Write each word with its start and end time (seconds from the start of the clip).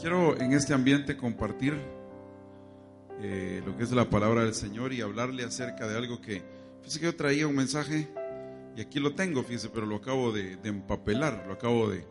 Quiero 0.00 0.40
en 0.40 0.52
este 0.52 0.74
ambiente 0.74 1.16
compartir 1.16 1.76
eh, 3.20 3.60
lo 3.66 3.76
que 3.76 3.82
es 3.82 3.90
la 3.90 4.08
palabra 4.08 4.44
del 4.44 4.54
Señor 4.54 4.92
y 4.92 5.00
hablarle 5.00 5.42
acerca 5.42 5.88
de 5.88 5.96
algo 5.96 6.20
que, 6.20 6.40
fíjese 6.82 7.00
que 7.00 7.06
yo 7.06 7.16
traía 7.16 7.48
un 7.48 7.56
mensaje 7.56 8.06
y 8.76 8.80
aquí 8.80 9.00
lo 9.00 9.16
tengo, 9.16 9.42
fíjese, 9.42 9.70
pero 9.70 9.86
lo 9.86 9.96
acabo 9.96 10.30
de, 10.30 10.56
empapelar, 10.62 11.44
lo 11.48 11.54
acabo 11.54 11.90
de... 11.90 12.06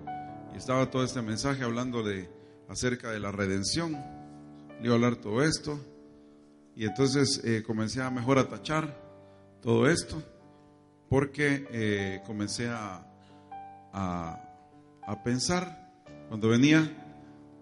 Y 0.54 0.58
estaba 0.58 0.92
todo 0.92 1.06
este 1.06 1.22
mensaje 1.22 1.64
hablando 1.64 2.04
de 2.04 2.30
acerca 2.68 3.10
de 3.10 3.22
la 3.22 3.32
redención. 3.32 3.94
Le 3.94 4.88
iba 4.88 4.92
a 4.92 4.96
hablar 4.96 5.16
todo 5.16 5.42
esto. 5.42 5.80
Y 6.76 6.84
entonces 6.84 7.42
eh, 7.46 7.64
comencé 7.66 8.02
a 8.02 8.12
mejor 8.12 8.38
a 8.38 8.50
tachar 8.50 9.02
todo 9.62 9.90
esto 9.90 10.22
porque 11.08 11.66
eh, 11.72 12.22
comencé 12.26 12.68
a, 12.68 13.08
a, 13.94 14.42
a 15.04 15.24
pensar 15.24 16.04
cuando 16.28 16.50
venía 16.50 17.07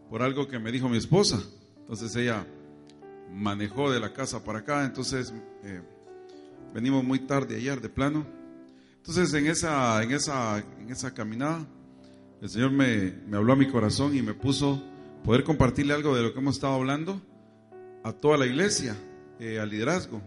por 0.10 0.22
algo 0.22 0.48
que 0.48 0.60
me 0.60 0.72
dijo 0.72 0.90
mi 0.90 0.98
esposa. 0.98 1.42
Entonces 1.80 2.16
ella 2.16 2.46
manejó 3.32 3.92
de 3.92 4.00
la 4.00 4.14
casa 4.14 4.44
para 4.44 4.60
acá, 4.60 4.86
entonces 4.86 5.34
eh, 5.64 5.82
venimos 6.74 7.04
muy 7.04 7.20
tarde 7.20 7.58
ayer 7.58 7.82
de 7.82 7.90
plano. 7.90 8.26
Entonces 8.98 9.34
en 9.34 9.48
esa, 9.48 10.02
en 10.04 10.12
esa, 10.12 10.60
en 10.80 10.90
esa 10.90 11.14
caminada, 11.14 11.66
el 12.42 12.50
Señor 12.50 12.72
me, 12.72 13.14
me 13.28 13.38
habló 13.38 13.54
a 13.54 13.56
mi 13.56 13.68
corazón 13.68 14.16
y 14.16 14.22
me 14.22 14.34
puso 14.34 14.82
poder 15.24 15.44
compartirle 15.44 15.94
algo 15.94 16.16
de 16.16 16.24
lo 16.24 16.34
que 16.34 16.40
hemos 16.40 16.56
estado 16.56 16.74
hablando 16.74 17.22
a 18.04 18.14
toda 18.14 18.38
la 18.38 18.46
iglesia, 18.46 18.96
eh, 19.40 19.60
al 19.60 19.70
liderazgo. 19.70 20.22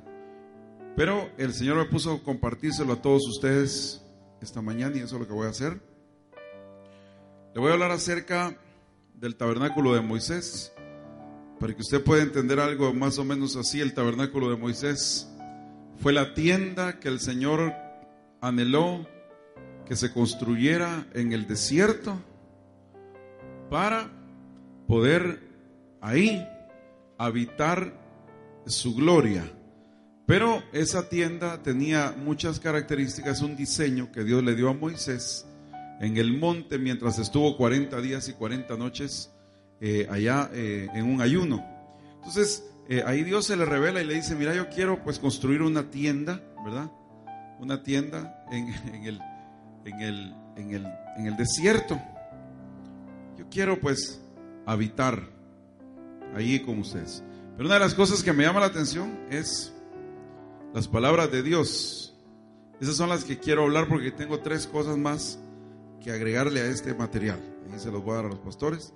Pero 0.97 1.31
el 1.39 1.55
Señor 1.55 1.77
me 1.77 1.85
puso 1.85 2.23
compartírselo 2.25 2.95
a 2.95 3.03
todos 3.03 3.27
ustedes 3.29 4.03
esta 4.41 4.61
mañana 4.61 4.97
y 4.97 5.01
eso 5.01 5.15
es 5.15 5.21
lo 5.21 5.29
que 5.29 5.33
voy 5.33 5.47
a 5.47 5.51
hacer. 5.51 5.81
Le 7.55 7.61
voy 7.61 7.71
a 7.71 7.75
hablar 7.75 7.93
acerca 7.93 8.57
del 9.21 9.35
tabernáculo 9.35 9.95
de 9.95 10.01
Moisés, 10.01 10.73
para 11.59 11.75
que 11.75 11.83
usted 11.83 12.03
pueda 12.05 12.23
entender 12.23 12.61
algo 12.61 12.95
más 12.95 13.19
o 13.19 13.25
menos 13.25 13.57
así, 13.57 13.81
el 13.81 13.93
tabernáculo 13.93 14.49
de 14.51 14.57
Moisés 14.57 15.29
fue 16.01 16.13
la 16.13 16.35
tienda 16.35 17.01
que 17.01 17.09
el 17.09 17.19
Señor 17.19 17.75
anheló 18.41 19.09
que 19.87 19.97
se 19.97 20.13
construyera 20.13 21.07
en 21.15 21.33
el 21.33 21.49
desierto 21.49 22.17
para 23.71 24.09
poder 24.87 25.41
ahí 26.01 26.47
habitar 27.19 27.93
su 28.67 28.95
gloria. 28.95 29.51
Pero 30.27 30.63
esa 30.73 31.09
tienda 31.09 31.61
tenía 31.63 32.15
muchas 32.17 32.61
características, 32.61 33.41
un 33.41 33.57
diseño 33.57 34.13
que 34.13 34.23
Dios 34.23 34.45
le 34.45 34.55
dio 34.55 34.69
a 34.69 34.75
Moisés 34.75 35.49
en 36.01 36.17
el 36.17 36.37
monte 36.39 36.79
mientras 36.79 37.19
estuvo 37.19 37.57
40 37.57 38.01
días 38.01 38.29
y 38.29 38.33
40 38.33 38.77
noches 38.77 39.33
eh, 39.81 40.07
allá 40.11 40.51
eh, 40.53 40.89
en 40.95 41.05
un 41.05 41.21
ayuno. 41.21 41.65
Entonces, 42.17 42.65
eh, 42.89 43.03
ahí 43.07 43.23
Dios 43.25 43.47
se 43.47 43.57
le 43.57 43.65
revela 43.65 44.01
y 44.01 44.07
le 44.07 44.15
dice, 44.15 44.35
mira, 44.35 44.55
yo 44.55 44.69
quiero 44.69 45.03
pues 45.03 45.19
construir 45.19 45.63
una 45.63 45.91
tienda, 45.91 46.41
¿verdad? 46.65 46.91
Una 47.61 47.83
tienda 47.83 48.45
en, 48.51 48.69
el, 49.05 49.21
en, 49.85 50.01
el, 50.01 50.35
en, 50.57 50.71
el, 50.73 50.87
en 51.17 51.27
el 51.27 51.37
desierto. 51.37 52.01
Yo 53.37 53.47
quiero 53.51 53.79
pues 53.79 54.21
habitar 54.67 55.23
ahí 56.35 56.61
con 56.61 56.79
ustedes. 56.79 57.23
Pero 57.57 57.67
una 57.67 57.75
de 57.75 57.81
las 57.81 57.95
cosas 57.95 58.23
que 58.23 58.33
me 58.33 58.45
llama 58.45 58.61
la 58.61 58.67
atención 58.67 59.19
es 59.31 59.73
las 60.75 60.87
palabras 60.87 61.31
de 61.31 61.43
Dios. 61.43 62.15
Esas 62.81 62.97
son 62.97 63.09
las 63.09 63.25
que 63.25 63.39
quiero 63.39 63.65
hablar 63.65 63.89
porque 63.89 64.13
tengo 64.13 64.39
tres 64.41 64.67
cosas 64.67 64.97
más 64.97 65.41
que 66.03 66.11
agregarle 66.13 66.61
a 66.61 66.67
este 66.67 66.95
material. 66.95 67.41
Ahí 67.73 67.79
se 67.79 67.91
los 67.91 68.03
voy 68.03 68.13
a 68.13 68.17
dar 68.17 68.27
a 68.27 68.29
los 68.29 68.39
pastores. 68.39 68.95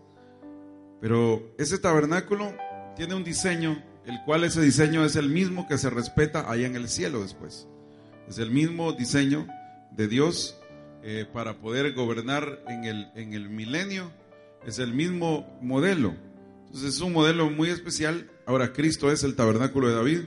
Pero 1.01 1.55
ese 1.59 1.79
tabernáculo 1.79 2.53
tiene 2.97 3.15
un 3.15 3.25
diseño, 3.25 3.83
el 4.07 4.23
cual 4.25 4.45
ese 4.45 4.61
diseño 4.61 5.05
es 5.05 5.17
el 5.17 5.29
mismo 5.29 5.67
que 5.67 5.79
se 5.79 5.91
respeta 5.91 6.51
allá 6.51 6.67
en 6.67 6.77
el 6.77 6.89
cielo 6.89 7.23
después. 7.23 7.67
Es 8.29 8.39
el 8.39 8.51
mismo 8.51 8.93
diseño 8.93 9.47
de 9.91 10.09
Dios 10.09 10.59
eh, 11.03 11.27
para 11.33 11.59
poder 11.59 11.93
gobernar 11.95 12.63
en 12.69 12.85
el, 12.85 13.11
en 13.15 13.35
el 13.35 13.49
milenio. 13.49 14.13
Es 14.65 14.79
el 14.79 14.93
mismo 14.95 15.59
modelo. 15.61 16.15
Entonces 16.67 16.95
es 16.95 17.01
un 17.01 17.13
modelo 17.13 17.51
muy 17.51 17.69
especial. 17.69 18.31
Ahora 18.47 18.73
Cristo 18.73 19.11
es 19.11 19.25
el 19.25 19.35
tabernáculo 19.35 19.89
de 19.89 19.95
David. 19.95 20.21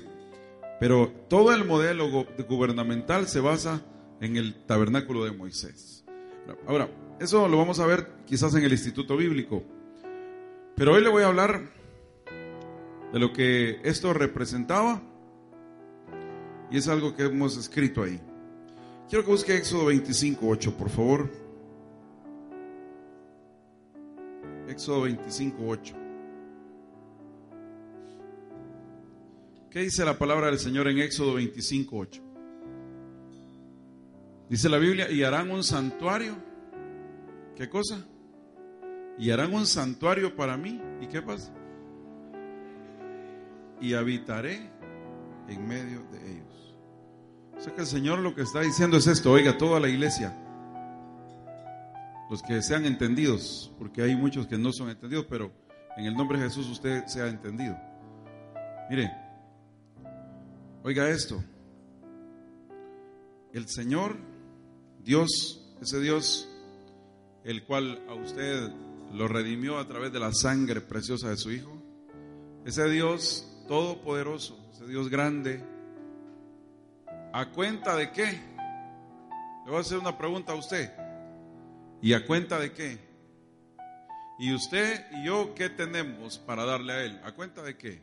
Pero 0.79 1.13
todo 1.29 1.53
el 1.53 1.63
modelo 1.63 2.09
gubernamental 2.49 3.27
se 3.27 3.39
basa 3.39 3.81
en 4.19 4.35
el 4.35 4.65
tabernáculo 4.65 5.23
de 5.23 5.31
Moisés. 5.31 5.94
Ahora, 6.67 6.89
eso 7.19 7.47
lo 7.47 7.57
vamos 7.57 7.79
a 7.79 7.85
ver 7.85 8.07
quizás 8.25 8.53
en 8.55 8.63
el 8.63 8.71
Instituto 8.71 9.17
Bíblico. 9.17 9.63
Pero 10.75 10.93
hoy 10.93 11.01
le 11.01 11.09
voy 11.09 11.23
a 11.23 11.27
hablar 11.27 11.61
de 13.13 13.19
lo 13.19 13.31
que 13.31 13.79
esto 13.83 14.13
representaba 14.13 15.01
y 16.69 16.77
es 16.77 16.87
algo 16.87 17.15
que 17.15 17.23
hemos 17.23 17.57
escrito 17.57 18.03
ahí. 18.03 18.19
Quiero 19.09 19.23
que 19.23 19.31
busque 19.31 19.55
Éxodo 19.55 19.85
25, 19.85 20.47
8, 20.47 20.77
por 20.77 20.89
favor. 20.89 21.31
Éxodo 24.67 25.01
25, 25.03 25.57
8. 25.65 25.95
¿Qué 29.69 29.79
dice 29.81 30.03
la 30.03 30.17
palabra 30.17 30.47
del 30.47 30.57
Señor 30.57 30.87
en 30.87 30.99
Éxodo 30.99 31.35
25, 31.35 31.97
8? 31.97 32.24
Dice 34.49 34.69
la 34.69 34.77
Biblia, 34.77 35.09
y 35.09 35.23
harán 35.23 35.49
un 35.49 35.63
santuario. 35.63 36.35
¿Qué 37.55 37.69
cosa? 37.69 38.05
Y 39.17 39.31
harán 39.31 39.53
un 39.53 39.65
santuario 39.65 40.35
para 40.35 40.57
mí. 40.57 40.81
¿Y 41.01 41.07
qué 41.07 41.21
pasa? 41.21 41.51
Y 43.81 43.93
habitaré 43.93 44.69
en 45.47 45.67
medio 45.67 46.03
de 46.11 46.31
ellos. 46.31 46.75
O 47.57 47.61
sea 47.61 47.73
que 47.73 47.81
el 47.81 47.87
Señor 47.87 48.19
lo 48.19 48.35
que 48.35 48.41
está 48.41 48.61
diciendo 48.61 48.97
es 48.97 49.07
esto, 49.07 49.31
oiga, 49.31 49.57
toda 49.57 49.79
la 49.79 49.87
iglesia, 49.87 50.35
los 52.29 52.43
que 52.43 52.61
sean 52.61 52.85
entendidos, 52.85 53.73
porque 53.77 54.01
hay 54.01 54.15
muchos 54.15 54.47
que 54.47 54.57
no 54.57 54.73
son 54.73 54.89
entendidos, 54.89 55.25
pero 55.29 55.51
en 55.95 56.05
el 56.05 56.15
nombre 56.15 56.37
de 56.37 56.45
Jesús 56.45 56.67
usted 56.69 57.05
sea 57.05 57.27
entendido. 57.27 57.77
Mire, 58.89 59.11
oiga 60.83 61.09
esto, 61.09 61.41
el 63.53 63.67
Señor 63.69 64.17
Dios, 65.05 65.61
ese 65.83 65.99
Dios, 66.01 66.49
el 67.43 67.63
cual 67.63 68.03
a 68.09 68.15
usted 68.15 68.71
lo 69.13 69.27
redimió 69.27 69.77
a 69.77 69.87
través 69.87 70.11
de 70.11 70.19
la 70.19 70.33
sangre 70.33 70.81
preciosa 70.81 71.29
de 71.29 71.37
su 71.37 71.51
Hijo, 71.51 71.71
ese 72.65 72.89
Dios 72.89 73.47
todopoderoso, 73.67 74.57
ese 74.73 74.87
Dios 74.87 75.09
grande, 75.09 75.63
¿a 77.31 77.51
cuenta 77.51 77.95
de 77.95 78.11
qué? 78.11 78.31
Le 79.65 79.69
voy 79.69 79.77
a 79.77 79.81
hacer 79.81 79.99
una 79.99 80.17
pregunta 80.17 80.53
a 80.53 80.55
usted. 80.55 80.91
¿Y 82.01 82.13
a 82.13 82.25
cuenta 82.25 82.59
de 82.59 82.73
qué? 82.73 82.97
¿Y 84.39 84.55
usted 84.55 85.05
y 85.11 85.25
yo 85.25 85.53
qué 85.53 85.69
tenemos 85.69 86.39
para 86.39 86.65
darle 86.65 86.93
a 86.93 87.03
Él? 87.03 87.21
¿A 87.23 87.31
cuenta 87.33 87.61
de 87.61 87.77
qué? 87.77 88.01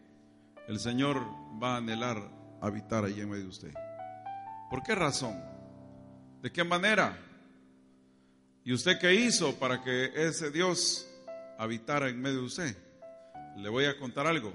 El 0.69 0.79
Señor 0.79 1.21
va 1.61 1.75
a 1.75 1.77
anhelar 1.79 2.23
habitar 2.61 3.05
allí 3.05 3.21
en 3.21 3.29
medio 3.29 3.43
de 3.43 3.51
usted. 3.51 3.75
¿Por 4.71 4.85
qué 4.85 4.95
razón? 4.95 5.53
¿De 6.43 6.51
qué 6.51 6.65
manera? 6.65 7.17
¿Y 8.65 8.73
usted 8.73 8.99
qué 8.99 9.15
hizo 9.15 9.55
para 9.61 9.81
que 9.81 10.11
ese 10.17 10.51
Dios 10.51 11.09
habitara 11.57 12.09
en 12.09 12.21
medio 12.21 12.41
de 12.41 12.47
usted? 12.47 12.77
Le 13.57 13.69
voy 13.69 13.85
a 13.85 13.97
contar 13.97 14.27
algo. 14.27 14.53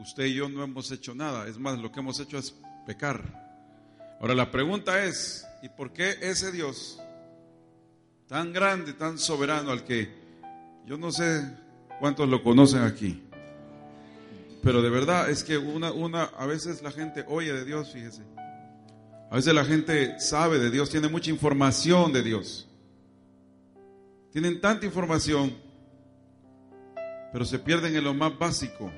Usted 0.00 0.24
y 0.24 0.34
yo 0.34 0.48
no 0.48 0.64
hemos 0.64 0.90
hecho 0.90 1.14
nada. 1.14 1.46
Es 1.46 1.58
más, 1.58 1.78
lo 1.78 1.92
que 1.92 2.00
hemos 2.00 2.18
hecho 2.18 2.38
es 2.38 2.52
pecar. 2.84 3.22
Ahora 4.20 4.34
la 4.34 4.50
pregunta 4.50 5.04
es, 5.04 5.46
¿y 5.62 5.68
por 5.68 5.92
qué 5.92 6.16
ese 6.20 6.50
Dios 6.50 7.00
tan 8.26 8.52
grande, 8.52 8.92
tan 8.92 9.16
soberano 9.16 9.70
al 9.70 9.84
que 9.84 10.12
yo 10.86 10.98
no 10.98 11.12
sé 11.12 11.40
cuántos 12.00 12.28
lo 12.28 12.42
conocen 12.42 12.82
aquí? 12.82 13.22
Pero 14.60 14.82
de 14.82 14.90
verdad 14.90 15.30
es 15.30 15.44
que 15.44 15.56
una, 15.56 15.92
una, 15.92 16.24
a 16.24 16.46
veces 16.46 16.82
la 16.82 16.90
gente 16.90 17.24
oye 17.28 17.52
de 17.52 17.64
Dios, 17.64 17.92
fíjese 17.92 18.22
a 19.30 19.36
veces 19.36 19.54
la 19.54 19.64
gente 19.64 20.20
sabe 20.20 20.58
de 20.58 20.70
Dios, 20.70 20.90
tiene 20.90 21.08
mucha 21.08 21.30
información 21.30 22.12
de 22.12 22.22
Dios. 22.22 22.68
Tienen 24.30 24.60
tanta 24.60 24.86
información, 24.86 25.52
pero 27.32 27.44
se 27.44 27.58
pierden 27.58 27.96
en 27.96 28.04
lo 28.04 28.14
más 28.14 28.38
básico. 28.38 28.92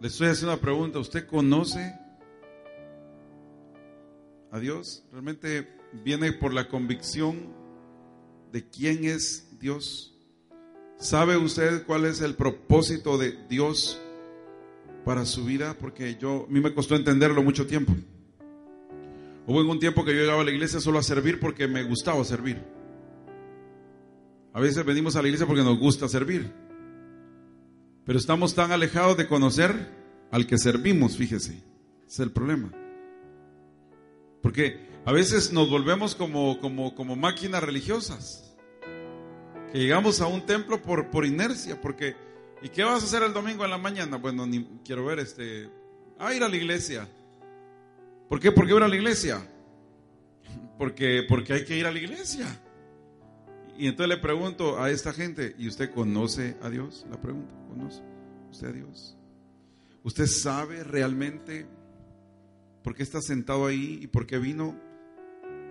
Les 0.00 0.12
estoy 0.12 0.28
haciendo 0.28 0.52
una 0.52 0.60
pregunta, 0.60 1.00
¿usted 1.00 1.26
conoce 1.26 1.98
a 4.52 4.58
Dios? 4.60 5.02
¿Realmente 5.10 5.68
viene 6.04 6.32
por 6.32 6.54
la 6.54 6.68
convicción 6.68 7.52
de 8.52 8.68
quién 8.68 9.04
es 9.04 9.58
Dios? 9.58 10.14
¿Sabe 10.98 11.36
usted 11.36 11.84
cuál 11.86 12.04
es 12.04 12.20
el 12.20 12.34
propósito 12.34 13.18
de 13.18 13.32
Dios 13.48 14.00
para 15.04 15.24
su 15.26 15.44
vida? 15.44 15.74
Porque 15.80 16.16
yo, 16.20 16.46
a 16.48 16.52
mí 16.52 16.60
me 16.60 16.72
costó 16.72 16.94
entenderlo 16.94 17.42
mucho 17.42 17.66
tiempo. 17.66 17.94
Hubo 19.48 19.60
un 19.60 19.78
tiempo 19.78 20.04
que 20.04 20.14
yo 20.14 20.20
llegaba 20.20 20.42
a 20.42 20.44
la 20.44 20.50
iglesia 20.50 20.78
solo 20.78 20.98
a 20.98 21.02
servir 21.02 21.40
porque 21.40 21.66
me 21.66 21.82
gustaba 21.82 22.22
servir. 22.22 22.62
A 24.52 24.60
veces 24.60 24.84
venimos 24.84 25.16
a 25.16 25.22
la 25.22 25.28
iglesia 25.28 25.46
porque 25.46 25.62
nos 25.62 25.78
gusta 25.78 26.06
servir. 26.06 26.52
Pero 28.04 28.18
estamos 28.18 28.54
tan 28.54 28.72
alejados 28.72 29.16
de 29.16 29.26
conocer 29.26 29.74
al 30.30 30.46
que 30.46 30.58
servimos, 30.58 31.16
fíjese. 31.16 31.52
Ese 31.52 31.62
es 32.06 32.18
el 32.20 32.30
problema. 32.30 32.70
Porque 34.42 34.86
a 35.06 35.12
veces 35.12 35.50
nos 35.50 35.70
volvemos 35.70 36.14
como, 36.14 36.60
como, 36.60 36.94
como 36.94 37.16
máquinas 37.16 37.62
religiosas. 37.62 38.54
Que 39.72 39.78
llegamos 39.78 40.20
a 40.20 40.26
un 40.26 40.44
templo 40.44 40.82
por, 40.82 41.08
por 41.08 41.24
inercia, 41.24 41.80
porque 41.80 42.16
¿y 42.60 42.68
qué 42.68 42.84
vas 42.84 43.02
a 43.02 43.06
hacer 43.06 43.22
el 43.22 43.32
domingo 43.32 43.64
en 43.64 43.70
la 43.70 43.78
mañana? 43.78 44.18
Bueno, 44.18 44.46
ni 44.46 44.62
quiero 44.84 45.06
ver 45.06 45.20
este. 45.20 45.70
Ah, 46.18 46.34
ir 46.34 46.42
a 46.42 46.50
la 46.50 46.56
iglesia. 46.56 47.08
¿Por 48.28 48.40
qué? 48.40 48.52
¿Por 48.52 48.66
qué 48.66 48.74
ir 48.74 48.82
a 48.82 48.88
la 48.88 48.96
iglesia? 48.96 49.46
Porque, 50.76 51.24
porque 51.28 51.54
hay 51.54 51.64
que 51.64 51.76
ir 51.76 51.86
a 51.86 51.92
la 51.92 51.98
iglesia. 51.98 52.46
Y 53.76 53.86
entonces 53.86 54.16
le 54.16 54.20
pregunto 54.20 54.80
a 54.80 54.90
esta 54.90 55.12
gente, 55.12 55.54
¿y 55.58 55.68
usted 55.68 55.92
conoce 55.92 56.56
a 56.62 56.68
Dios? 56.68 57.06
La 57.10 57.20
pregunta, 57.20 57.54
¿conoce 57.68 58.02
usted 58.50 58.68
a 58.68 58.72
Dios? 58.72 59.16
¿Usted 60.02 60.26
sabe 60.26 60.84
realmente 60.84 61.66
por 62.82 62.94
qué 62.94 63.02
está 63.02 63.20
sentado 63.20 63.66
ahí 63.66 64.00
y 64.02 64.06
por 64.08 64.26
qué 64.26 64.38
vino? 64.38 64.76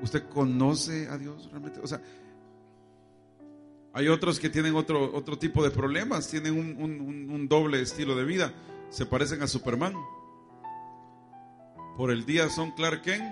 ¿Usted 0.01 0.23
conoce 0.29 1.07
a 1.09 1.17
Dios 1.17 1.49
realmente? 1.51 1.79
O 1.81 1.87
sea, 1.87 2.01
hay 3.93 4.07
otros 4.07 4.39
que 4.39 4.49
tienen 4.49 4.75
otro, 4.75 5.13
otro 5.13 5.37
tipo 5.37 5.63
de 5.63 5.71
problemas, 5.71 6.29
tienen 6.29 6.53
un, 6.53 7.29
un 7.29 7.47
doble 7.47 7.81
estilo 7.81 8.15
de 8.15 8.25
vida, 8.25 8.53
se 8.89 9.05
parecen 9.05 9.41
a 9.41 9.47
Superman. 9.47 9.93
Por 11.97 12.11
el 12.11 12.25
día 12.27 12.47
son 12.49 12.71
Clark 12.71 13.01
Kent 13.01 13.25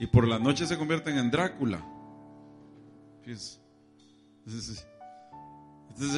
y 0.00 0.08
por 0.08 0.26
la 0.26 0.40
noche 0.40 0.66
se 0.66 0.76
convierten 0.76 1.16
en 1.16 1.30
Drácula. 1.30 1.80
Entonces, 3.24 4.84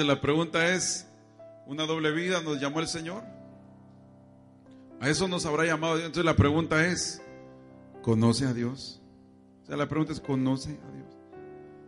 la 0.07 0.21
pregunta 0.23 0.73
es, 0.75 1.07
¿una 1.67 1.85
doble 1.85 2.13
vida 2.13 2.41
nos 2.41 2.59
llamó 2.59 2.81
el 2.81 2.89
Señor? 2.89 3.25
A 5.01 5.11
eso 5.11 5.29
nos 5.29 5.45
habrá 5.45 5.67
llamado 5.67 5.97
Dios. 5.97 6.07
Entonces 6.07 6.25
la 6.25 6.35
pregunta 6.35 6.87
es, 6.87 7.21
¿conoce 8.03 8.47
a 8.47 8.55
Dios? 8.55 9.03
O 9.63 9.67
sea, 9.67 9.77
la 9.77 9.87
pregunta 9.87 10.15
es, 10.15 10.21
¿conoce 10.21 10.71
a 10.71 10.91
Dios? 10.93 11.17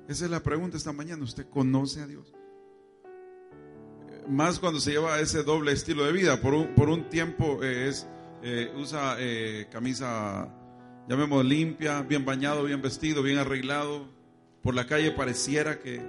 Esa 0.07 0.27
es 0.27 0.31
la 0.31 0.41
pregunta 0.41 0.77
esta 0.77 0.93
mañana. 0.93 1.25
¿Usted 1.25 1.49
conoce 1.49 2.03
a 2.03 2.07
Dios? 2.07 2.31
Más 4.29 4.61
cuando 4.61 4.81
se 4.81 4.91
lleva 4.93 5.19
ese 5.19 5.43
doble 5.45 5.73
estilo 5.73 6.05
de 6.05 6.13
vida. 6.13 6.41
Por 6.43 6.53
un, 6.53 6.75
por 6.75 6.91
un 6.91 7.09
tiempo 7.09 7.63
eh, 7.63 7.89
es 7.89 8.07
eh, 8.43 8.73
usa 8.77 9.17
eh, 9.19 9.69
camisa, 9.71 10.49
llamemos 11.09 11.45
limpia, 11.45 12.03
bien 12.03 12.25
bañado, 12.25 12.65
bien 12.65 12.81
vestido, 12.81 13.23
bien 13.23 13.39
arreglado. 13.39 14.09
Por 14.63 14.75
la 14.75 14.87
calle 14.87 15.11
pareciera 15.11 15.81
que 15.81 16.01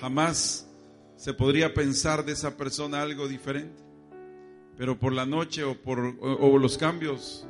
jamás 0.00 0.68
se 1.16 1.34
podría 1.34 1.74
pensar 1.74 2.24
de 2.24 2.32
esa 2.32 2.56
persona 2.56 3.02
algo 3.02 3.28
diferente. 3.28 3.82
Pero 4.76 4.98
por 4.98 5.12
la 5.12 5.26
noche 5.26 5.64
o 5.64 5.74
por 5.74 5.98
o 6.20 6.58
los 6.58 6.78
cambios 6.78 7.46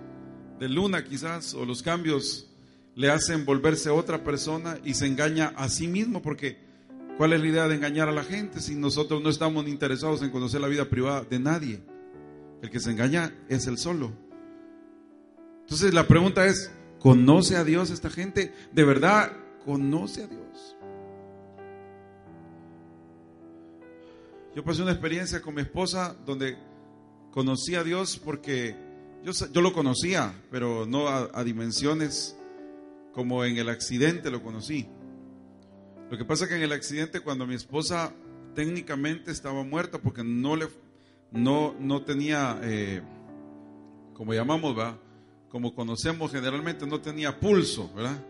de 0.58 0.68
luna 0.68 1.04
quizás, 1.04 1.54
o 1.54 1.64
los 1.64 1.82
cambios 1.82 2.50
le 2.94 3.10
hacen 3.10 3.44
volverse 3.44 3.88
otra 3.88 4.22
persona 4.24 4.78
y 4.84 4.94
se 4.94 5.06
engaña 5.06 5.54
a 5.56 5.68
sí 5.68 5.88
mismo 5.88 6.20
porque 6.20 6.58
¿cuál 7.16 7.32
es 7.32 7.40
la 7.40 7.46
idea 7.46 7.68
de 7.68 7.76
engañar 7.76 8.08
a 8.08 8.12
la 8.12 8.24
gente 8.24 8.60
si 8.60 8.74
nosotros 8.74 9.22
no 9.22 9.30
estamos 9.30 9.66
interesados 9.68 10.22
en 10.22 10.30
conocer 10.30 10.60
la 10.60 10.68
vida 10.68 10.84
privada 10.84 11.22
de 11.22 11.38
nadie? 11.38 11.80
El 12.62 12.70
que 12.70 12.80
se 12.80 12.90
engaña 12.90 13.34
es 13.48 13.66
el 13.66 13.78
solo. 13.78 14.12
Entonces 15.62 15.94
la 15.94 16.06
pregunta 16.06 16.46
es, 16.46 16.70
¿conoce 16.98 17.56
a 17.56 17.64
Dios 17.64 17.90
esta 17.90 18.10
gente? 18.10 18.52
¿De 18.72 18.84
verdad 18.84 19.32
conoce 19.64 20.24
a 20.24 20.26
Dios? 20.26 20.76
Yo 24.54 24.64
pasé 24.64 24.82
una 24.82 24.90
experiencia 24.90 25.40
con 25.40 25.54
mi 25.54 25.62
esposa 25.62 26.16
donde 26.26 26.58
conocí 27.30 27.76
a 27.76 27.84
Dios 27.84 28.20
porque 28.22 28.74
yo, 29.24 29.32
yo 29.52 29.60
lo 29.60 29.72
conocía, 29.72 30.34
pero 30.50 30.86
no 30.86 31.08
a, 31.08 31.30
a 31.32 31.44
dimensiones 31.44 32.36
como 33.12 33.44
en 33.44 33.58
el 33.58 33.68
accidente 33.68 34.30
lo 34.30 34.42
conocí. 34.42 34.88
Lo 36.10 36.18
que 36.18 36.24
pasa 36.24 36.44
es 36.44 36.50
que 36.50 36.56
en 36.56 36.62
el 36.62 36.72
accidente 36.72 37.20
cuando 37.20 37.46
mi 37.46 37.54
esposa 37.54 38.12
técnicamente 38.54 39.30
estaba 39.30 39.62
muerta 39.62 39.98
porque 39.98 40.24
no 40.24 40.56
le 40.56 40.68
no, 41.32 41.74
no 41.78 42.02
tenía, 42.02 42.58
eh, 42.62 43.02
como 44.14 44.34
llamamos, 44.34 44.74
¿verdad? 44.74 44.96
Como 45.48 45.74
conocemos 45.74 46.30
generalmente, 46.30 46.86
no 46.86 47.00
tenía 47.00 47.38
pulso, 47.38 47.92
¿verdad? 47.94 48.22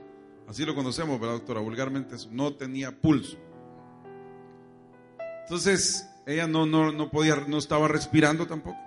Así 0.49 0.65
lo 0.65 0.75
conocemos, 0.75 1.21
¿verdad, 1.21 1.37
doctora? 1.37 1.61
Vulgarmente, 1.61 2.17
no 2.31 2.55
tenía 2.55 2.91
pulso. 2.91 3.37
Entonces, 5.43 6.09
ella 6.27 6.47
no, 6.47 6.67
no, 6.67 6.93
no 6.93 7.11
podía, 7.11 7.37
no 7.47 7.59
estaba 7.59 7.89
respirando 7.89 8.47
tampoco. 8.47 8.79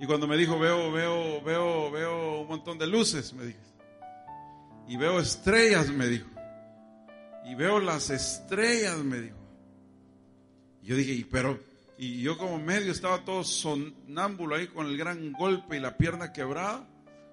Y 0.00 0.06
cuando 0.06 0.26
me 0.26 0.36
dijo, 0.36 0.58
veo, 0.58 0.90
veo, 0.90 1.42
veo, 1.42 1.90
veo 1.90 2.40
un 2.40 2.48
montón 2.48 2.78
de 2.78 2.86
luces, 2.86 3.34
me 3.34 3.44
dijo. 3.44 3.58
Y 4.88 4.96
veo 4.96 5.20
estrellas, 5.20 5.90
me 5.90 6.06
dijo. 6.06 6.28
Y 7.44 7.54
veo 7.54 7.80
las 7.80 8.10
estrellas, 8.10 8.96
me 8.98 9.20
dijo. 9.20 9.36
Y 10.82 10.86
yo 10.86 10.96
dije, 10.96 11.26
pero 11.30 11.60
y 12.02 12.22
yo 12.22 12.38
como 12.38 12.58
medio 12.58 12.92
estaba 12.92 13.26
todo 13.26 13.44
sonámbulo 13.44 14.56
ahí 14.56 14.68
con 14.68 14.86
el 14.86 14.96
gran 14.96 15.34
golpe 15.34 15.76
y 15.76 15.80
la 15.80 15.98
pierna 15.98 16.32
quebrada. 16.32 16.88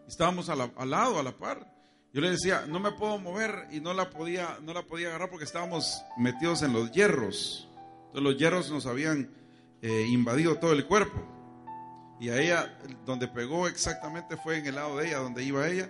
Estábamos 0.09 0.49
al 0.49 0.89
lado, 0.89 1.19
a 1.19 1.23
la 1.23 1.31
par. 1.31 1.73
Yo 2.13 2.19
le 2.19 2.31
decía, 2.31 2.65
no 2.67 2.77
me 2.81 2.91
puedo 2.91 3.17
mover 3.17 3.69
y 3.71 3.79
no 3.79 3.93
la 3.93 4.09
podía, 4.09 4.57
no 4.61 4.73
la 4.73 4.83
podía 4.83 5.07
agarrar 5.07 5.29
porque 5.29 5.45
estábamos 5.45 6.03
metidos 6.17 6.63
en 6.63 6.73
los 6.73 6.91
hierros. 6.91 7.69
Entonces 8.07 8.23
los 8.23 8.37
hierros 8.37 8.69
nos 8.69 8.85
habían 8.87 9.29
eh, 9.81 10.05
invadido 10.09 10.55
todo 10.55 10.73
el 10.73 10.85
cuerpo. 10.85 11.25
Y 12.19 12.27
a 12.27 12.37
ella, 12.37 12.77
donde 13.05 13.29
pegó 13.29 13.69
exactamente 13.69 14.35
fue 14.35 14.57
en 14.57 14.67
el 14.67 14.75
lado 14.75 14.97
de 14.97 15.07
ella, 15.07 15.19
donde 15.19 15.45
iba 15.45 15.65
ella. 15.65 15.89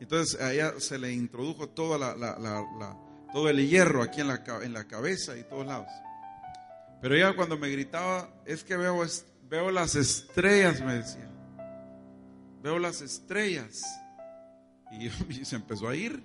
Entonces 0.00 0.40
a 0.40 0.50
ella 0.50 0.72
se 0.78 0.98
le 0.98 1.12
introdujo 1.12 1.68
toda 1.68 1.98
la, 1.98 3.04
todo 3.34 3.50
el 3.50 3.68
hierro 3.68 4.00
aquí 4.00 4.22
en 4.22 4.28
la, 4.28 4.42
en 4.62 4.72
la 4.72 4.84
cabeza 4.84 5.36
y 5.36 5.42
todos 5.42 5.66
lados. 5.66 5.88
Pero 7.04 7.16
ella 7.16 7.36
cuando 7.36 7.58
me 7.58 7.68
gritaba, 7.68 8.30
es 8.46 8.64
que 8.64 8.78
veo, 8.78 9.04
veo 9.50 9.70
las 9.70 9.94
estrellas, 9.94 10.80
me 10.80 10.94
decía. 10.94 11.30
Veo 12.62 12.78
las 12.78 13.02
estrellas. 13.02 13.84
Y, 14.90 15.44
se 15.44 15.56
empezó 15.56 15.86
a 15.88 15.94
ir. 15.94 16.24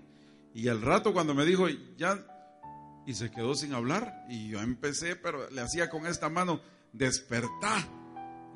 Y 0.54 0.70
al 0.70 0.82
rato 0.82 1.12
cuando 1.12 1.36
me 1.36 1.44
dijo, 1.44 1.68
ya, 1.98 2.18
y 3.06 3.14
se 3.14 3.30
quedó 3.30 3.56
sin 3.56 3.74
hablar. 3.74 4.26
Y 4.30 4.48
yo 4.48 4.62
empecé, 4.62 5.18
pero 5.18 5.50
le 5.50 5.60
hacía 5.60 5.90
con 5.90 6.08
esta 6.08 6.30
mano, 6.30 6.62
despertar. 6.94 7.84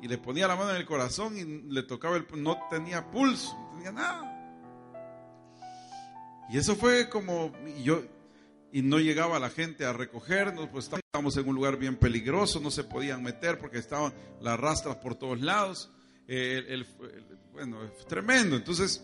Y 0.00 0.08
le 0.08 0.16
ponía 0.16 0.48
la 0.48 0.56
mano 0.56 0.70
en 0.70 0.76
el 0.76 0.86
corazón 0.86 1.36
y 1.36 1.44
le 1.44 1.82
tocaba 1.82 2.16
el, 2.16 2.26
no 2.36 2.58
tenía 2.70 3.10
pulso, 3.10 3.54
no 3.54 3.70
tenía 3.72 3.92
nada. 3.92 4.34
Y 6.48 6.56
eso 6.56 6.74
fue 6.74 7.10
como, 7.10 7.52
yo, 7.82 8.02
y 8.74 8.82
no 8.82 8.98
llegaba 8.98 9.38
la 9.38 9.50
gente 9.50 9.84
a 9.84 9.92
recogernos, 9.92 10.68
pues 10.68 10.90
estábamos 10.92 11.36
en 11.36 11.48
un 11.48 11.54
lugar 11.54 11.76
bien 11.76 11.94
peligroso, 11.94 12.58
no 12.58 12.72
se 12.72 12.82
podían 12.82 13.22
meter 13.22 13.56
porque 13.56 13.78
estaban 13.78 14.12
las 14.40 14.58
rastras 14.58 14.96
por 14.96 15.14
todos 15.14 15.40
lados. 15.40 15.92
bueno, 17.52 17.78
tremendo. 18.08 18.56
Entonces 18.56 19.00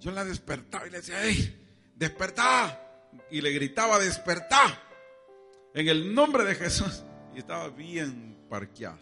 yo 0.00 0.10
la 0.10 0.24
despertaba 0.24 0.88
y 0.88 0.90
le 0.90 0.96
decía, 0.96 1.14
¡hey, 1.22 1.68
despertá! 1.94 3.06
Y 3.30 3.40
le 3.40 3.52
gritaba, 3.52 4.00
despertá, 4.00 4.82
en 5.74 5.86
el 5.86 6.12
nombre 6.12 6.42
de 6.42 6.56
Jesús. 6.56 7.04
Y 7.36 7.38
estaba 7.38 7.68
bien 7.68 8.36
parqueado. 8.50 8.98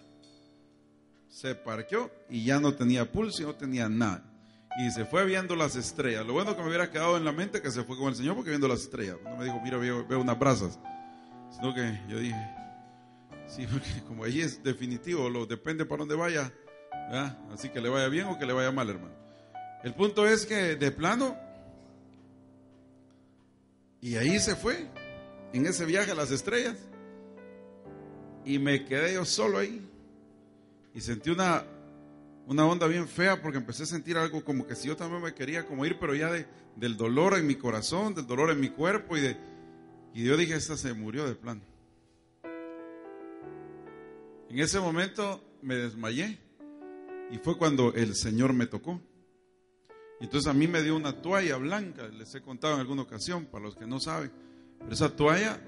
Se 1.27 1.55
parqueó 1.55 2.11
y 2.29 2.45
ya 2.45 2.61
no 2.61 2.75
tenía 2.75 3.11
pulso 3.11 3.45
y 3.45 3.47
no 3.47 3.55
tenía 3.55 3.89
nada 3.89 4.26
y 4.79 4.91
se 4.91 5.07
fue 5.07 5.25
viendo 5.25 5.57
las 5.57 5.75
estrellas. 5.75 6.27
Lo 6.27 6.35
bueno 6.35 6.55
que 6.55 6.63
me 6.63 6.69
hubiera 6.69 6.91
quedado 6.91 7.17
en 7.17 7.25
la 7.25 7.33
mente 7.33 7.63
que 7.63 7.71
se 7.71 7.83
fue 7.83 7.97
con 7.97 8.09
el 8.09 8.15
Señor 8.15 8.35
porque 8.35 8.51
viendo 8.51 8.69
las 8.69 8.81
estrellas. 8.81 9.17
No 9.25 9.37
me 9.37 9.45
dijo, 9.45 9.61
mira, 9.63 9.79
veo, 9.79 10.05
unas 10.21 10.39
brasas. 10.39 10.79
Sino 11.51 11.75
que 11.75 11.99
yo 12.09 12.19
dije, 12.19 12.55
sí, 13.47 13.67
porque 13.73 14.03
como 14.07 14.25
allí 14.25 14.43
es 14.43 14.63
definitivo, 14.63 15.31
lo, 15.31 15.47
depende 15.47 15.87
para 15.87 16.01
dónde 16.01 16.15
vaya. 16.15 16.53
Así 17.53 17.71
que 17.71 17.81
le 17.81 17.89
vaya 17.89 18.09
bien 18.09 18.27
o 18.27 18.39
que 18.39 18.45
le 18.45 18.53
vaya 18.53 18.71
mal, 18.71 18.91
hermano. 18.91 19.15
El 19.83 19.95
punto 19.95 20.27
es 20.27 20.45
que 20.45 20.77
de 20.77 20.91
plano, 20.91 21.37
y 24.01 24.17
ahí 24.17 24.39
se 24.41 24.57
fue, 24.57 24.87
en 25.53 25.67
ese 25.67 25.87
viaje 25.87 26.11
a 26.11 26.15
las 26.15 26.31
estrellas. 26.31 26.77
Y 28.45 28.59
me 28.59 28.85
quedé 28.85 29.15
yo 29.15 29.25
solo 29.25 29.59
ahí. 29.59 29.81
Y 30.95 31.01
sentí 31.01 31.31
una 31.31 31.65
una 32.47 32.65
onda 32.65 32.87
bien 32.87 33.09
fea 33.09 33.43
porque 33.43 33.59
empecé 33.59 33.83
a 33.83 33.87
sentir 33.87 34.17
algo 34.17 34.45
como 34.45 34.67
que 34.67 34.77
si 34.77 34.89
yo 34.89 34.97
también 34.97 35.23
me 35.23 35.35
quería 35.35 35.67
como 35.67 35.85
ir, 35.85 35.99
pero 35.99 36.15
ya 36.15 36.31
de, 36.31 36.47
del 36.77 36.97
dolor 36.97 37.37
en 37.37 37.47
mi 37.47 37.57
corazón, 37.57 38.15
del 38.15 38.27
dolor 38.27 38.51
en 38.51 38.61
mi 38.61 38.71
cuerpo 38.71 39.17
y 39.17 39.21
de 39.21 39.37
y 40.17 40.25
yo 40.25 40.35
dije, 40.39 40.55
esta 40.55 40.79
se 40.79 40.95
murió 40.95 41.27
de 41.27 41.35
plano. 41.35 41.61
En 44.49 44.59
ese 44.59 44.81
momento 44.81 45.45
me 45.61 45.75
desmayé 45.75 46.39
y 47.31 47.37
fue 47.37 47.59
cuando 47.59 47.93
el 47.93 48.15
Señor 48.15 48.55
me 48.55 48.67
tocó. 48.67 48.99
Y 50.19 50.25
entonces 50.25 50.51
a 50.51 50.55
mí 50.55 50.69
me 50.69 50.83
dio 50.83 50.97
una 50.97 51.21
toalla 51.21 51.59
blanca, 51.59 52.09
les 52.09 52.35
he 52.35 52.41
contado 52.41 52.77
en 52.77 52.81
alguna 52.81 53.03
ocasión, 53.03 53.45
para 53.45 53.65
los 53.65 53.77
que 53.77 53.87
no 53.87 54.01
saben, 54.01 54.33
pero 54.79 54.91
esa 54.91 55.15
toalla 55.15 55.61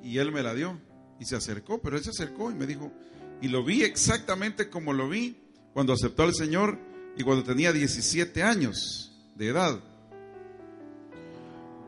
y 0.00 0.18
Él 0.18 0.30
me 0.30 0.44
la 0.44 0.54
dio. 0.54 0.80
Y 1.18 1.24
se 1.24 1.34
acercó, 1.34 1.80
pero 1.80 1.96
él 1.96 2.04
se 2.04 2.10
acercó 2.10 2.52
y 2.52 2.54
me 2.54 2.66
dijo, 2.66 2.92
y 3.40 3.48
lo 3.48 3.64
vi 3.64 3.82
exactamente 3.82 4.70
como 4.70 4.92
lo 4.92 5.08
vi 5.08 5.45
cuando 5.76 5.92
aceptó 5.92 6.22
al 6.22 6.32
Señor 6.32 6.78
y 7.18 7.22
cuando 7.22 7.44
tenía 7.44 7.70
17 7.70 8.42
años 8.42 9.12
de 9.34 9.48
edad. 9.48 9.78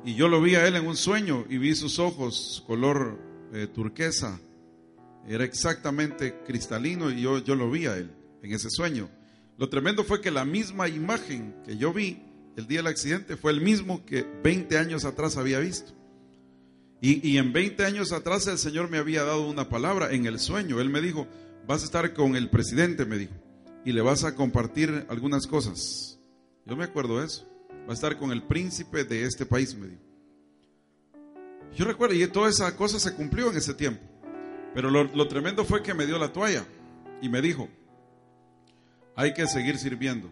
Y 0.04 0.14
yo 0.14 0.28
lo 0.28 0.42
vi 0.42 0.56
a 0.56 0.68
él 0.68 0.76
en 0.76 0.86
un 0.86 0.94
sueño 0.94 1.46
y 1.48 1.56
vi 1.56 1.74
sus 1.74 1.98
ojos 1.98 2.62
color 2.66 3.18
eh, 3.54 3.66
turquesa. 3.66 4.38
Era 5.26 5.42
exactamente 5.44 6.42
cristalino 6.46 7.10
y 7.10 7.22
yo, 7.22 7.42
yo 7.42 7.54
lo 7.54 7.70
vi 7.70 7.86
a 7.86 7.96
él 7.96 8.10
en 8.42 8.52
ese 8.52 8.68
sueño. 8.68 9.08
Lo 9.56 9.70
tremendo 9.70 10.04
fue 10.04 10.20
que 10.20 10.30
la 10.30 10.44
misma 10.44 10.86
imagen 10.86 11.56
que 11.64 11.78
yo 11.78 11.90
vi 11.90 12.22
el 12.58 12.66
día 12.66 12.80
del 12.80 12.88
accidente 12.88 13.38
fue 13.38 13.52
el 13.52 13.62
mismo 13.62 14.04
que 14.04 14.22
20 14.44 14.76
años 14.76 15.06
atrás 15.06 15.38
había 15.38 15.60
visto. 15.60 15.94
Y, 17.00 17.26
y, 17.26 17.38
en 17.38 17.54
20 17.54 17.86
años 17.86 18.12
atrás 18.12 18.46
el 18.48 18.58
Señor 18.58 18.90
me 18.90 18.98
había 18.98 19.24
dado 19.24 19.48
una 19.48 19.70
palabra 19.70 20.12
en 20.12 20.26
el 20.26 20.38
sueño. 20.38 20.78
Él 20.78 20.90
me 20.90 21.00
dijo, 21.00 21.26
vas 21.66 21.80
a 21.80 21.84
estar 21.86 22.12
con 22.12 22.36
el 22.36 22.50
presidente, 22.50 23.06
me 23.06 23.16
dijo, 23.16 23.32
y 23.88 23.92
le 23.92 24.02
vas 24.02 24.22
a 24.24 24.34
compartir 24.34 25.06
algunas 25.08 25.46
cosas. 25.46 26.20
Yo 26.66 26.76
me 26.76 26.84
acuerdo 26.84 27.20
de 27.20 27.24
eso. 27.24 27.48
Va 27.88 27.92
a 27.92 27.94
estar 27.94 28.18
con 28.18 28.32
el 28.32 28.42
príncipe 28.42 29.04
de 29.04 29.24
este 29.24 29.46
país, 29.46 29.74
me 29.74 29.86
dijo. 29.86 30.02
Yo 31.74 31.86
recuerdo, 31.86 32.14
y 32.14 32.26
toda 32.26 32.50
esa 32.50 32.76
cosa 32.76 33.00
se 33.00 33.14
cumplió 33.14 33.50
en 33.50 33.56
ese 33.56 33.72
tiempo. 33.72 34.02
Pero 34.74 34.90
lo, 34.90 35.04
lo 35.04 35.26
tremendo 35.26 35.64
fue 35.64 35.82
que 35.82 35.94
me 35.94 36.04
dio 36.04 36.18
la 36.18 36.30
toalla 36.34 36.66
y 37.22 37.30
me 37.30 37.40
dijo, 37.40 37.66
hay 39.16 39.32
que 39.32 39.46
seguir 39.46 39.78
sirviendo. 39.78 40.28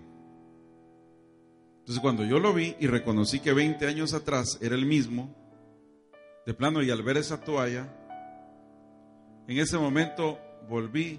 Entonces 1.79 2.03
cuando 2.03 2.27
yo 2.27 2.39
lo 2.39 2.53
vi 2.53 2.77
y 2.79 2.89
reconocí 2.89 3.41
que 3.41 3.55
20 3.55 3.87
años 3.87 4.13
atrás 4.13 4.59
era 4.61 4.75
el 4.75 4.85
mismo, 4.85 5.35
de 6.45 6.53
plano 6.53 6.83
y 6.83 6.91
al 6.91 7.03
ver 7.03 7.17
esa 7.17 7.41
toalla, 7.41 7.89
en 9.49 9.57
ese 9.57 9.79
momento 9.79 10.39
volví 10.69 11.19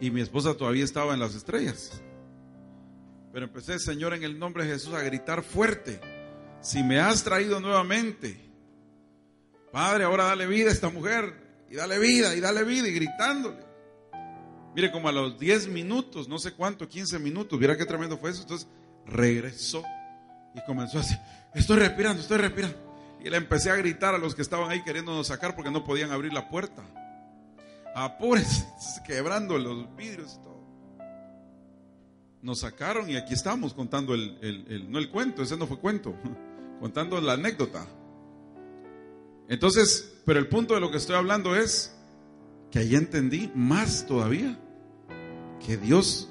y 0.00 0.10
mi 0.10 0.20
esposa 0.20 0.54
todavía 0.54 0.84
estaba 0.84 1.14
en 1.14 1.20
las 1.20 1.34
estrellas. 1.34 2.02
Pero 3.32 3.46
empecé, 3.46 3.78
Señor, 3.78 4.14
en 4.14 4.22
el 4.22 4.38
nombre 4.38 4.64
de 4.64 4.72
Jesús 4.72 4.94
a 4.94 5.02
gritar 5.02 5.42
fuerte. 5.42 6.00
Si 6.60 6.82
me 6.82 7.00
has 7.00 7.24
traído 7.24 7.60
nuevamente, 7.60 8.40
Padre, 9.72 10.04
ahora 10.04 10.24
dale 10.24 10.46
vida 10.46 10.68
a 10.70 10.72
esta 10.72 10.88
mujer. 10.88 11.42
Y 11.68 11.74
dale 11.74 11.98
vida, 11.98 12.36
y 12.36 12.40
dale 12.40 12.62
vida, 12.62 12.86
y 12.86 12.92
gritándole. 12.92 13.64
Mire, 14.74 14.92
como 14.92 15.08
a 15.08 15.12
los 15.12 15.38
10 15.38 15.68
minutos, 15.68 16.28
no 16.28 16.38
sé 16.38 16.52
cuánto, 16.52 16.88
15 16.88 17.18
minutos, 17.18 17.58
mira 17.58 17.76
qué 17.76 17.84
tremendo 17.84 18.16
fue 18.18 18.30
eso. 18.30 18.42
Entonces 18.42 18.68
regresó 19.06 19.84
y 20.54 20.64
comenzó 20.64 21.00
así, 21.00 21.16
estoy 21.54 21.78
respirando, 21.78 22.22
estoy 22.22 22.38
respirando. 22.38 22.76
Y 23.24 23.30
le 23.30 23.36
empecé 23.36 23.70
a 23.70 23.76
gritar 23.76 24.14
a 24.14 24.18
los 24.18 24.34
que 24.34 24.42
estaban 24.42 24.70
ahí 24.70 24.82
queriéndonos 24.84 25.28
sacar 25.28 25.56
porque 25.56 25.70
no 25.70 25.84
podían 25.84 26.12
abrir 26.12 26.32
la 26.32 26.48
puerta. 26.48 26.82
Apúrense, 27.94 28.66
quebrando 29.06 29.58
los 29.58 29.94
vidrios 29.96 30.38
y 30.38 30.42
todo. 30.42 30.54
Nos 32.42 32.60
sacaron 32.60 33.08
y 33.08 33.16
aquí 33.16 33.32
estamos 33.32 33.72
contando 33.72 34.14
el, 34.14 34.86
no 34.90 34.98
el 34.98 35.10
cuento, 35.10 35.42
ese 35.42 35.56
no 35.56 35.66
fue 35.66 35.78
cuento, 35.78 36.14
contando 36.80 37.20
la 37.20 37.34
anécdota. 37.34 37.86
Entonces, 39.48 40.20
pero 40.26 40.38
el 40.40 40.48
punto 40.48 40.74
de 40.74 40.80
lo 40.80 40.90
que 40.90 40.96
estoy 40.96 41.16
hablando 41.16 41.56
es 41.56 41.94
que 42.70 42.80
ahí 42.80 42.96
entendí 42.96 43.50
más 43.54 44.06
todavía 44.06 44.58
que 45.64 45.76
Dios 45.76 46.28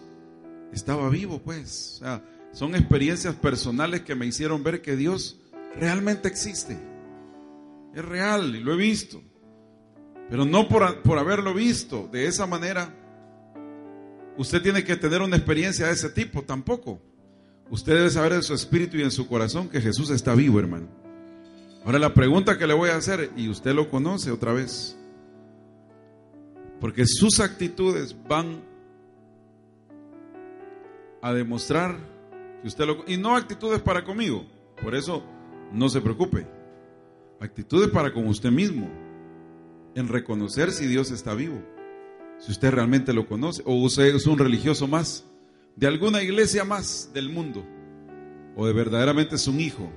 estaba 0.72 1.10
vivo, 1.10 1.39
pues. 1.39 1.96
O 1.96 2.00
sea, 2.00 2.24
son 2.51 2.75
experiencias 2.75 3.36
personales 3.36 4.01
que 4.01 4.13
me 4.13 4.25
hicieron 4.25 4.63
ver 4.63 4.82
que 4.82 4.96
Dios 4.96 5.39
realmente 5.75 6.27
existe. 6.27 6.77
Es 7.96 8.03
real 8.03 8.55
y 8.55 8.60
lo 8.60 8.74
he 8.74 8.77
visto. 8.77 9.22
Pero 10.33 10.45
no 10.45 10.67
por, 10.67 11.03
por 11.03 11.19
haberlo 11.19 11.53
visto 11.53 12.09
de 12.11 12.25
esa 12.25 12.47
manera, 12.47 12.91
usted 14.35 14.63
tiene 14.63 14.83
que 14.83 14.95
tener 14.95 15.21
una 15.21 15.35
experiencia 15.35 15.85
de 15.85 15.93
ese 15.93 16.09
tipo, 16.09 16.41
tampoco. 16.41 16.99
Usted 17.69 17.93
debe 17.93 18.09
saber 18.09 18.33
en 18.33 18.41
su 18.41 18.55
espíritu 18.55 18.97
y 18.97 19.03
en 19.03 19.11
su 19.11 19.27
corazón 19.27 19.69
que 19.69 19.79
Jesús 19.79 20.09
está 20.09 20.33
vivo, 20.33 20.59
hermano. 20.59 20.87
Ahora 21.85 21.99
la 21.99 22.15
pregunta 22.15 22.57
que 22.57 22.65
le 22.65 22.73
voy 22.73 22.89
a 22.89 22.95
hacer, 22.95 23.29
y 23.37 23.47
usted 23.47 23.75
lo 23.75 23.91
conoce 23.91 24.31
otra 24.31 24.53
vez, 24.53 24.97
porque 26.81 27.05
sus 27.05 27.39
actitudes 27.39 28.15
van 28.27 28.63
a 31.21 31.31
demostrar 31.31 31.95
que 32.63 32.69
usted 32.69 32.87
lo... 32.87 33.03
Y 33.05 33.17
no 33.17 33.35
actitudes 33.35 33.81
para 33.81 34.03
conmigo, 34.03 34.47
por 34.81 34.95
eso 34.95 35.23
no 35.71 35.89
se 35.89 36.01
preocupe. 36.01 36.47
Actitudes 37.39 37.91
para 37.91 38.11
con 38.11 38.25
usted 38.25 38.49
mismo, 38.49 38.89
en 39.95 40.07
reconocer 40.07 40.71
si 40.71 40.88
Dios 40.88 41.12
está 41.12 41.33
vivo, 41.33 41.62
si 42.39 42.51
usted 42.51 42.71
realmente 42.71 43.13
lo 43.13 43.27
conoce, 43.27 43.62
o 43.65 43.75
usted 43.75 44.15
es 44.15 44.25
un 44.25 44.38
religioso 44.38 44.88
más, 44.88 45.25
de 45.75 45.88
alguna 45.88 46.21
iglesia 46.21 46.63
más 46.63 47.12
del 47.13 47.29
mundo, 47.29 47.65
o 48.55 48.65
de 48.65 48.73
verdaderamente 48.73 49.35
es 49.35 49.47
un 49.47 49.59
hijo, 49.59 49.91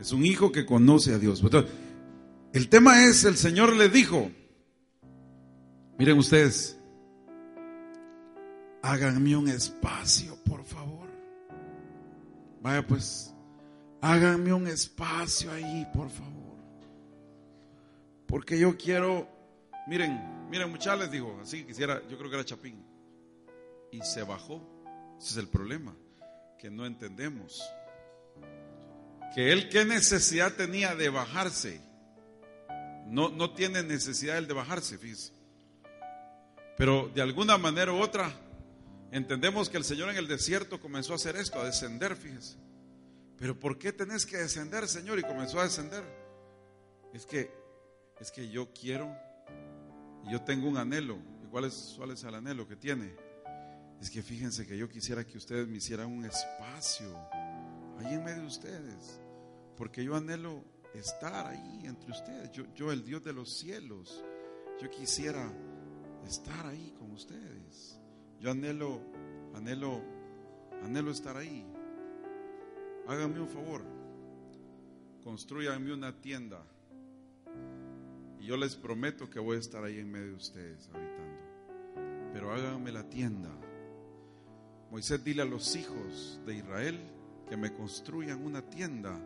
es 0.00 0.12
un 0.12 0.24
hijo 0.24 0.52
que 0.52 0.66
conoce 0.66 1.14
a 1.14 1.18
Dios. 1.18 1.42
el 2.52 2.68
tema 2.68 3.04
es, 3.04 3.24
el 3.24 3.36
Señor 3.36 3.76
le 3.76 3.88
dijo, 3.88 4.30
miren 5.98 6.18
ustedes, 6.18 6.78
háganme 8.82 9.36
un 9.36 9.48
espacio, 9.48 10.36
por 10.44 10.64
favor. 10.64 11.08
Vaya 12.62 12.86
pues, 12.86 13.34
háganme 14.00 14.52
un 14.52 14.66
espacio 14.66 15.50
ahí, 15.52 15.86
por 15.94 16.10
favor. 16.10 16.39
Porque 18.30 18.56
yo 18.56 18.78
quiero, 18.78 19.28
miren, 19.88 20.48
miren, 20.48 20.70
muchachos 20.70 21.00
les 21.00 21.10
digo, 21.10 21.36
así 21.42 21.64
quisiera, 21.64 22.00
yo 22.08 22.16
creo 22.16 22.30
que 22.30 22.36
era 22.36 22.44
Chapín. 22.44 22.80
Y 23.90 24.00
se 24.02 24.22
bajó. 24.22 24.62
Ese 25.18 25.30
es 25.30 25.36
el 25.36 25.48
problema, 25.48 25.94
que 26.56 26.70
no 26.70 26.86
entendemos. 26.86 27.60
Que 29.34 29.52
él 29.52 29.68
qué 29.68 29.84
necesidad 29.84 30.52
tenía 30.54 30.94
de 30.94 31.08
bajarse. 31.08 31.80
No, 33.06 33.30
no 33.30 33.52
tiene 33.52 33.82
necesidad 33.82 34.38
él 34.38 34.46
de 34.46 34.54
bajarse, 34.54 34.96
fíjese. 34.96 35.32
Pero 36.78 37.10
de 37.12 37.20
alguna 37.20 37.58
manera 37.58 37.92
u 37.92 38.00
otra, 38.00 38.32
entendemos 39.10 39.68
que 39.68 39.76
el 39.76 39.84
Señor 39.84 40.08
en 40.08 40.16
el 40.16 40.28
desierto 40.28 40.80
comenzó 40.80 41.12
a 41.12 41.16
hacer 41.16 41.34
esto, 41.34 41.60
a 41.60 41.64
descender, 41.64 42.14
fíjese. 42.14 42.56
Pero 43.36 43.58
¿por 43.58 43.76
qué 43.76 43.92
tenés 43.92 44.24
que 44.24 44.36
descender, 44.36 44.86
Señor? 44.86 45.18
Y 45.18 45.22
comenzó 45.22 45.58
a 45.58 45.64
descender. 45.64 46.04
Es 47.12 47.26
que, 47.26 47.59
es 48.20 48.30
que 48.30 48.48
yo 48.50 48.72
quiero, 48.72 49.16
yo 50.30 50.42
tengo 50.42 50.68
un 50.68 50.76
anhelo. 50.76 51.18
¿Y 51.42 51.46
cuál 51.46 51.64
es, 51.64 51.94
cuál 51.96 52.10
es 52.10 52.22
el 52.22 52.34
anhelo 52.34 52.68
que 52.68 52.76
tiene? 52.76 53.16
Es 54.00 54.10
que 54.10 54.22
fíjense 54.22 54.66
que 54.66 54.76
yo 54.76 54.88
quisiera 54.88 55.26
que 55.26 55.38
ustedes 55.38 55.66
me 55.66 55.78
hicieran 55.78 56.06
un 56.12 56.24
espacio 56.24 57.16
ahí 57.98 58.14
en 58.14 58.24
medio 58.24 58.42
de 58.42 58.46
ustedes. 58.46 59.20
Porque 59.76 60.04
yo 60.04 60.14
anhelo 60.14 60.62
estar 60.94 61.46
ahí 61.46 61.82
entre 61.84 62.10
ustedes. 62.10 62.52
Yo, 62.52 62.64
yo 62.74 62.92
el 62.92 63.04
Dios 63.04 63.24
de 63.24 63.32
los 63.32 63.56
cielos, 63.58 64.22
yo 64.80 64.90
quisiera 64.90 65.50
estar 66.26 66.66
ahí 66.66 66.94
con 66.98 67.10
ustedes. 67.12 67.98
Yo 68.38 68.50
anhelo, 68.50 69.00
anhelo, 69.54 70.02
anhelo 70.82 71.10
estar 71.10 71.36
ahí. 71.36 71.66
Háganme 73.06 73.40
un 73.40 73.48
favor, 73.48 73.82
construyanme 75.22 75.92
una 75.92 76.20
tienda 76.20 76.64
y 78.40 78.46
yo 78.46 78.56
les 78.56 78.74
prometo 78.74 79.28
que 79.28 79.38
voy 79.38 79.56
a 79.56 79.60
estar 79.60 79.84
ahí 79.84 79.98
en 79.98 80.10
medio 80.10 80.28
de 80.28 80.34
ustedes 80.34 80.88
habitando. 80.88 82.30
Pero 82.32 82.52
háganme 82.52 82.90
la 82.90 83.08
tienda. 83.08 83.50
Moisés, 84.90 85.22
dile 85.22 85.42
a 85.42 85.44
los 85.44 85.76
hijos 85.76 86.40
de 86.46 86.56
Israel 86.56 86.98
que 87.48 87.56
me 87.56 87.72
construyan 87.72 88.44
una 88.44 88.62
tienda, 88.62 89.20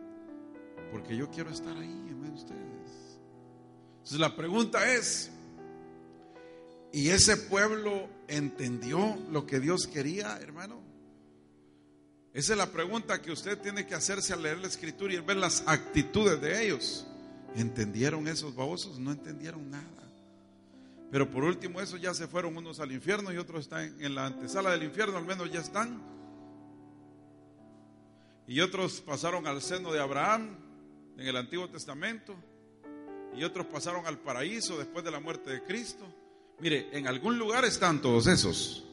porque 0.91 1.15
yo 1.15 1.29
quiero 1.31 1.49
estar 1.49 1.75
ahí 1.77 1.89
en 1.89 2.19
medio 2.19 2.33
de 2.33 2.39
ustedes. 2.39 3.19
Entonces 3.97 4.19
la 4.19 4.35
pregunta 4.35 4.93
es, 4.93 5.31
¿y 6.91 7.09
ese 7.09 7.37
pueblo 7.37 8.09
entendió 8.27 9.17
lo 9.31 9.45
que 9.45 9.59
Dios 9.59 9.87
quería, 9.87 10.37
hermano? 10.37 10.83
Esa 12.33 12.51
es 12.51 12.57
la 12.57 12.69
pregunta 12.69 13.21
que 13.21 13.31
usted 13.31 13.57
tiene 13.59 13.87
que 13.87 13.95
hacerse 13.95 14.33
al 14.33 14.43
leer 14.43 14.57
la 14.57 14.67
escritura 14.67 15.13
y 15.13 15.19
ver 15.19 15.37
las 15.37 15.63
actitudes 15.67 16.41
de 16.41 16.65
ellos. 16.65 17.07
¿Entendieron 17.55 18.27
esos 18.27 18.53
babosos? 18.53 18.99
No 18.99 19.11
entendieron 19.11 19.69
nada. 19.69 19.85
Pero 21.11 21.29
por 21.29 21.43
último, 21.43 21.79
esos 21.79 22.01
ya 22.01 22.13
se 22.13 22.27
fueron 22.27 22.57
unos 22.57 22.79
al 22.79 22.91
infierno 22.91 23.31
y 23.31 23.37
otros 23.37 23.61
están 23.61 23.95
en 24.01 24.15
la 24.15 24.25
antesala 24.25 24.71
del 24.71 24.83
infierno, 24.83 25.17
al 25.17 25.25
menos 25.25 25.51
ya 25.51 25.61
están. 25.61 26.01
Y 28.47 28.59
otros 28.59 29.01
pasaron 29.01 29.47
al 29.47 29.61
seno 29.61 29.93
de 29.93 30.01
Abraham 30.01 30.57
en 31.17 31.27
el 31.27 31.37
Antiguo 31.37 31.69
Testamento. 31.69 32.35
Y 33.37 33.43
otros 33.43 33.65
pasaron 33.67 34.05
al 34.05 34.19
paraíso 34.19 34.77
después 34.77 35.03
de 35.05 35.11
la 35.11 35.19
muerte 35.19 35.49
de 35.49 35.63
Cristo. 35.63 36.05
Mire, 36.59 36.89
en 36.91 37.07
algún 37.07 37.37
lugar 37.37 37.65
están 37.65 38.01
todos 38.01 38.27
esos. 38.27 38.83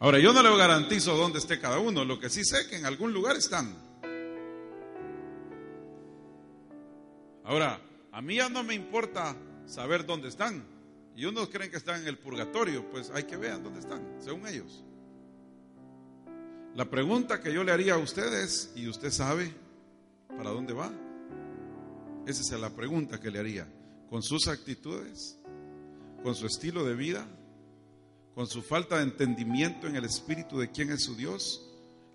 Ahora, 0.00 0.18
yo 0.18 0.32
no 0.32 0.42
le 0.42 0.56
garantizo 0.56 1.16
dónde 1.16 1.38
esté 1.38 1.60
cada 1.60 1.78
uno, 1.78 2.04
lo 2.04 2.18
que 2.18 2.28
sí 2.28 2.44
sé 2.44 2.68
que 2.68 2.76
en 2.76 2.86
algún 2.86 3.12
lugar 3.12 3.36
están. 3.36 3.91
Ahora, 7.44 7.80
a 8.12 8.22
mí 8.22 8.36
ya 8.36 8.48
no 8.48 8.62
me 8.62 8.74
importa 8.74 9.36
saber 9.66 10.06
dónde 10.06 10.28
están. 10.28 10.64
Y 11.14 11.24
unos 11.24 11.48
creen 11.48 11.70
que 11.70 11.76
están 11.76 12.00
en 12.00 12.08
el 12.08 12.18
purgatorio, 12.18 12.88
pues 12.90 13.10
hay 13.10 13.24
que 13.24 13.36
ver 13.36 13.62
dónde 13.62 13.80
están, 13.80 14.16
según 14.18 14.46
ellos. 14.46 14.84
La 16.74 16.88
pregunta 16.88 17.40
que 17.40 17.52
yo 17.52 17.64
le 17.64 17.72
haría 17.72 17.94
a 17.94 17.98
ustedes, 17.98 18.72
y 18.74 18.88
usted 18.88 19.10
sabe 19.10 19.52
para 20.28 20.50
dónde 20.50 20.72
va, 20.72 20.90
esa 22.26 22.54
es 22.54 22.60
la 22.60 22.70
pregunta 22.70 23.20
que 23.20 23.30
le 23.30 23.38
haría. 23.38 23.68
Con 24.08 24.22
sus 24.22 24.48
actitudes, 24.48 25.38
con 26.22 26.34
su 26.34 26.46
estilo 26.46 26.84
de 26.84 26.94
vida, 26.94 27.26
con 28.34 28.46
su 28.46 28.62
falta 28.62 28.96
de 28.96 29.02
entendimiento 29.02 29.86
en 29.86 29.96
el 29.96 30.04
espíritu 30.04 30.58
de 30.58 30.70
quién 30.70 30.90
es 30.90 31.02
su 31.04 31.14
Dios, 31.14 31.68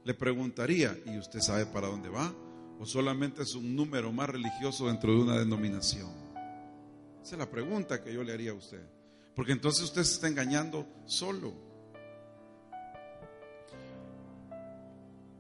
le 0.04 0.14
preguntaría, 0.14 0.98
¿y 1.06 1.18
usted 1.18 1.40
sabe 1.42 1.66
para 1.68 1.88
dónde 1.88 2.10
va? 2.10 2.34
¿O 2.80 2.86
solamente 2.86 3.42
es 3.42 3.56
un 3.56 3.76
número 3.76 4.12
más 4.12 4.30
religioso 4.30 4.88
dentro 4.88 5.12
de 5.12 5.22
una 5.22 5.40
denominación? 5.40 6.12
Esa 7.24 7.36
es 7.36 7.40
la 7.40 7.50
pregunta 7.50 8.04
que 8.04 8.14
yo 8.14 8.24
le 8.24 8.34
haría 8.34 8.52
a 8.52 8.54
usted. 8.54 8.82
Porque 9.36 9.52
entonces 9.52 9.84
usted 9.84 10.04
se 10.04 10.14
está 10.14 10.28
engañando 10.28 10.88
solo. 11.06 11.54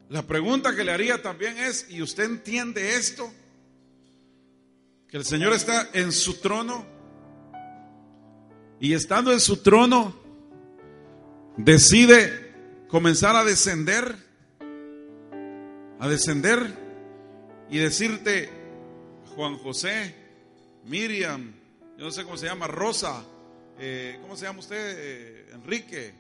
La 0.09 0.23
pregunta 0.23 0.75
que 0.75 0.83
le 0.83 0.91
haría 0.91 1.21
también 1.21 1.57
es, 1.57 1.87
¿y 1.89 2.01
usted 2.01 2.23
entiende 2.23 2.95
esto? 2.95 3.31
Que 5.07 5.17
el 5.17 5.25
Señor 5.25 5.53
está 5.53 5.89
en 5.93 6.11
su 6.11 6.35
trono. 6.35 6.85
Y 8.79 8.93
estando 8.93 9.31
en 9.31 9.39
su 9.39 9.57
trono, 9.57 10.15
decide 11.57 12.53
comenzar 12.87 13.35
a 13.35 13.43
descender, 13.43 14.15
a 15.99 16.07
descender 16.07 16.86
y 17.69 17.77
decirte, 17.77 18.49
Juan 19.35 19.57
José, 19.57 20.15
Miriam, 20.85 21.53
yo 21.97 22.05
no 22.05 22.11
sé 22.11 22.23
cómo 22.23 22.37
se 22.37 22.45
llama, 22.45 22.67
Rosa, 22.67 23.23
eh, 23.79 24.17
¿cómo 24.21 24.35
se 24.35 24.45
llama 24.45 24.59
usted? 24.59 24.95
Eh, 24.97 25.49
Enrique, 25.53 26.07
eh, 26.07 26.13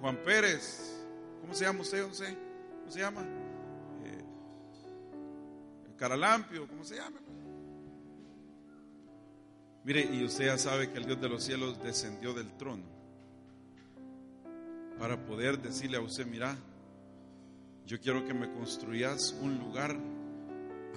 Juan 0.00 0.16
Pérez, 0.18 1.04
¿cómo 1.40 1.54
se 1.54 1.64
llama 1.64 1.80
usted? 1.80 2.06
No 2.06 2.14
sé, 2.14 2.36
¿cómo 2.80 2.90
se 2.90 3.00
llama? 3.00 3.26
Caralampio, 6.02 6.66
¿cómo 6.66 6.82
se 6.82 6.96
llama? 6.96 7.20
Mire, 9.84 10.00
y 10.12 10.24
usted 10.24 10.46
ya 10.46 10.58
sabe 10.58 10.90
que 10.90 10.98
el 10.98 11.06
Dios 11.06 11.20
de 11.20 11.28
los 11.28 11.44
cielos 11.44 11.80
descendió 11.80 12.34
del 12.34 12.56
trono 12.56 12.82
para 14.98 15.24
poder 15.24 15.60
decirle 15.60 15.98
a 15.98 16.00
usted, 16.00 16.26
mira, 16.26 16.56
yo 17.86 18.00
quiero 18.00 18.24
que 18.24 18.34
me 18.34 18.50
construyas 18.52 19.36
un 19.40 19.58
lugar 19.58 19.96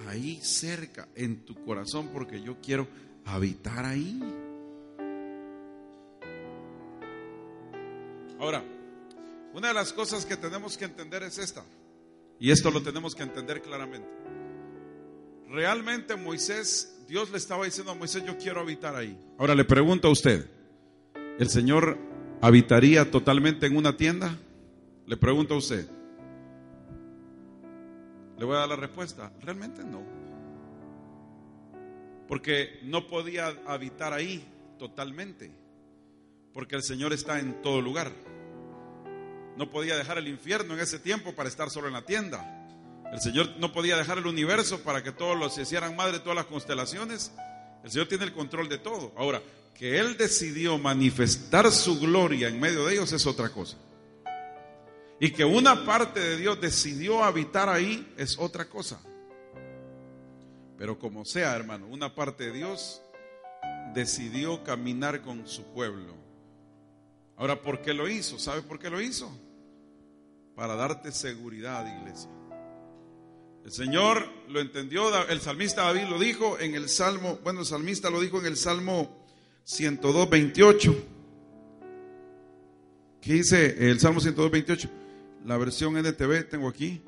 ahí 0.08 0.38
cerca, 0.42 1.08
en 1.14 1.44
tu 1.44 1.54
corazón, 1.64 2.10
porque 2.12 2.40
yo 2.40 2.56
quiero 2.60 2.86
habitar 3.24 3.84
ahí. 3.84 4.20
Ahora, 8.38 8.62
una 9.54 9.68
de 9.68 9.74
las 9.74 9.92
cosas 9.92 10.26
que 10.26 10.36
tenemos 10.36 10.76
que 10.76 10.84
entender 10.84 11.22
es 11.22 11.38
esta, 11.38 11.64
y 12.38 12.50
esto 12.50 12.70
lo 12.70 12.82
tenemos 12.82 13.14
que 13.14 13.22
entender 13.22 13.62
claramente. 13.62 14.08
Realmente 15.48 16.16
Moisés, 16.16 17.04
Dios 17.08 17.30
le 17.30 17.38
estaba 17.38 17.64
diciendo 17.64 17.92
a 17.92 17.94
Moisés, 17.94 18.24
yo 18.26 18.36
quiero 18.36 18.60
habitar 18.60 18.94
ahí. 18.94 19.18
Ahora 19.38 19.54
le 19.54 19.64
pregunto 19.64 20.08
a 20.08 20.10
usted, 20.10 20.50
¿el 21.38 21.48
Señor 21.48 21.98
¿Habitaría 22.40 23.10
totalmente 23.10 23.66
en 23.66 23.76
una 23.76 23.96
tienda? 23.96 24.38
Le 25.06 25.16
pregunto 25.16 25.54
a 25.54 25.56
usted. 25.56 25.88
Le 28.38 28.44
voy 28.44 28.56
a 28.56 28.60
dar 28.60 28.68
la 28.68 28.76
respuesta. 28.76 29.32
Realmente 29.40 29.82
no. 29.84 30.02
Porque 32.28 32.80
no 32.82 33.06
podía 33.06 33.54
habitar 33.66 34.12
ahí 34.12 34.44
totalmente. 34.78 35.50
Porque 36.52 36.76
el 36.76 36.82
Señor 36.82 37.12
está 37.12 37.38
en 37.38 37.62
todo 37.62 37.80
lugar. 37.80 38.12
No 39.56 39.70
podía 39.70 39.96
dejar 39.96 40.18
el 40.18 40.28
infierno 40.28 40.74
en 40.74 40.80
ese 40.80 40.98
tiempo 40.98 41.34
para 41.34 41.48
estar 41.48 41.70
solo 41.70 41.86
en 41.86 41.94
la 41.94 42.04
tienda. 42.04 42.52
El 43.12 43.20
Señor 43.20 43.54
no 43.58 43.72
podía 43.72 43.96
dejar 43.96 44.18
el 44.18 44.26
universo 44.26 44.80
para 44.80 45.02
que 45.02 45.12
todos 45.12 45.38
los 45.38 45.54
se 45.54 45.62
hicieran 45.62 45.96
madre 45.96 46.18
todas 46.18 46.36
las 46.36 46.46
constelaciones. 46.46 47.32
El 47.84 47.90
Señor 47.90 48.08
tiene 48.08 48.24
el 48.24 48.32
control 48.32 48.68
de 48.68 48.78
todo. 48.78 49.12
Ahora, 49.16 49.40
que 49.74 49.98
Él 49.98 50.16
decidió 50.16 50.76
manifestar 50.78 51.70
su 51.70 52.00
gloria 52.00 52.48
en 52.48 52.58
medio 52.58 52.84
de 52.84 52.94
ellos 52.94 53.12
es 53.12 53.26
otra 53.26 53.48
cosa. 53.50 53.76
Y 55.18 55.30
que 55.30 55.44
una 55.44 55.86
parte 55.86 56.20
de 56.20 56.36
Dios 56.36 56.60
decidió 56.60 57.24
habitar 57.24 57.68
ahí 57.68 58.12
es 58.16 58.38
otra 58.38 58.68
cosa. 58.68 59.00
Pero 60.76 60.98
como 60.98 61.24
sea, 61.24 61.56
hermano, 61.56 61.86
una 61.86 62.14
parte 62.14 62.44
de 62.44 62.52
Dios 62.52 63.00
decidió 63.94 64.62
caminar 64.62 65.22
con 65.22 65.46
su 65.46 65.64
pueblo. 65.72 66.14
Ahora, 67.36 67.62
¿por 67.62 67.80
qué 67.80 67.94
lo 67.94 68.08
hizo? 68.08 68.38
¿Sabe 68.38 68.62
por 68.62 68.78
qué 68.78 68.90
lo 68.90 69.00
hizo? 69.00 69.30
Para 70.54 70.74
darte 70.74 71.12
seguridad, 71.12 71.86
iglesia. 72.00 72.30
El 73.64 73.72
Señor 73.72 74.28
lo 74.48 74.60
entendió, 74.60 75.26
el 75.28 75.40
salmista 75.40 75.82
David 75.82 76.04
lo 76.08 76.18
dijo 76.18 76.58
en 76.60 76.74
el 76.74 76.88
Salmo, 76.88 77.38
bueno, 77.42 77.60
el 77.60 77.66
salmista 77.66 78.10
lo 78.10 78.20
dijo 78.20 78.38
en 78.38 78.46
el 78.46 78.56
Salmo 78.56 79.26
102, 79.64 80.30
28. 80.30 81.04
¿Qué 83.20 83.32
dice 83.32 83.90
el 83.90 83.98
Salmo 83.98 84.20
102, 84.20 84.50
28? 84.50 84.90
La 85.46 85.56
versión 85.56 85.96
NTV 85.96 86.48
tengo 86.48 86.68
aquí. 86.68 87.02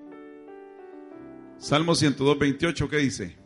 Salmo 1.58 1.94
102, 1.94 2.38
28, 2.38 2.88
¿qué 2.88 2.96
dice? 2.96 3.36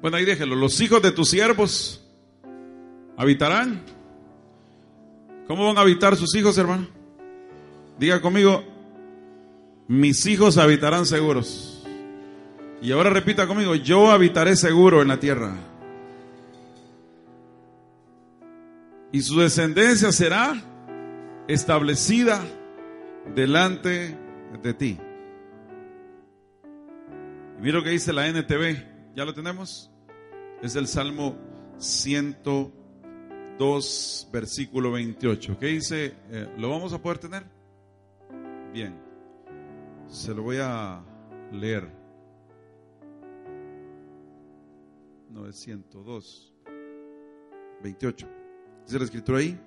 Bueno, 0.00 0.18
ahí 0.18 0.24
déjelo. 0.24 0.54
Los 0.54 0.80
hijos 0.80 1.02
de 1.02 1.10
tus 1.10 1.30
siervos 1.30 2.04
habitarán. 3.16 3.82
¿Cómo 5.48 5.66
van 5.66 5.78
a 5.78 5.80
habitar 5.80 6.14
sus 6.16 6.34
hijos, 6.36 6.56
hermano? 6.58 6.86
Diga 7.98 8.20
conmigo, 8.20 8.62
mis 9.88 10.24
hijos 10.26 10.58
habitarán 10.58 11.06
seguros. 11.06 11.84
Y 12.80 12.92
ahora 12.92 13.10
repita 13.10 13.46
conmigo, 13.46 13.74
yo 13.74 14.10
habitaré 14.10 14.54
seguro 14.54 15.02
en 15.02 15.08
la 15.08 15.18
tierra. 15.18 15.72
y 19.12 19.20
su 19.20 19.38
descendencia 19.38 20.10
será 20.10 20.54
establecida 21.46 22.42
delante 23.34 24.16
de 24.62 24.74
ti. 24.74 24.98
Y 27.58 27.62
mira 27.62 27.78
lo 27.78 27.84
que 27.84 27.90
dice 27.90 28.12
la 28.12 28.28
NTV, 28.28 29.14
¿ya 29.14 29.24
lo 29.24 29.34
tenemos? 29.34 29.90
Es 30.62 30.76
el 30.76 30.86
Salmo 30.86 31.36
102, 31.78 34.28
versículo 34.32 34.92
28. 34.92 35.58
¿Qué 35.58 35.66
dice? 35.66 36.14
Eh, 36.30 36.54
¿Lo 36.58 36.68
vamos 36.70 36.92
a 36.92 37.00
poder 37.00 37.18
tener? 37.18 37.44
Bien, 38.72 38.94
se 40.06 40.34
lo 40.34 40.42
voy 40.42 40.58
a 40.60 41.02
leer. 41.52 41.88
902, 45.30 46.52
28. 47.82 48.28
¿Dice 48.84 48.98
la 48.98 49.04
escritura 49.04 49.38
ahí? 49.38 49.58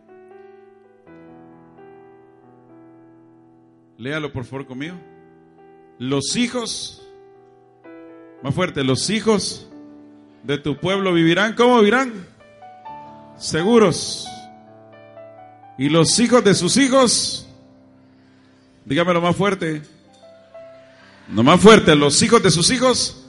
Léalo 3.98 4.32
por 4.32 4.46
favor 4.46 4.66
conmigo. 4.66 4.96
Los 6.00 6.36
hijos, 6.36 7.02
más 8.44 8.54
fuerte, 8.54 8.84
los 8.84 9.10
hijos 9.10 9.68
de 10.44 10.58
tu 10.58 10.78
pueblo 10.78 11.14
vivirán, 11.14 11.54
¿cómo 11.54 11.80
vivirán? 11.80 12.28
Seguros. 13.38 14.28
Y 15.78 15.90
los 15.90 16.20
hijos 16.20 16.44
de 16.44 16.54
sus 16.54 16.78
hijos, 16.78 17.48
dígamelo 18.86 19.22
más 19.22 19.36
fuerte, 19.36 19.82
no 21.30 21.44
más 21.44 21.60
fuerte, 21.60 21.96
los 21.96 22.22
hijos 22.22 22.44
de 22.44 22.52
sus 22.52 22.70
hijos 22.72 23.26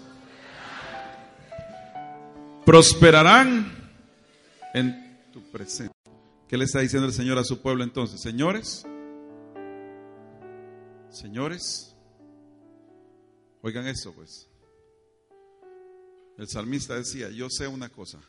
prosperarán 2.65 3.73
en 4.75 5.07
presente. 5.57 5.95
¿Qué 6.49 6.57
le 6.57 6.65
está 6.65 6.81
diciendo 6.81 7.07
el 7.07 7.13
Señor 7.15 7.39
a 7.39 7.45
su 7.45 7.61
pueblo 7.61 7.83
entonces? 7.83 8.21
Señores, 8.21 8.87
señores, 11.11 11.95
oigan 13.63 13.87
eso 13.87 14.13
pues. 14.13 14.49
El 16.39 16.49
salmista 16.49 16.95
decía, 16.95 17.31
yo 17.31 17.49
sé 17.49 17.67
una 17.67 17.89
cosa, 17.89 18.21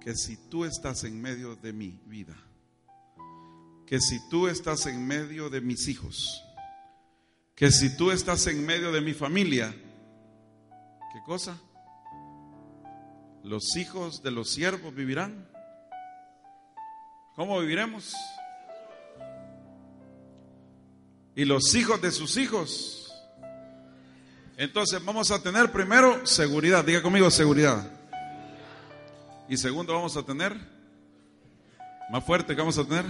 que 0.00 0.14
si 0.14 0.36
tú 0.48 0.64
estás 0.64 1.04
en 1.04 1.20
medio 1.20 1.56
de 1.56 1.72
mi 1.72 2.00
vida, 2.06 2.36
que 3.86 4.00
si 4.00 4.20
tú 4.28 4.46
estás 4.46 4.86
en 4.86 5.04
medio 5.06 5.50
de 5.50 5.60
mis 5.60 5.88
hijos, 5.88 6.44
que 7.54 7.70
si 7.70 7.96
tú 7.96 8.10
estás 8.10 8.46
en 8.46 8.64
medio 8.64 8.92
de 8.92 9.00
mi 9.00 9.14
familia, 9.14 9.74
¿qué 11.12 11.20
cosa? 11.24 11.60
Los 13.42 13.76
hijos 13.76 14.22
de 14.22 14.30
los 14.30 14.50
siervos 14.50 14.94
vivirán 14.94 15.48
¿Cómo 17.36 17.60
viviremos? 17.60 18.14
Y 21.36 21.44
los 21.44 21.74
hijos 21.74 22.00
de 22.00 22.10
sus 22.10 22.38
hijos 22.38 23.14
Entonces 24.56 25.04
vamos 25.04 25.30
a 25.30 25.42
tener 25.42 25.70
primero 25.70 26.26
seguridad, 26.26 26.82
diga 26.82 27.02
conmigo 27.02 27.30
seguridad. 27.30 27.92
Y 29.48 29.58
segundo 29.58 29.92
vamos 29.92 30.16
a 30.16 30.22
tener, 30.24 30.56
más 32.10 32.24
fuerte 32.24 32.54
que 32.54 32.60
vamos 32.60 32.78
a 32.78 32.84
tener, 32.84 33.04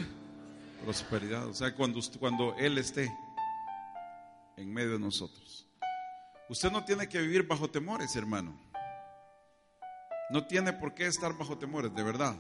prosperidad. 0.84 1.46
O 1.46 1.54
sea, 1.54 1.72
cuando, 1.74 2.00
cuando 2.18 2.54
Él 2.58 2.76
esté 2.78 3.10
en 4.56 4.74
medio 4.74 4.94
de 4.94 4.98
nosotros. 4.98 5.66
Usted 6.48 6.70
no 6.72 6.84
tiene 6.84 7.08
que 7.08 7.20
vivir 7.20 7.46
bajo 7.46 7.70
temores, 7.70 8.16
hermano. 8.16 8.60
No 10.30 10.46
tiene 10.46 10.72
por 10.72 10.94
qué 10.94 11.06
estar 11.06 11.38
bajo 11.38 11.56
temores, 11.58 11.94
de 11.94 12.02
verdad. 12.02 12.36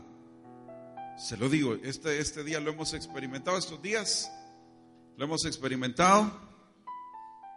Se 1.16 1.36
lo 1.36 1.48
digo, 1.48 1.74
este, 1.84 2.18
este 2.18 2.42
día 2.42 2.58
lo 2.58 2.72
hemos 2.72 2.92
experimentado, 2.92 3.56
estos 3.56 3.80
días 3.80 4.30
lo 5.16 5.24
hemos 5.24 5.44
experimentado. 5.44 6.30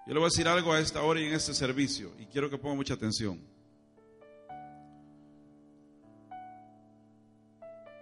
Yo 0.08 0.14
le 0.14 0.20
voy 0.20 0.28
a 0.28 0.32
decir 0.32 0.48
algo 0.48 0.74
a 0.74 0.80
esta 0.80 1.04
hora 1.04 1.20
y 1.22 1.26
en 1.26 1.34
este 1.34 1.54
servicio, 1.54 2.12
y 2.18 2.26
quiero 2.26 2.50
que 2.50 2.58
ponga 2.58 2.76
mucha 2.76 2.94
atención. 2.96 3.40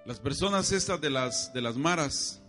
Las 0.06 0.20
personas 0.20 0.72
estas 0.72 1.02
de 1.02 1.10
las, 1.10 1.52
de 1.54 1.62
las 1.62 1.76
maras, 1.76 2.42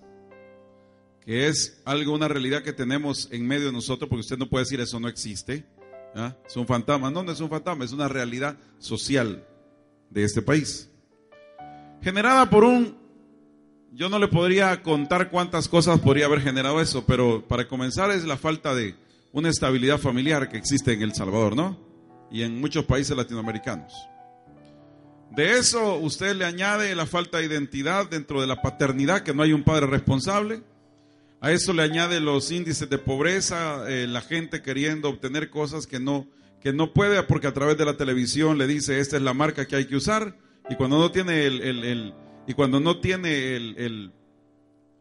que 1.22 1.48
es 1.48 1.82
algo, 1.84 2.14
una 2.14 2.28
realidad 2.28 2.62
que 2.62 2.72
tenemos 2.72 3.28
en 3.32 3.44
medio 3.46 3.66
de 3.66 3.72
nosotros, 3.72 4.08
porque 4.08 4.20
usted 4.20 4.38
no 4.38 4.48
puede 4.48 4.64
decir 4.64 4.80
eso 4.80 5.00
no 5.00 5.08
existe, 5.08 5.66
¿ah? 6.14 6.36
es 6.46 6.56
un 6.56 6.66
fantasma, 6.66 7.10
no, 7.10 7.24
no 7.24 7.32
es 7.32 7.40
un 7.40 7.50
fantasma, 7.50 7.84
es 7.84 7.92
una 7.92 8.06
realidad 8.06 8.56
social 8.78 9.44
de 10.08 10.22
este 10.22 10.40
país. 10.40 10.88
Generada 12.00 12.48
por 12.48 12.62
un, 12.62 12.96
yo 13.92 14.08
no 14.08 14.18
le 14.18 14.28
podría 14.28 14.82
contar 14.82 15.30
cuántas 15.30 15.68
cosas 15.68 16.00
podría 16.00 16.26
haber 16.26 16.40
generado 16.40 16.80
eso, 16.80 17.04
pero 17.06 17.44
para 17.46 17.68
comenzar 17.68 18.10
es 18.10 18.24
la 18.24 18.36
falta 18.36 18.74
de 18.74 18.94
una 19.32 19.48
estabilidad 19.48 19.98
familiar 19.98 20.48
que 20.48 20.56
existe 20.56 20.92
en 20.92 21.02
El 21.02 21.14
Salvador, 21.14 21.56
¿no? 21.56 21.78
Y 22.30 22.42
en 22.42 22.60
muchos 22.60 22.84
países 22.84 23.16
latinoamericanos. 23.16 23.92
De 25.30 25.58
eso 25.58 25.96
usted 25.96 26.34
le 26.36 26.44
añade 26.44 26.94
la 26.94 27.06
falta 27.06 27.38
de 27.38 27.46
identidad 27.46 28.08
dentro 28.08 28.40
de 28.40 28.46
la 28.46 28.62
paternidad, 28.62 29.22
que 29.22 29.34
no 29.34 29.42
hay 29.42 29.52
un 29.52 29.62
padre 29.62 29.86
responsable. 29.86 30.62
A 31.40 31.52
eso 31.52 31.72
le 31.72 31.82
añade 31.82 32.20
los 32.20 32.50
índices 32.50 32.88
de 32.90 32.98
pobreza, 32.98 33.88
eh, 33.88 34.06
la 34.06 34.20
gente 34.20 34.62
queriendo 34.62 35.08
obtener 35.08 35.50
cosas 35.50 35.86
que 35.86 36.00
no, 36.00 36.26
que 36.60 36.72
no 36.72 36.92
puede 36.92 37.22
porque 37.22 37.46
a 37.46 37.54
través 37.54 37.78
de 37.78 37.84
la 37.84 37.96
televisión 37.96 38.58
le 38.58 38.66
dice 38.66 38.98
esta 39.00 39.16
es 39.16 39.22
la 39.22 39.34
marca 39.34 39.66
que 39.66 39.76
hay 39.76 39.86
que 39.86 39.96
usar 39.96 40.36
y 40.68 40.74
cuando 40.74 40.98
no 40.98 41.10
tiene 41.12 41.46
el, 41.46 41.62
el, 41.62 42.14
y 42.48 42.54
cuando 42.54 42.80
no 42.80 42.98
tiene 42.98 43.56
el, 43.56 44.10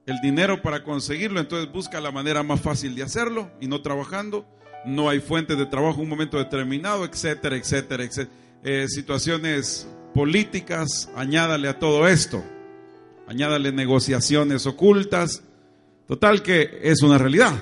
el 0.05 0.21
dinero 0.21 0.62
para 0.62 0.83
conseguirlo, 0.83 1.39
entonces 1.39 1.71
busca 1.71 2.01
la 2.01 2.12
manera 2.12 2.43
más 2.43 2.60
fácil 2.62 2.93
de 2.93 3.03
hacerlo 3.03 3.49
y 3.62 3.67
no 3.67 3.81
trabajando. 3.81 4.45
No 4.86 5.07
hay 5.07 5.21
fuentes 5.21 5.57
de 5.57 5.65
trabajo 5.65 5.95
en 5.95 6.03
un 6.03 6.10
momento 6.10 6.38
determinado, 6.38 7.05
etcétera, 7.05 7.55
etcétera, 7.55 8.03
etcétera. 8.03 8.38
Eh, 8.63 8.88
situaciones 8.89 9.88
políticas, 10.13 11.10
añádale 11.15 11.69
a 11.69 11.79
todo 11.79 12.07
esto, 12.07 12.43
añádale 13.27 13.71
negociaciones 13.71 14.65
ocultas, 14.65 15.41
total 16.05 16.41
que 16.41 16.79
es 16.83 17.01
una 17.01 17.17
realidad. 17.17 17.53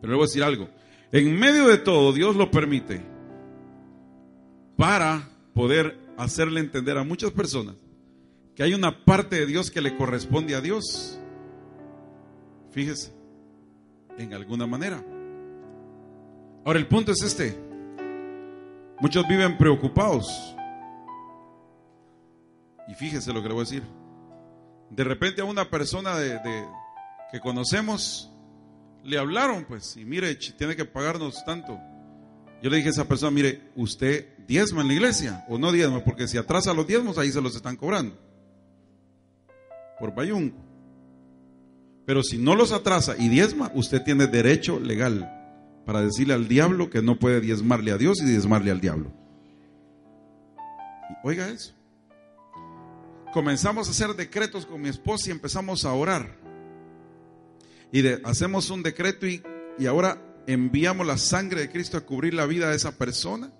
Pero 0.00 0.12
le 0.12 0.16
voy 0.16 0.24
a 0.24 0.28
decir 0.28 0.44
algo, 0.44 0.68
en 1.10 1.38
medio 1.38 1.68
de 1.68 1.78
todo 1.78 2.12
Dios 2.12 2.36
lo 2.36 2.50
permite 2.50 3.02
para 4.76 5.26
poder 5.54 5.98
hacerle 6.18 6.60
entender 6.60 6.98
a 6.98 7.04
muchas 7.04 7.30
personas 7.30 7.76
que 8.56 8.62
hay 8.62 8.72
una 8.72 9.04
parte 9.04 9.36
de 9.36 9.46
Dios 9.46 9.70
que 9.70 9.82
le 9.82 9.96
corresponde 9.96 10.54
a 10.54 10.62
Dios. 10.62 11.20
Fíjese, 12.70 13.12
en 14.16 14.32
alguna 14.32 14.66
manera. 14.66 15.04
Ahora 16.64 16.78
el 16.78 16.88
punto 16.88 17.12
es 17.12 17.22
este. 17.22 17.56
Muchos 18.98 19.28
viven 19.28 19.58
preocupados 19.58 20.56
y 22.88 22.94
fíjese 22.94 23.32
lo 23.32 23.42
que 23.42 23.48
le 23.48 23.54
voy 23.54 23.60
a 23.62 23.64
decir. 23.64 23.82
De 24.90 25.04
repente 25.04 25.42
a 25.42 25.44
una 25.44 25.68
persona 25.68 26.16
de, 26.16 26.40
que 27.30 27.40
conocemos 27.40 28.32
le 29.04 29.18
hablaron, 29.18 29.66
pues, 29.66 29.96
y 29.98 30.04
mire, 30.06 30.34
tiene 30.34 30.74
que 30.74 30.86
pagarnos 30.86 31.44
tanto. 31.44 31.78
Yo 32.62 32.70
le 32.70 32.78
dije 32.78 32.88
a 32.88 32.92
esa 32.92 33.06
persona, 33.06 33.30
mire, 33.30 33.70
usted 33.76 34.34
diezma 34.48 34.80
en 34.80 34.88
la 34.88 34.94
iglesia 34.94 35.44
o 35.46 35.58
no 35.58 35.70
diezma, 35.72 36.02
porque 36.02 36.26
si 36.26 36.38
atrasa 36.38 36.72
los 36.72 36.86
diezmos, 36.86 37.18
ahí 37.18 37.30
se 37.30 37.42
los 37.42 37.54
están 37.54 37.76
cobrando. 37.76 38.25
Por 39.98 40.14
bayún. 40.14 40.54
Pero 42.04 42.22
si 42.22 42.38
no 42.38 42.54
los 42.54 42.72
atrasa 42.72 43.16
y 43.18 43.28
diezma, 43.28 43.70
usted 43.74 44.02
tiene 44.02 44.26
derecho 44.26 44.78
legal 44.78 45.32
para 45.84 46.02
decirle 46.02 46.34
al 46.34 46.48
diablo 46.48 46.90
que 46.90 47.02
no 47.02 47.18
puede 47.18 47.40
diezmarle 47.40 47.92
a 47.92 47.98
Dios 47.98 48.20
y 48.20 48.26
diezmarle 48.26 48.70
al 48.70 48.80
diablo. 48.80 49.12
oiga 51.24 51.48
eso 51.48 51.76
comenzamos 53.36 53.86
a 53.86 53.90
hacer 53.90 54.16
decretos 54.16 54.64
con 54.64 54.80
mi 54.80 54.88
esposa 54.88 55.28
y 55.28 55.32
empezamos 55.32 55.84
a 55.84 55.92
orar. 55.92 56.38
Y 57.92 58.02
hacemos 58.24 58.70
un 58.70 58.82
decreto 58.82 59.26
y, 59.26 59.42
y 59.78 59.84
ahora 59.84 60.22
enviamos 60.46 61.06
la 61.06 61.18
sangre 61.18 61.60
de 61.60 61.70
Cristo 61.70 61.98
a 61.98 62.00
cubrir 62.00 62.32
la 62.32 62.46
vida 62.46 62.70
de 62.70 62.76
esa 62.76 62.96
persona. 62.96 63.52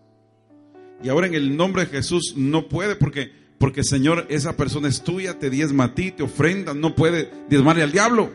Y 1.03 1.11
ahora 1.11 1.27
en 1.27 1.35
el 1.35 1.59
nombre 1.59 1.85
de 1.85 1.90
Jesús 1.90 2.33
no 2.38 2.70
puede 2.70 2.96
porque, 2.96 3.31
porque 3.59 3.83
Señor, 3.83 4.27
esa 4.29 4.57
persona 4.57 4.88
es 4.88 5.03
tuya, 5.03 5.38
te 5.38 5.51
diezma 5.51 5.85
a 5.85 5.95
ti, 5.95 6.11
te 6.11 6.23
ofrenda, 6.23 6.75
no 6.75 6.95
puede 6.95 7.31
diezmarle 7.49 7.83
al 7.83 7.92
diablo. 7.92 8.31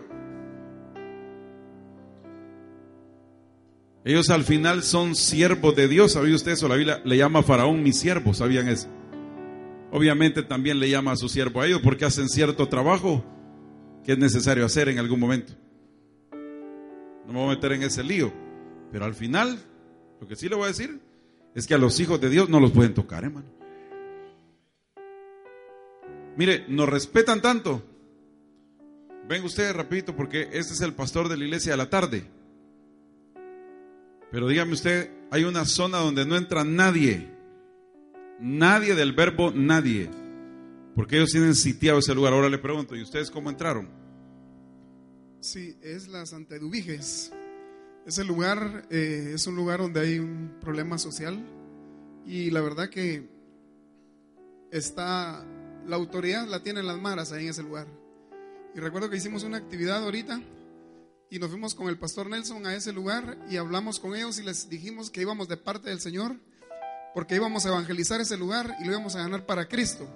Ellos 4.04 4.32
al 4.32 4.44
final 4.44 4.82
son 4.82 5.14
siervos 5.14 5.76
de 5.76 5.88
Dios. 5.88 6.14
¿Sabía 6.14 6.34
usted 6.34 6.54
eso? 6.54 6.68
La 6.68 6.76
Biblia 6.76 7.02
le 7.06 7.18
llama 7.18 7.40
a 7.40 7.44
Faraón 7.44 7.84
mi 7.84 7.94
siervo. 7.94 8.34
¿Sabían 8.34 8.68
eso? 8.68 8.88
Obviamente 9.92 10.42
también 10.42 10.80
le 10.80 10.90
llama 10.90 11.12
a 11.12 11.16
su 11.16 11.30
siervo 11.30 11.62
a 11.62 11.68
ellos 11.68 11.82
porque 11.84 12.06
hacen 12.06 12.28
cierto 12.28 12.68
trabajo 12.68 13.24
que 14.04 14.14
es 14.14 14.18
necesario 14.18 14.66
hacer 14.66 14.90
en 14.90 14.98
algún 14.98 15.20
momento. 15.20 15.54
No 17.28 17.34
me 17.34 17.40
voy 17.40 17.52
a 17.52 17.56
meter 17.56 17.74
en 17.74 17.84
ese 17.84 18.04
lío. 18.04 18.34
Pero 18.92 19.06
al 19.06 19.14
final, 19.14 19.60
lo 20.20 20.28
que 20.28 20.36
sí 20.36 20.50
le 20.50 20.56
voy 20.56 20.66
a 20.66 20.70
decir 20.70 21.00
es 21.54 21.68
que 21.68 21.76
a 21.76 21.78
los 21.78 22.00
hijos 22.00 22.20
de 22.20 22.30
Dios 22.30 22.50
no 22.50 22.60
los 22.60 22.72
pueden 22.72 22.96
tocar, 22.96 23.24
hermano. 23.24 23.61
Mire, 26.38 26.66
nos 26.68 26.88
respetan 26.90 27.42
tanto. 27.42 27.84
Venga 29.28 29.46
ustedes 29.46 29.76
rapidito 29.76 30.16
porque 30.16 30.50
este 30.52 30.74
es 30.74 30.82
el 30.82 30.94
pastor 30.94 31.30
de 31.30 31.38
la 31.38 31.46
iglesia 31.46 31.72
de 31.74 31.78
la 31.78 31.90
tarde. 31.90 32.26
Pero 34.32 34.48
dígame 34.48 34.74
usted, 34.74 35.12
hay 35.30 35.44
una 35.44 35.66
zona 35.66 35.98
donde 35.98 36.26
no 36.26 36.38
entra 36.38 36.64
nadie. 36.64 37.30
Nadie 38.40 38.96
del 38.96 39.14
verbo 39.14 39.52
nadie. 39.52 40.10
Porque 40.96 41.18
ellos 41.18 41.32
tienen 41.32 41.56
sitiado 41.56 42.00
ese 42.00 42.16
lugar. 42.16 42.34
Ahora 42.34 42.50
le 42.50 42.58
pregunto, 42.58 42.96
¿y 42.96 43.02
ustedes 43.02 43.30
cómo 43.30 43.50
entraron? 43.50 43.90
Sí, 45.42 45.76
es 45.82 46.08
la 46.08 46.26
Santa 46.26 46.56
Eduviges. 46.56 47.32
Ese 48.06 48.24
lugar 48.24 48.88
eh, 48.90 49.32
es 49.36 49.46
un 49.48 49.56
lugar 49.56 49.80
donde 49.80 50.00
hay 50.00 50.20
un 50.20 50.58
problema 50.60 50.98
social 50.98 51.40
y 52.26 52.50
la 52.52 52.62
verdad 52.62 52.90
que 52.90 53.30
está, 54.72 55.46
la 55.88 55.96
autoridad 55.96 56.48
la 56.48 56.64
tienen 56.64 56.88
las 56.88 57.00
maras 57.00 57.32
ahí 57.32 57.44
en 57.44 57.50
ese 57.50 57.64
lugar. 57.64 57.88
Y 58.76 58.80
recuerdo 58.80 59.10
que 59.10 59.18
hicimos 59.18 59.44
una 59.44 59.58
actividad 59.58 60.04
ahorita 60.04 60.42
y 61.30 61.40
nos 61.40 61.50
fuimos 61.50 61.76
con 61.76 61.88
el 61.88 61.98
pastor 61.98 62.30
Nelson 62.30 62.66
a 62.66 62.76
ese 62.76 62.92
lugar 62.92 63.38
y 63.50 63.58
hablamos 63.58 64.00
con 64.00 64.16
ellos 64.16 64.40
y 64.40 64.44
les 64.44 64.70
dijimos 64.70 65.10
que 65.10 65.22
íbamos 65.22 65.48
de 65.48 65.58
parte 65.58 65.90
del 65.90 66.00
Señor 66.00 66.36
porque 67.14 67.36
íbamos 67.36 67.66
a 67.66 67.70
evangelizar 67.70 68.22
ese 68.22 68.38
lugar 68.38 68.76
y 68.80 68.86
lo 68.86 68.92
íbamos 68.92 69.16
a 69.16 69.20
ganar 69.20 69.46
para 69.46 69.68
Cristo. 69.68 70.08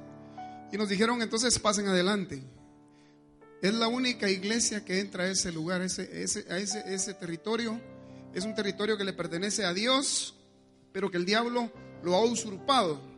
Y 0.71 0.77
nos 0.77 0.89
dijeron 0.89 1.21
entonces 1.21 1.57
pasen 1.59 1.87
adelante. 1.87 2.43
Es 3.61 3.73
la 3.73 3.87
única 3.87 4.29
iglesia 4.29 4.83
que 4.83 4.99
entra 4.99 5.23
a 5.23 5.27
ese 5.27 5.51
lugar, 5.51 5.81
a 5.81 5.85
ese, 5.85 6.09
ese 6.13 7.13
territorio. 7.13 7.79
Es 8.33 8.45
un 8.45 8.53
territorio 8.53 8.97
que 8.97 9.03
le 9.03 9.13
pertenece 9.13 9.65
a 9.65 9.73
Dios, 9.73 10.35
pero 10.91 11.09
que 11.09 11.17
el 11.17 11.25
diablo 11.25 11.71
lo 12.03 12.15
ha 12.15 12.23
usurpado. 12.23 13.14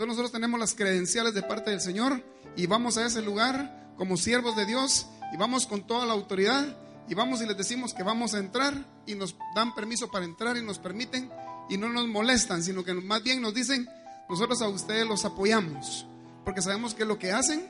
Entonces 0.00 0.16
nosotros 0.16 0.32
tenemos 0.32 0.58
las 0.58 0.74
credenciales 0.74 1.34
de 1.34 1.42
parte 1.42 1.72
del 1.72 1.82
Señor 1.82 2.24
y 2.56 2.64
vamos 2.66 2.96
a 2.96 3.04
ese 3.04 3.20
lugar 3.20 3.92
como 3.98 4.16
siervos 4.16 4.56
de 4.56 4.64
Dios 4.64 5.06
y 5.30 5.36
vamos 5.36 5.66
con 5.66 5.86
toda 5.86 6.06
la 6.06 6.14
autoridad 6.14 6.74
y 7.06 7.12
vamos 7.12 7.42
y 7.42 7.46
les 7.46 7.54
decimos 7.54 7.92
que 7.92 8.02
vamos 8.02 8.32
a 8.32 8.38
entrar 8.38 8.72
y 9.04 9.14
nos 9.14 9.36
dan 9.54 9.74
permiso 9.74 10.10
para 10.10 10.24
entrar 10.24 10.56
y 10.56 10.62
nos 10.62 10.78
permiten 10.78 11.30
y 11.68 11.76
no 11.76 11.90
nos 11.90 12.08
molestan, 12.08 12.62
sino 12.62 12.82
que 12.82 12.94
más 12.94 13.22
bien 13.22 13.42
nos 13.42 13.52
dicen, 13.52 13.86
nosotros 14.26 14.62
a 14.62 14.68
ustedes 14.68 15.06
los 15.06 15.26
apoyamos, 15.26 16.06
porque 16.46 16.62
sabemos 16.62 16.94
que 16.94 17.04
lo 17.04 17.18
que 17.18 17.32
hacen, 17.32 17.68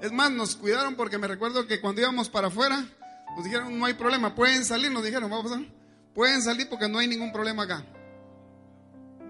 es 0.00 0.12
más, 0.12 0.30
nos 0.30 0.54
cuidaron 0.54 0.94
porque 0.94 1.18
me 1.18 1.26
recuerdo 1.26 1.66
que 1.66 1.80
cuando 1.80 2.02
íbamos 2.02 2.28
para 2.28 2.46
afuera, 2.46 2.86
nos 3.34 3.44
dijeron, 3.44 3.76
no 3.80 3.86
hay 3.86 3.94
problema, 3.94 4.36
pueden 4.36 4.64
salir, 4.64 4.92
nos 4.92 5.02
dijeron, 5.02 5.28
vamos 5.28 5.50
a 5.50 5.60
pueden 6.14 6.40
salir 6.40 6.68
porque 6.68 6.88
no 6.88 7.00
hay 7.00 7.08
ningún 7.08 7.32
problema 7.32 7.64
acá. 7.64 7.84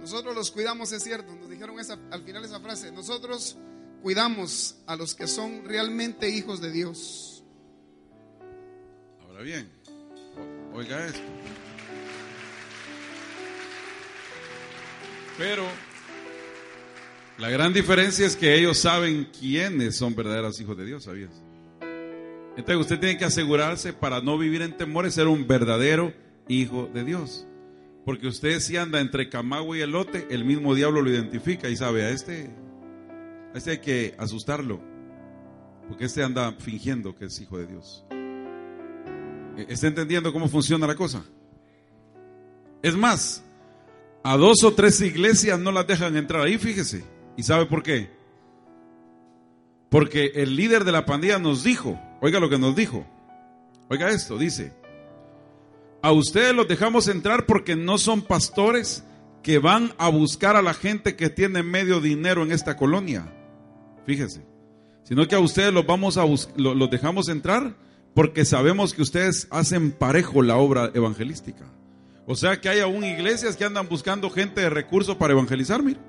Nosotros 0.04 0.34
los 0.34 0.50
cuidamos, 0.50 0.92
es 0.92 1.02
cierto, 1.02 1.34
nos 1.34 1.48
dijeron 1.48 1.80
esa, 1.80 1.98
al 2.10 2.22
final 2.24 2.44
esa 2.44 2.60
frase, 2.60 2.92
nosotros 2.92 3.56
cuidamos 4.02 4.76
a 4.86 4.96
los 4.96 5.14
que 5.14 5.26
son 5.26 5.64
realmente 5.64 6.28
hijos 6.28 6.60
de 6.60 6.70
Dios. 6.70 7.42
Ahora 9.22 9.40
bien, 9.40 9.66
oiga 10.74 11.06
esto. 11.06 11.22
Pero 15.38 15.64
la 17.38 17.48
gran 17.48 17.72
diferencia 17.72 18.26
es 18.26 18.36
que 18.36 18.58
ellos 18.58 18.76
saben 18.76 19.30
quiénes 19.40 19.96
son 19.96 20.14
verdaderos 20.14 20.60
hijos 20.60 20.76
de 20.76 20.84
Dios, 20.84 21.04
¿sabías? 21.04 21.32
Entonces 22.58 22.76
usted 22.76 23.00
tiene 23.00 23.16
que 23.16 23.24
asegurarse 23.24 23.94
para 23.94 24.20
no 24.20 24.36
vivir 24.36 24.60
en 24.60 24.76
temores, 24.76 25.14
ser 25.14 25.28
un 25.28 25.46
verdadero 25.46 26.12
hijo 26.46 26.90
de 26.92 27.04
Dios. 27.04 27.46
Porque 28.04 28.28
usted 28.28 28.60
si 28.60 28.76
anda 28.76 29.00
entre 29.00 29.30
Camagüey 29.30 29.80
y 29.80 29.82
Elote, 29.82 30.26
el 30.30 30.44
mismo 30.44 30.74
diablo 30.74 31.00
lo 31.00 31.10
identifica 31.10 31.68
y 31.68 31.76
sabe, 31.76 32.04
a 32.04 32.10
este, 32.10 32.50
a 33.54 33.58
este 33.58 33.70
hay 33.72 33.78
que 33.78 34.14
asustarlo. 34.18 34.80
Porque 35.88 36.04
este 36.04 36.22
anda 36.22 36.52
fingiendo 36.52 37.14
que 37.14 37.26
es 37.26 37.40
hijo 37.40 37.58
de 37.58 37.66
Dios. 37.66 38.04
¿E-, 39.56 39.66
¿Está 39.68 39.86
entendiendo 39.86 40.32
cómo 40.32 40.48
funciona 40.48 40.86
la 40.86 40.94
cosa? 40.94 41.24
Es 42.82 42.94
más, 42.94 43.42
a 44.22 44.36
dos 44.36 44.62
o 44.64 44.74
tres 44.74 45.00
iglesias 45.00 45.58
no 45.58 45.72
las 45.72 45.86
dejan 45.86 46.16
entrar 46.16 46.42
ahí, 46.42 46.58
fíjese. 46.58 47.04
¿Y 47.36 47.42
sabe 47.42 47.66
por 47.66 47.82
qué? 47.82 48.10
Porque 49.88 50.32
el 50.34 50.56
líder 50.56 50.84
de 50.84 50.92
la 50.92 51.06
pandilla 51.06 51.38
nos 51.38 51.64
dijo, 51.64 51.98
oiga 52.20 52.40
lo 52.40 52.50
que 52.50 52.58
nos 52.58 52.76
dijo, 52.76 53.06
oiga 53.88 54.10
esto, 54.10 54.36
dice, 54.36 54.72
a 56.04 56.12
ustedes 56.12 56.54
los 56.54 56.68
dejamos 56.68 57.08
entrar 57.08 57.46
porque 57.46 57.76
no 57.76 57.96
son 57.96 58.20
pastores 58.20 59.04
que 59.42 59.58
van 59.58 59.94
a 59.96 60.10
buscar 60.10 60.54
a 60.54 60.60
la 60.60 60.74
gente 60.74 61.16
que 61.16 61.30
tiene 61.30 61.62
medio 61.62 61.98
dinero 61.98 62.42
en 62.42 62.52
esta 62.52 62.76
colonia. 62.76 63.32
Fíjese, 64.04 64.44
sino 65.04 65.26
que 65.26 65.34
a 65.34 65.40
ustedes 65.40 65.72
los 65.72 65.86
vamos 65.86 66.18
a 66.18 66.26
los 66.56 66.90
dejamos 66.90 67.30
entrar 67.30 67.74
porque 68.12 68.44
sabemos 68.44 68.92
que 68.92 69.00
ustedes 69.00 69.48
hacen 69.50 69.92
parejo 69.92 70.42
la 70.42 70.58
obra 70.58 70.90
evangelística. 70.92 71.64
O 72.26 72.36
sea 72.36 72.60
que 72.60 72.68
hay 72.68 72.80
aún 72.80 73.02
iglesias 73.02 73.56
que 73.56 73.64
andan 73.64 73.88
buscando 73.88 74.28
gente 74.28 74.60
de 74.60 74.68
recursos 74.68 75.16
para 75.16 75.32
evangelizar, 75.32 75.82
mira 75.82 76.00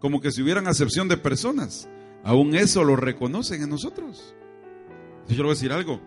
como 0.00 0.20
que 0.20 0.32
si 0.32 0.42
hubieran 0.42 0.66
acepción 0.66 1.08
de 1.08 1.16
personas. 1.16 1.88
Aún 2.24 2.56
eso 2.56 2.84
lo 2.84 2.96
reconocen 2.96 3.62
en 3.62 3.70
nosotros. 3.70 4.34
Yo 5.28 5.36
le 5.36 5.42
voy 5.44 5.52
a 5.52 5.54
decir 5.54 5.72
algo. 5.72 6.00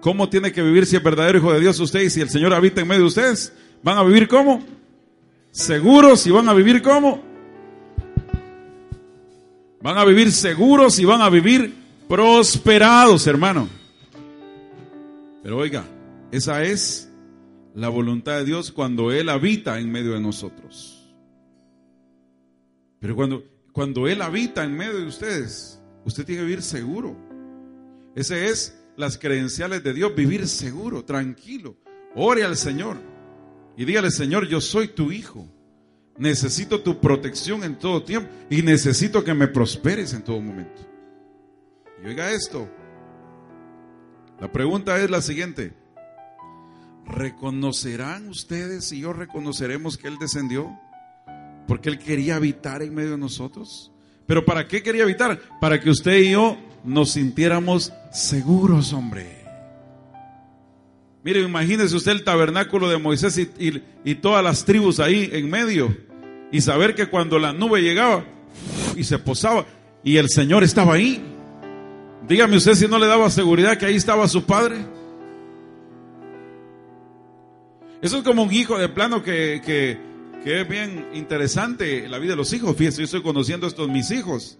¿Cómo 0.00 0.28
tiene 0.28 0.52
que 0.52 0.62
vivir 0.62 0.86
si 0.86 0.96
es 0.96 1.02
verdadero 1.02 1.38
hijo 1.38 1.52
de 1.52 1.60
Dios 1.60 1.78
usted 1.78 2.00
y 2.00 2.10
si 2.10 2.20
el 2.20 2.30
Señor 2.30 2.54
habita 2.54 2.80
en 2.80 2.88
medio 2.88 3.02
de 3.02 3.08
ustedes? 3.08 3.52
¿Van 3.82 3.98
a 3.98 4.02
vivir 4.02 4.28
cómo? 4.28 4.62
¿Seguros 5.50 6.26
y 6.26 6.30
van 6.30 6.48
a 6.48 6.54
vivir 6.54 6.80
cómo? 6.80 7.22
Van 9.82 9.98
a 9.98 10.04
vivir 10.04 10.32
seguros 10.32 10.98
y 10.98 11.04
van 11.04 11.20
a 11.20 11.28
vivir 11.28 11.74
prosperados, 12.08 13.26
hermano. 13.26 13.68
Pero 15.42 15.58
oiga, 15.58 15.84
esa 16.32 16.62
es 16.62 17.10
la 17.74 17.88
voluntad 17.88 18.38
de 18.38 18.44
Dios 18.44 18.72
cuando 18.72 19.12
Él 19.12 19.28
habita 19.28 19.78
en 19.78 19.90
medio 19.90 20.12
de 20.12 20.20
nosotros. 20.20 21.14
Pero 23.00 23.16
cuando, 23.16 23.44
cuando 23.72 24.08
Él 24.08 24.22
habita 24.22 24.64
en 24.64 24.76
medio 24.76 24.98
de 24.98 25.06
ustedes, 25.06 25.80
usted 26.04 26.24
tiene 26.24 26.40
que 26.40 26.46
vivir 26.46 26.62
seguro. 26.62 27.16
Ese 28.14 28.48
es 28.48 28.79
las 29.00 29.18
credenciales 29.18 29.82
de 29.82 29.92
Dios, 29.92 30.14
vivir 30.14 30.46
seguro, 30.46 31.04
tranquilo. 31.04 31.76
Ore 32.14 32.44
al 32.44 32.56
Señor 32.56 32.98
y 33.76 33.84
dígale, 33.84 34.10
Señor, 34.10 34.46
yo 34.46 34.60
soy 34.60 34.88
tu 34.88 35.10
hijo. 35.10 35.48
Necesito 36.18 36.82
tu 36.82 37.00
protección 37.00 37.64
en 37.64 37.78
todo 37.78 38.02
tiempo 38.04 38.28
y 38.50 38.62
necesito 38.62 39.24
que 39.24 39.34
me 39.34 39.48
prosperes 39.48 40.12
en 40.12 40.22
todo 40.22 40.40
momento. 40.40 40.82
Y 42.04 42.08
oiga 42.08 42.30
esto. 42.30 42.68
La 44.40 44.52
pregunta 44.52 45.02
es 45.02 45.10
la 45.10 45.22
siguiente. 45.22 45.72
¿Reconocerán 47.06 48.28
ustedes 48.28 48.92
y 48.92 49.00
yo 49.00 49.12
reconoceremos 49.12 49.96
que 49.96 50.08
Él 50.08 50.16
descendió? 50.20 50.78
porque 51.70 51.88
Él 51.88 52.00
quería 52.00 52.34
habitar 52.34 52.82
en 52.82 52.92
medio 52.92 53.12
de 53.12 53.18
nosotros. 53.18 53.92
Pero 54.26 54.44
¿para 54.44 54.66
qué 54.66 54.82
quería 54.82 55.04
habitar? 55.04 55.40
Para 55.60 55.78
que 55.78 55.88
usted 55.88 56.18
y 56.18 56.32
yo 56.32 56.58
nos 56.84 57.12
sintiéramos 57.12 57.92
seguros, 58.12 58.92
hombre. 58.92 59.40
Mire, 61.22 61.40
imagínese 61.42 61.94
usted 61.96 62.12
el 62.12 62.24
tabernáculo 62.24 62.88
de 62.88 62.98
Moisés 62.98 63.36
y, 63.38 63.82
y, 64.04 64.14
todas 64.16 64.42
las 64.42 64.64
tribus 64.64 65.00
ahí 65.00 65.28
en 65.32 65.50
medio. 65.50 65.94
Y 66.50 66.62
saber 66.62 66.94
que 66.94 67.06
cuando 67.06 67.38
la 67.38 67.52
nube 67.52 67.82
llegaba 67.82 68.24
y 68.96 69.04
se 69.04 69.18
posaba 69.18 69.66
y 70.02 70.16
el 70.16 70.28
Señor 70.30 70.64
estaba 70.64 70.94
ahí. 70.94 71.22
Dígame 72.26 72.56
usted 72.56 72.74
si 72.74 72.88
no 72.88 72.98
le 72.98 73.06
daba 73.06 73.28
seguridad 73.28 73.76
que 73.76 73.86
ahí 73.86 73.96
estaba 73.96 74.26
su 74.28 74.44
padre. 74.44 74.76
Eso 78.00 78.18
es 78.18 78.24
como 78.24 78.44
un 78.44 78.52
hijo 78.52 78.78
de 78.78 78.88
plano 78.88 79.22
que, 79.22 79.60
que, 79.64 79.98
que 80.42 80.62
es 80.62 80.68
bien 80.68 81.08
interesante 81.12 82.08
la 82.08 82.18
vida 82.18 82.30
de 82.30 82.36
los 82.36 82.52
hijos. 82.54 82.74
Fíjense, 82.76 82.98
yo 82.98 83.04
estoy 83.04 83.22
conociendo 83.22 83.66
a 83.66 83.68
estos 83.68 83.88
mis 83.88 84.10
hijos. 84.10 84.59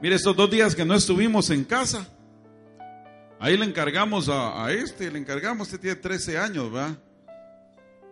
Mire, 0.00 0.14
estos 0.14 0.36
dos 0.36 0.48
días 0.48 0.76
que 0.76 0.84
no 0.84 0.94
estuvimos 0.94 1.50
en 1.50 1.64
casa, 1.64 2.06
ahí 3.40 3.56
le 3.56 3.64
encargamos 3.64 4.28
a, 4.28 4.70
este, 4.72 5.10
le 5.10 5.18
encargamos, 5.18 5.66
este 5.66 5.78
tiene 5.78 5.96
13 5.96 6.38
años, 6.38 6.72
¿va? 6.72 6.96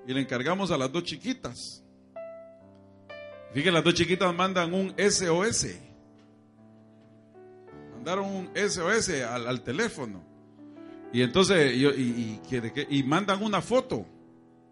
Y 0.04 0.12
le 0.12 0.20
encargamos 0.20 0.72
a 0.72 0.78
las 0.78 0.90
dos 0.90 1.04
chiquitas. 1.04 1.84
Fíjense, 3.52 3.70
las 3.70 3.84
dos 3.84 3.94
chiquitas 3.94 4.34
mandan 4.34 4.74
un 4.74 4.94
SOS. 4.98 5.76
Mandaron 7.94 8.34
un 8.34 8.50
SOS 8.56 9.10
al, 9.22 9.62
teléfono. 9.62 10.24
Y 11.12 11.22
entonces, 11.22 11.72
y, 11.72 12.40
y 12.90 13.02
mandan 13.04 13.40
una 13.44 13.62
foto. 13.62 14.04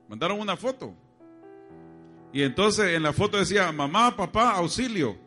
Mandaron 0.08 0.40
una 0.40 0.56
foto. 0.56 0.92
Y 2.32 2.42
entonces 2.42 2.96
en 2.96 3.04
la 3.04 3.12
foto 3.12 3.38
decía, 3.38 3.70
mamá, 3.70 4.16
papá, 4.16 4.50
auxilio. 4.56 5.23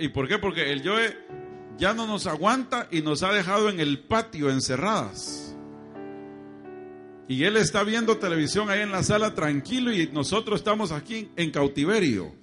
¿Y 0.00 0.08
por 0.08 0.28
qué? 0.28 0.38
Porque 0.38 0.72
el 0.72 0.86
Joe 0.86 1.16
ya 1.78 1.94
no 1.94 2.06
nos 2.06 2.26
aguanta 2.26 2.88
y 2.90 3.00
nos 3.00 3.22
ha 3.22 3.32
dejado 3.32 3.68
en 3.68 3.80
el 3.80 4.00
patio 4.00 4.50
encerradas. 4.50 5.56
Y 7.28 7.44
él 7.44 7.56
está 7.56 7.82
viendo 7.82 8.18
televisión 8.18 8.68
ahí 8.68 8.80
en 8.80 8.92
la 8.92 9.02
sala 9.02 9.34
tranquilo 9.34 9.92
y 9.92 10.06
nosotros 10.08 10.60
estamos 10.60 10.92
aquí 10.92 11.30
en 11.36 11.50
cautiverio. 11.50 12.34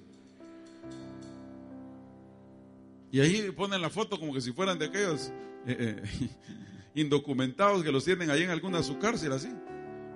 Y 3.12 3.20
ahí 3.20 3.50
ponen 3.52 3.82
la 3.82 3.90
foto 3.90 4.18
como 4.18 4.32
que 4.32 4.40
si 4.40 4.52
fueran 4.52 4.78
de 4.78 4.86
aquellos 4.86 5.32
eh, 5.66 6.02
eh, 6.02 6.30
indocumentados 6.94 7.82
que 7.82 7.92
los 7.92 8.04
tienen 8.04 8.30
ahí 8.30 8.42
en 8.42 8.50
alguna 8.50 8.82
su 8.82 8.98
cárcel 8.98 9.32
así 9.32 9.48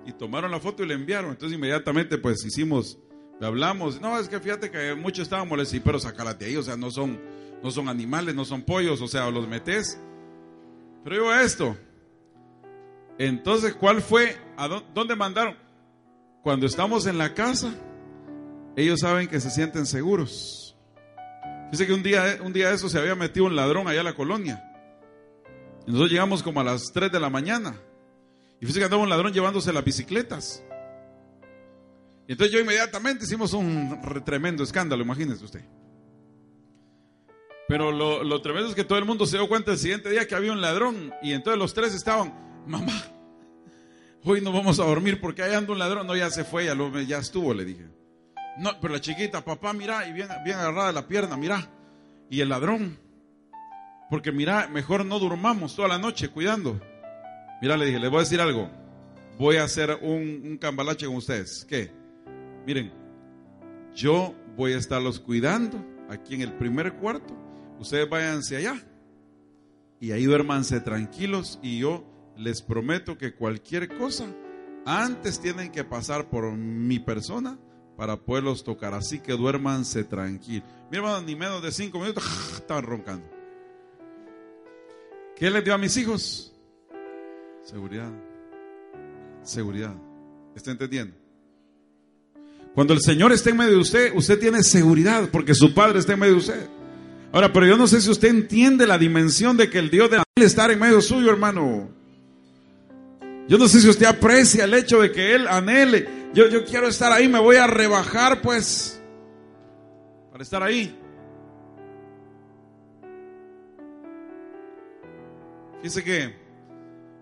y 0.05 0.13
tomaron 0.13 0.51
la 0.51 0.59
foto 0.59 0.83
y 0.83 0.87
le 0.87 0.93
enviaron. 0.93 1.31
Entonces 1.31 1.57
inmediatamente 1.57 2.17
pues 2.17 2.43
hicimos, 2.45 2.97
le 3.39 3.47
hablamos, 3.47 3.99
no, 3.99 4.17
es 4.17 4.29
que 4.29 4.39
fíjate 4.39 4.71
que 4.71 4.95
muchos 4.95 5.23
estaban 5.23 5.47
molestos, 5.47 5.79
pero 5.83 5.99
sacalas 5.99 6.39
de 6.39 6.45
ahí, 6.45 6.55
o 6.55 6.63
sea, 6.63 6.77
no 6.77 6.89
son, 6.89 7.19
no 7.61 7.71
son 7.71 7.89
animales, 7.89 8.33
no 8.33 8.45
son 8.45 8.61
pollos, 8.61 9.01
o 9.01 9.07
sea, 9.07 9.29
los 9.29 9.47
metes. 9.47 9.99
Pero 11.03 11.15
digo 11.17 11.33
esto, 11.33 11.77
entonces, 13.17 13.75
¿cuál 13.75 14.01
fue? 14.01 14.37
¿A 14.57 14.67
dónde 14.67 15.15
mandaron? 15.15 15.55
Cuando 16.43 16.65
estamos 16.65 17.07
en 17.07 17.17
la 17.17 17.33
casa, 17.33 17.73
ellos 18.75 18.99
saben 18.99 19.27
que 19.27 19.39
se 19.39 19.49
sienten 19.49 19.85
seguros. 19.85 20.75
Dice 21.71 21.87
que 21.87 21.93
un 21.93 22.03
día, 22.03 22.37
un 22.43 22.53
día 22.53 22.69
de 22.69 22.75
eso 22.75 22.89
se 22.89 22.99
había 22.99 23.15
metido 23.15 23.45
un 23.45 23.55
ladrón 23.55 23.87
allá 23.87 24.01
a 24.01 24.03
la 24.03 24.15
colonia. 24.15 24.63
Y 25.87 25.91
nosotros 25.91 26.11
llegamos 26.11 26.43
como 26.43 26.61
a 26.61 26.63
las 26.63 26.91
3 26.93 27.11
de 27.11 27.19
la 27.19 27.29
mañana. 27.29 27.75
Y 28.59 28.65
fíjese 28.65 28.79
que 28.79 28.85
andaba 28.85 29.03
un 29.03 29.09
ladrón 29.09 29.33
llevándose 29.33 29.73
las 29.73 29.83
bicicletas. 29.83 30.63
Y 32.27 32.31
entonces 32.31 32.53
yo 32.53 32.59
inmediatamente 32.59 33.25
hicimos 33.25 33.53
un 33.53 33.99
tremendo 34.25 34.63
escándalo, 34.63 35.03
imagínese 35.03 35.45
usted. 35.45 35.61
Pero 37.67 37.91
lo, 37.91 38.41
tremendo 38.41 38.69
es 38.69 38.75
que 38.75 38.83
todo 38.83 38.99
el 38.99 39.05
mundo 39.05 39.25
se 39.25 39.37
dio 39.37 39.47
cuenta 39.47 39.71
el 39.71 39.77
siguiente 39.77 40.09
día 40.09 40.27
que 40.27 40.35
había 40.35 40.51
un 40.51 40.61
ladrón. 40.61 41.13
Y 41.21 41.33
entonces 41.33 41.57
los 41.57 41.73
tres 41.73 41.93
estaban, 41.93 42.33
mamá, 42.67 42.93
hoy 44.23 44.41
no 44.41 44.51
vamos 44.51 44.79
a 44.79 44.85
dormir 44.85 45.19
porque 45.19 45.41
ahí 45.41 45.53
anda 45.53 45.73
un 45.73 45.79
ladrón. 45.79 46.05
No, 46.05 46.15
ya 46.15 46.29
se 46.29 46.43
fue, 46.43 46.65
ya, 46.65 46.75
ya 47.07 47.17
estuvo, 47.17 47.53
le 47.53 47.65
dije. 47.65 47.85
No, 48.57 48.71
pero 48.79 48.93
la 48.93 49.01
chiquita, 49.01 49.43
papá, 49.43 49.73
mira, 49.73 50.07
y 50.07 50.13
bien, 50.13 50.29
bien 50.43 50.57
agarrada 50.57 50.91
la 50.91 51.07
pierna, 51.07 51.37
mira. 51.37 51.69
Y 52.29 52.41
el 52.41 52.49
ladrón, 52.49 52.97
porque 54.09 54.31
mira, 54.31 54.67
mejor 54.67 55.05
no 55.05 55.19
durmamos 55.19 55.75
toda 55.75 55.87
la 55.87 55.97
noche 55.97 56.29
cuidando. 56.29 56.79
Mira, 57.61 57.77
le 57.77 57.85
dije, 57.87 57.99
les 57.99 58.09
voy 58.09 58.19
a 58.19 58.23
decir 58.23 58.41
algo. 58.41 58.69
Voy 59.37 59.57
a 59.57 59.63
hacer 59.63 59.97
un, 60.01 60.57
cambalache 60.61 61.07
con 61.07 61.15
ustedes. 61.15 61.65
¿Qué? 61.67 61.91
Miren, 62.65 62.91
yo 63.93 64.33
voy 64.57 64.73
a 64.73 64.77
estarlos 64.77 65.19
cuidando 65.19 65.83
aquí 66.09 66.35
en 66.35 66.41
el 66.41 66.53
primer 66.53 66.95
cuarto. 66.95 67.35
Ustedes 67.79 68.09
váyanse 68.09 68.57
allá 68.57 68.75
y 69.99 70.11
ahí 70.11 70.25
duérmanse 70.25 70.79
tranquilos 70.79 71.59
y 71.61 71.79
yo 71.79 72.03
les 72.37 72.61
prometo 72.61 73.17
que 73.17 73.35
cualquier 73.35 73.95
cosa 73.97 74.25
antes 74.85 75.39
tienen 75.39 75.71
que 75.71 75.83
pasar 75.83 76.29
por 76.29 76.51
mi 76.53 76.99
persona 76.99 77.57
para 77.97 78.17
poderlos 78.17 78.63
tocar. 78.63 78.93
Así 78.93 79.19
que 79.19 79.33
duérmanse 79.33 80.03
tranquilos. 80.03 80.67
Mi 80.91 80.97
hermano, 80.97 81.21
ni 81.21 81.35
menos 81.35 81.61
de 81.61 81.71
cinco 81.71 81.99
minutos 81.99 82.23
estaban 82.55 82.83
roncando. 82.83 83.27
¿Qué 85.35 85.49
les 85.49 85.63
dio 85.63 85.73
a 85.73 85.77
mis 85.77 85.95
hijos? 85.97 86.53
Seguridad. 87.63 88.11
Seguridad. 89.43 89.95
¿Está 90.55 90.71
entendiendo? 90.71 91.24
Cuando 92.75 92.93
el 92.93 92.99
Señor 92.99 93.31
está 93.31 93.51
en 93.51 93.57
medio 93.57 93.71
de 93.71 93.77
usted, 93.77 94.11
usted 94.15 94.37
tiene 94.37 94.61
seguridad 94.61 95.29
porque 95.31 95.55
su 95.55 95.73
Padre 95.73 95.99
está 95.99 96.13
en 96.13 96.19
medio 96.19 96.33
de 96.33 96.39
usted. 96.39 96.69
Ahora, 97.31 97.51
pero 97.53 97.65
yo 97.65 97.77
no 97.77 97.87
sé 97.87 98.01
si 98.01 98.11
usted 98.11 98.27
entiende 98.27 98.85
la 98.85 98.97
dimensión 98.97 99.55
de 99.55 99.69
que 99.69 99.79
el 99.79 99.89
Dios 99.89 100.11
de 100.11 100.17
Él 100.17 100.43
estar 100.43 100.69
en 100.71 100.79
medio 100.79 101.01
suyo, 101.01 101.31
hermano. 101.31 101.89
Yo 103.47 103.57
no 103.57 103.69
sé 103.69 103.79
si 103.79 103.87
usted 103.87 104.05
aprecia 104.05 104.65
el 104.65 104.73
hecho 104.73 104.99
de 104.99 105.11
que 105.11 105.35
Él 105.35 105.47
anhele. 105.47 106.29
Yo, 106.33 106.49
yo 106.49 106.65
quiero 106.65 106.87
estar 106.87 107.13
ahí, 107.13 107.29
me 107.29 107.39
voy 107.39 107.55
a 107.55 107.65
rebajar, 107.65 108.41
pues, 108.41 109.01
para 110.31 110.43
estar 110.43 110.61
ahí. 110.61 110.93
Fíjese 115.81 116.03
que 116.03 116.35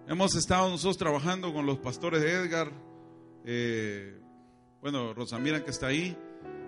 hemos 0.07 0.33
estado 0.35 0.69
nosotros 0.69 0.97
trabajando 0.97 1.53
con 1.53 1.67
los 1.67 1.77
pastores 1.77 2.21
de 2.21 2.31
Edgar, 2.31 2.71
eh, 3.45 4.22
bueno, 4.83 5.13
Rosamira 5.13 5.63
que 5.63 5.71
está 5.71 5.87
ahí. 5.87 6.13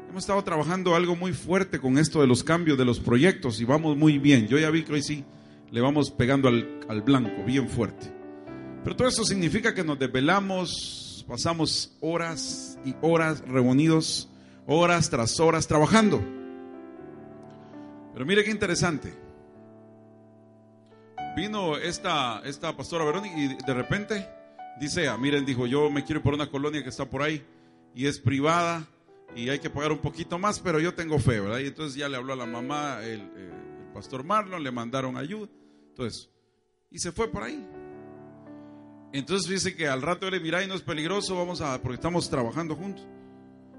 Hemos 0.09 0.23
estado 0.23 0.41
trabajando 0.41 0.95
algo 0.95 1.17
muy 1.17 1.33
fuerte 1.33 1.79
con 1.79 1.97
esto 1.97 2.21
de 2.21 2.27
los 2.27 2.45
cambios 2.45 2.77
de 2.77 2.85
los 2.85 3.01
proyectos 3.01 3.59
y 3.59 3.65
vamos 3.65 3.97
muy 3.97 4.19
bien. 4.19 4.47
Yo 4.47 4.57
ya 4.57 4.69
vi 4.69 4.83
que 4.83 4.93
hoy 4.93 5.03
sí 5.03 5.25
le 5.69 5.81
vamos 5.81 6.11
pegando 6.11 6.47
al, 6.47 6.79
al 6.87 7.01
blanco, 7.01 7.43
bien 7.43 7.67
fuerte. 7.67 8.09
Pero 8.85 8.95
todo 8.95 9.09
eso 9.09 9.25
significa 9.25 9.73
que 9.73 9.83
nos 9.83 9.99
desvelamos, 9.99 11.25
pasamos 11.27 11.97
horas 11.99 12.79
y 12.85 12.95
horas 13.01 13.41
reunidos, 13.41 14.29
horas 14.65 15.09
tras 15.09 15.37
horas 15.41 15.67
trabajando. 15.67 16.23
Pero 18.13 18.25
mire 18.25 18.45
qué 18.45 18.51
interesante 18.51 19.13
vino 21.35 21.75
esta, 21.75 22.41
esta 22.45 22.77
pastora 22.77 23.03
Verónica 23.03 23.37
y 23.37 23.57
de 23.61 23.73
repente 23.73 24.25
dice, 24.79 25.09
ah, 25.09 25.17
miren, 25.17 25.45
dijo, 25.45 25.67
yo 25.67 25.89
me 25.89 26.05
quiero 26.05 26.19
ir 26.19 26.23
por 26.23 26.33
una 26.33 26.49
colonia 26.49 26.81
que 26.81 26.87
está 26.87 27.03
por 27.03 27.21
ahí 27.21 27.45
y 27.95 28.05
es 28.05 28.19
privada 28.19 28.85
y 29.35 29.49
hay 29.49 29.59
que 29.59 29.69
pagar 29.69 29.91
un 29.91 29.99
poquito 29.99 30.37
más, 30.37 30.59
pero 30.59 30.79
yo 30.79 30.93
tengo 30.93 31.17
fe, 31.17 31.39
¿verdad? 31.39 31.59
Y 31.59 31.67
entonces 31.67 31.97
ya 31.97 32.07
le 32.07 32.17
habló 32.17 32.33
a 32.33 32.35
la 32.35 32.45
mamá, 32.45 32.99
el, 33.03 33.21
el 33.21 33.51
pastor 33.93 34.23
Marlon, 34.23 34.61
le 34.61 34.71
mandaron 34.71 35.17
ayuda, 35.17 35.49
entonces, 35.89 36.29
y 36.91 36.99
se 36.99 37.11
fue 37.11 37.29
por 37.29 37.43
ahí. 37.43 37.65
Entonces 39.13 39.49
dice 39.49 39.75
que 39.75 39.87
al 39.87 40.01
rato 40.01 40.29
le 40.29 40.41
mira 40.41 40.61
y 40.61 40.67
no 40.67 40.75
es 40.75 40.81
peligroso, 40.81 41.37
vamos 41.37 41.61
a, 41.61 41.81
porque 41.81 41.95
estamos 41.95 42.29
trabajando 42.29 42.75
juntos. 42.75 43.07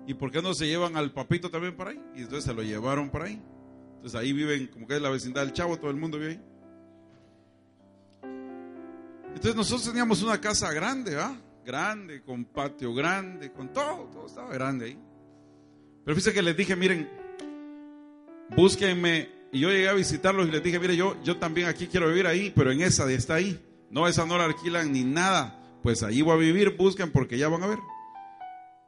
¿Y 0.06 0.14
por 0.14 0.30
qué 0.30 0.40
no 0.40 0.54
se 0.54 0.66
llevan 0.66 0.96
al 0.96 1.12
papito 1.12 1.50
también 1.50 1.76
por 1.76 1.88
ahí? 1.88 2.00
Y 2.14 2.22
entonces 2.22 2.44
se 2.44 2.54
lo 2.54 2.62
llevaron 2.62 3.10
por 3.10 3.22
ahí. 3.22 3.42
Entonces 3.96 4.18
ahí 4.18 4.32
viven, 4.32 4.68
como 4.68 4.86
que 4.86 4.96
es 4.96 5.02
la 5.02 5.10
vecindad 5.10 5.42
del 5.42 5.52
Chavo, 5.52 5.78
todo 5.78 5.90
el 5.90 5.96
mundo 5.96 6.18
vive 6.18 6.32
ahí. 6.32 6.42
Entonces 9.28 9.56
nosotros 9.56 9.84
teníamos 9.84 10.22
una 10.22 10.40
casa 10.40 10.72
grande, 10.72 11.18
¿ah? 11.20 11.36
Grande, 11.66 12.22
con 12.22 12.44
patio 12.44 12.94
grande, 12.94 13.50
con 13.50 13.72
todo, 13.72 14.04
todo 14.12 14.26
estaba 14.26 14.52
grande 14.52 14.84
ahí. 14.84 14.98
Pero 16.04 16.14
fíjense 16.14 16.32
que 16.32 16.40
les 16.40 16.56
dije, 16.56 16.76
miren, 16.76 17.10
búsquenme. 18.56 19.28
Y 19.50 19.58
yo 19.58 19.70
llegué 19.70 19.88
a 19.88 19.94
visitarlos 19.94 20.46
y 20.46 20.52
les 20.52 20.62
dije, 20.62 20.78
mire, 20.78 20.96
yo, 20.96 21.20
yo 21.24 21.38
también 21.38 21.66
aquí 21.66 21.88
quiero 21.88 22.06
vivir 22.06 22.28
ahí, 22.28 22.52
pero 22.54 22.70
en 22.70 22.82
esa 22.82 23.04
de 23.04 23.16
está 23.16 23.34
ahí. 23.34 23.60
No, 23.90 24.06
esa 24.06 24.24
no 24.24 24.38
la 24.38 24.44
alquilan 24.44 24.92
ni 24.92 25.02
nada. 25.02 25.60
Pues 25.82 26.04
allí 26.04 26.22
voy 26.22 26.34
a 26.34 26.36
vivir, 26.36 26.76
busquen 26.76 27.10
porque 27.10 27.36
ya 27.36 27.48
van 27.48 27.64
a 27.64 27.66
ver. 27.66 27.78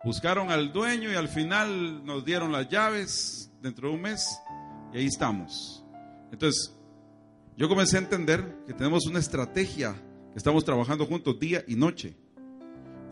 Buscaron 0.04 0.52
al 0.52 0.72
dueño 0.72 1.10
y 1.10 1.16
al 1.16 1.28
final 1.28 2.04
nos 2.04 2.24
dieron 2.24 2.52
las 2.52 2.68
llaves 2.68 3.50
dentro 3.60 3.88
de 3.88 3.94
un 3.96 4.02
mes 4.02 4.24
y 4.94 4.98
ahí 4.98 5.06
estamos. 5.06 5.84
Entonces, 6.30 6.76
yo 7.56 7.68
comencé 7.68 7.96
a 7.96 8.00
entender 8.00 8.62
que 8.68 8.72
tenemos 8.72 9.04
una 9.06 9.18
estrategia 9.18 9.96
Estamos 10.38 10.64
trabajando 10.64 11.04
juntos 11.04 11.40
día 11.40 11.64
y 11.66 11.74
noche 11.74 12.14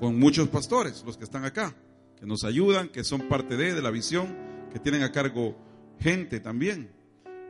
con 0.01 0.19
muchos 0.19 0.49
pastores, 0.49 1.03
los 1.05 1.17
que 1.17 1.25
están 1.25 1.45
acá, 1.45 1.75
que 2.19 2.27
nos 2.27 2.45
ayudan, 2.45 2.89
que 2.89 3.05
son 3.05 3.29
parte 3.29 3.57
de, 3.57 3.75
de 3.75 3.83
la 3.83 3.91
visión, 3.91 4.37
que 4.73 4.79
tienen 4.79 5.03
a 5.03 5.13
cargo 5.13 5.57
gente 6.01 6.41
también. 6.41 6.91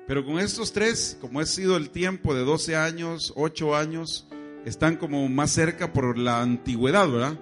Pero 0.06 0.24
con 0.24 0.38
estos 0.38 0.72
tres, 0.72 1.18
como 1.20 1.40
ha 1.40 1.46
sido 1.46 1.76
el 1.76 1.90
tiempo 1.90 2.35
de 2.35 2.44
12 2.44 2.76
años, 2.76 3.32
8 3.37 3.74
años, 3.74 4.28
están 4.64 4.96
como 4.96 5.28
más 5.28 5.50
cerca 5.50 5.92
por 5.92 6.16
la 6.16 6.40
antigüedad, 6.40 7.11
¿verdad? 7.11 7.38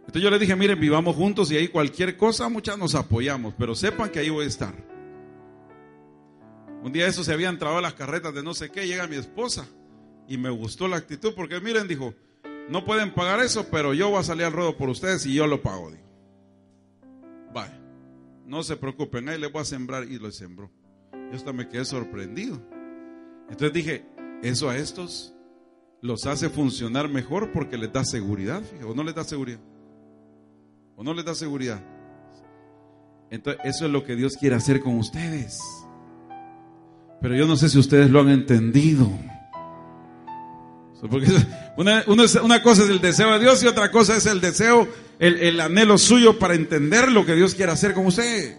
Entonces 0.00 0.22
yo 0.22 0.30
les 0.30 0.40
dije, 0.40 0.54
miren, 0.54 0.78
vivamos 0.78 1.16
juntos 1.16 1.50
y 1.50 1.56
ahí 1.56 1.68
cualquier 1.68 2.16
cosa, 2.16 2.48
muchas 2.48 2.78
nos 2.78 2.94
apoyamos, 2.94 3.54
pero 3.58 3.74
sepan 3.74 4.10
que 4.10 4.20
ahí 4.20 4.30
voy 4.30 4.44
a 4.44 4.48
estar. 4.48 4.74
Un 6.82 6.92
día 6.92 7.08
eso 7.08 7.24
se 7.24 7.32
habían 7.32 7.58
trabado 7.58 7.80
las 7.80 7.94
carretas 7.94 8.32
de 8.32 8.42
no 8.42 8.54
sé 8.54 8.70
qué, 8.70 8.86
llega 8.86 9.08
mi 9.08 9.16
esposa 9.16 9.66
y 10.28 10.38
me 10.38 10.50
gustó 10.50 10.86
la 10.88 10.96
actitud 10.96 11.34
porque 11.34 11.60
miren, 11.60 11.88
dijo, 11.88 12.14
no 12.68 12.84
pueden 12.84 13.14
pagar 13.14 13.40
eso, 13.40 13.66
pero 13.70 13.94
yo 13.94 14.10
voy 14.10 14.20
a 14.20 14.24
salir 14.24 14.44
al 14.44 14.52
ruedo 14.52 14.76
por 14.76 14.88
ustedes 14.88 15.24
y 15.26 15.34
yo 15.34 15.46
lo 15.46 15.62
pago. 15.62 15.90
Vaya, 17.52 17.80
no 18.44 18.62
se 18.62 18.76
preocupen, 18.76 19.28
ahí 19.28 19.38
les 19.38 19.52
voy 19.52 19.62
a 19.62 19.64
sembrar 19.64 20.04
y 20.04 20.18
lo 20.18 20.30
sembró. 20.32 20.70
Yo 21.12 21.36
hasta 21.36 21.52
me 21.52 21.68
quedé 21.68 21.84
sorprendido. 21.84 22.60
Entonces 23.48 23.72
dije, 23.72 24.04
eso 24.42 24.68
a 24.68 24.76
estos 24.76 25.34
los 26.02 26.26
hace 26.26 26.48
funcionar 26.48 27.08
mejor 27.08 27.52
porque 27.52 27.76
les 27.76 27.92
da 27.92 28.04
seguridad, 28.04 28.62
o 28.84 28.94
no 28.94 29.02
les 29.02 29.14
da 29.14 29.24
seguridad. 29.24 29.60
O 30.96 31.04
no 31.04 31.14
les 31.14 31.24
da 31.24 31.34
seguridad. 31.34 31.82
Entonces, 33.30 33.60
eso 33.64 33.86
es 33.86 33.90
lo 33.90 34.04
que 34.04 34.16
Dios 34.16 34.36
quiere 34.36 34.56
hacer 34.56 34.80
con 34.80 34.96
ustedes. 34.98 35.58
Pero 37.20 37.34
yo 37.34 37.46
no 37.46 37.56
sé 37.56 37.68
si 37.68 37.78
ustedes 37.78 38.10
lo 38.10 38.20
han 38.20 38.28
entendido. 38.28 39.08
Porque 41.00 41.26
una, 41.76 42.04
una, 42.06 42.62
cosa 42.62 42.82
es 42.82 42.88
el 42.88 43.00
deseo 43.00 43.32
de 43.32 43.38
Dios 43.40 43.62
y 43.62 43.66
otra 43.66 43.90
cosa 43.90 44.16
es 44.16 44.26
el 44.26 44.40
deseo, 44.40 44.88
el, 45.18 45.38
el 45.40 45.60
anhelo 45.60 45.98
suyo 45.98 46.38
para 46.38 46.54
entender 46.54 47.12
lo 47.12 47.26
que 47.26 47.34
Dios 47.34 47.54
quiere 47.54 47.72
hacer 47.72 47.92
con 47.92 48.06
usted. 48.06 48.56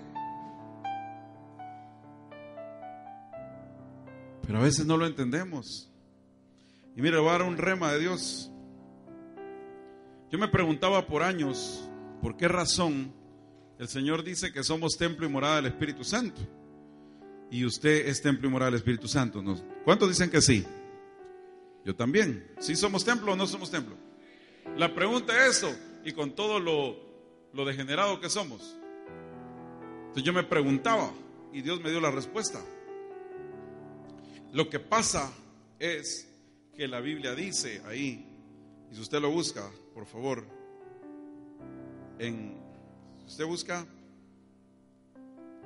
Pero 4.45 4.60
a 4.60 4.62
veces 4.62 4.86
no 4.86 4.97
lo 4.97 5.06
entendemos. 5.06 5.91
Y 6.95 7.02
mire, 7.02 7.17
voy 7.19 7.30
a 7.30 7.34
dar 7.34 7.43
un 7.43 7.58
rema 7.58 7.91
de 7.91 8.00
Dios. 8.00 8.52
Yo 10.32 10.38
me 10.38 10.47
preguntaba 10.47 11.06
por 11.08 11.23
años 11.23 11.89
por 12.21 12.38
qué 12.38 12.47
razón 12.47 13.13
el 13.80 13.88
Señor 13.88 14.23
dice 14.23 14.52
que 14.52 14.63
somos 14.63 14.97
templo 14.97 15.26
y 15.26 15.30
morada 15.30 15.58
del 15.58 15.67
Espíritu 15.67 16.04
Santo. 16.04 16.41
Y 17.50 17.65
usted 17.65 18.08
es 18.08 18.21
templo 18.21 18.47
y 18.47 18.52
morada 18.52 18.71
del 18.71 18.80
Espíritu 18.80 19.08
Santo. 19.08 19.43
¿Cuántos 19.84 20.10
dicen 20.10 20.30
que 20.30 20.41
sí? 20.41 20.65
Yo 21.88 21.95
también. 21.95 22.45
¿Sí 22.60 22.76
somos 22.76 23.06
templo 23.06 23.32
o 23.32 23.36
no 23.38 23.47
somos 23.47 23.71
templo? 23.71 23.95
La 24.76 24.93
pregunta 24.93 25.34
es 25.45 25.63
eso, 25.63 25.73
y 26.04 26.12
con 26.12 26.36
todo 26.36 26.60
lo, 26.60 26.97
lo 27.54 27.63
degenerado 27.63 28.19
que 28.19 28.30
somos. 28.30 28.76
Entonces 30.00 30.23
yo 30.23 30.34
me 30.34 30.43
preguntaba 30.43 31.13
y 31.54 31.62
Dios 31.62 31.80
me 31.82 31.89
dio 31.89 32.02
la 32.02 32.12
respuesta. 32.12 32.60
Lo 34.52 34.69
que 34.69 34.82
pasa 34.82 35.32
es 35.80 36.28
que 36.76 36.89
la 36.89 37.00
Biblia 37.00 37.34
dice 37.36 37.82
ahí, 37.86 38.36
y 38.91 38.95
si 38.95 39.00
usted 39.00 39.21
lo 39.21 39.32
busca, 39.32 39.71
por 39.93 40.06
favor, 40.06 40.45
en, 42.19 42.58
si 43.19 43.28
usted 43.28 43.45
busca, 43.45 43.88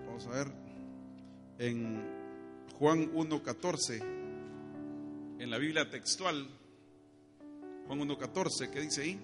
vamos 0.06 0.28
a 0.28 0.30
ver, 0.30 0.52
en 1.58 2.00
Juan 2.78 3.12
1.14 3.12 4.21
en 5.42 5.50
la 5.50 5.58
Biblia 5.58 5.90
textual, 5.90 6.48
Juan 7.88 8.00
1.14, 8.00 8.70
¿qué 8.70 8.80
dice 8.80 9.02
ahí? 9.02 9.20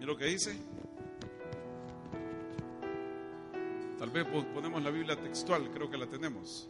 ¿Y 0.00 0.04
lo 0.06 0.16
que 0.16 0.24
dice? 0.24 0.56
Tal 3.98 4.08
vez 4.08 4.26
ponemos 4.54 4.82
la 4.82 4.90
Biblia 4.90 5.20
textual, 5.20 5.70
creo 5.70 5.90
que 5.90 5.98
la 5.98 6.06
tenemos. 6.06 6.66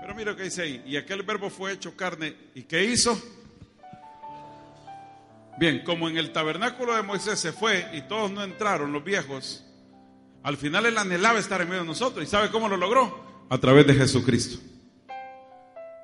Pero 0.00 0.14
mira 0.14 0.30
lo 0.30 0.36
que 0.38 0.44
dice 0.44 0.62
ahí. 0.62 0.82
Y 0.86 0.96
aquel 0.96 1.22
verbo 1.24 1.50
fue 1.50 1.72
hecho 1.72 1.94
carne. 1.94 2.34
¿Y 2.54 2.62
qué 2.62 2.82
hizo? 2.82 3.20
Bien, 5.58 5.82
como 5.84 6.08
en 6.08 6.16
el 6.16 6.32
tabernáculo 6.32 6.96
de 6.96 7.02
Moisés 7.02 7.38
se 7.38 7.52
fue 7.52 7.86
y 7.92 8.00
todos 8.08 8.30
no 8.30 8.42
entraron, 8.42 8.94
los 8.94 9.04
viejos, 9.04 9.62
al 10.42 10.56
final 10.56 10.86
él 10.86 10.96
anhelaba 10.96 11.38
estar 11.38 11.60
en 11.60 11.68
medio 11.68 11.82
de 11.82 11.88
nosotros. 11.88 12.24
¿Y 12.24 12.30
sabe 12.30 12.50
cómo 12.50 12.66
lo 12.66 12.78
logró? 12.78 13.44
A 13.50 13.58
través 13.58 13.86
de 13.86 13.92
Jesucristo. 13.92 14.70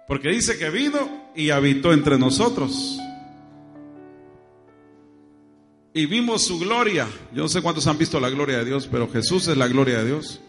Porque 0.07 0.29
dice 0.29 0.57
que 0.59 0.71
vino 0.71 1.31
y 1.35 1.51
habitó 1.51 1.93
entre 1.93 2.19
nosotros. 2.19 2.99
Y 5.93 6.07
vimos 6.07 6.45
su 6.45 6.59
gloria. 6.59 7.09
Yo 7.33 7.43
no 7.43 7.49
sé 7.49 7.61
cuántos 7.61 7.87
han 7.87 7.99
visto 7.99 8.21
la 8.21 8.31
gloria 8.31 8.59
de 8.59 8.65
Dios, 8.65 8.87
pero 8.91 9.11
Jesús 9.11 9.49
es 9.49 9.57
la 9.57 9.67
gloria 9.67 9.99
de 9.99 10.07
Dios. 10.07 10.41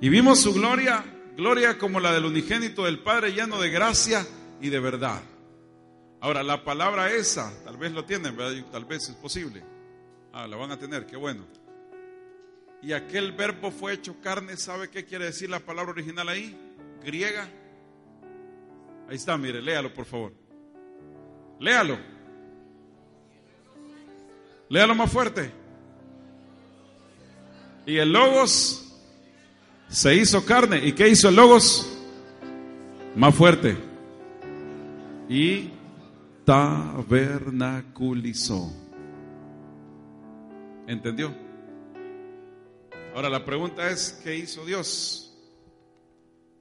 Y 0.00 0.08
vimos 0.08 0.40
su 0.40 0.52
gloria, 0.52 1.04
gloria 1.36 1.78
como 1.78 2.00
la 2.00 2.12
del 2.12 2.24
unigénito 2.24 2.84
del 2.84 2.98
Padre, 2.98 3.32
lleno 3.32 3.60
de 3.60 3.70
gracia 3.70 4.26
y 4.60 4.70
de 4.70 4.80
verdad. 4.80 5.22
Ahora, 6.20 6.42
la 6.42 6.64
palabra 6.64 7.12
esa, 7.12 7.52
tal 7.64 7.76
vez 7.76 7.92
lo 7.92 8.04
tienen, 8.04 8.36
¿verdad? 8.36 8.64
Tal 8.72 8.86
vez 8.86 9.08
es 9.08 9.14
posible. 9.14 9.62
Ah, 10.32 10.48
la 10.48 10.56
van 10.56 10.72
a 10.72 10.78
tener, 10.78 11.06
qué 11.06 11.16
bueno. 11.16 11.46
Y 12.82 12.92
aquel 12.92 13.32
verbo 13.32 13.70
fue 13.70 13.92
hecho 13.92 14.16
carne, 14.20 14.56
¿sabe 14.56 14.90
qué 14.90 15.04
quiere 15.04 15.26
decir 15.26 15.48
la 15.48 15.60
palabra 15.60 15.92
original 15.92 16.28
ahí? 16.28 16.58
Griega 17.04 17.48
Ahí 19.08 19.16
está, 19.16 19.36
mire, 19.36 19.60
léalo 19.60 19.92
por 19.92 20.04
favor. 20.04 20.32
Léalo. 21.60 21.98
Léalo 24.68 24.94
más 24.94 25.10
fuerte. 25.10 25.50
Y 27.86 27.96
el 27.98 28.12
Logos 28.12 28.94
se 29.88 30.14
hizo 30.14 30.44
carne. 30.44 30.84
¿Y 30.84 30.92
qué 30.92 31.08
hizo 31.08 31.28
el 31.28 31.36
Logos? 31.36 31.90
Más 33.14 33.34
fuerte. 33.34 33.76
Y 35.28 35.70
tabernaculizó. 36.44 38.72
¿Entendió? 40.86 41.34
Ahora 43.14 43.30
la 43.30 43.44
pregunta 43.44 43.90
es, 43.90 44.20
¿qué 44.24 44.36
hizo 44.36 44.66
Dios? 44.66 45.34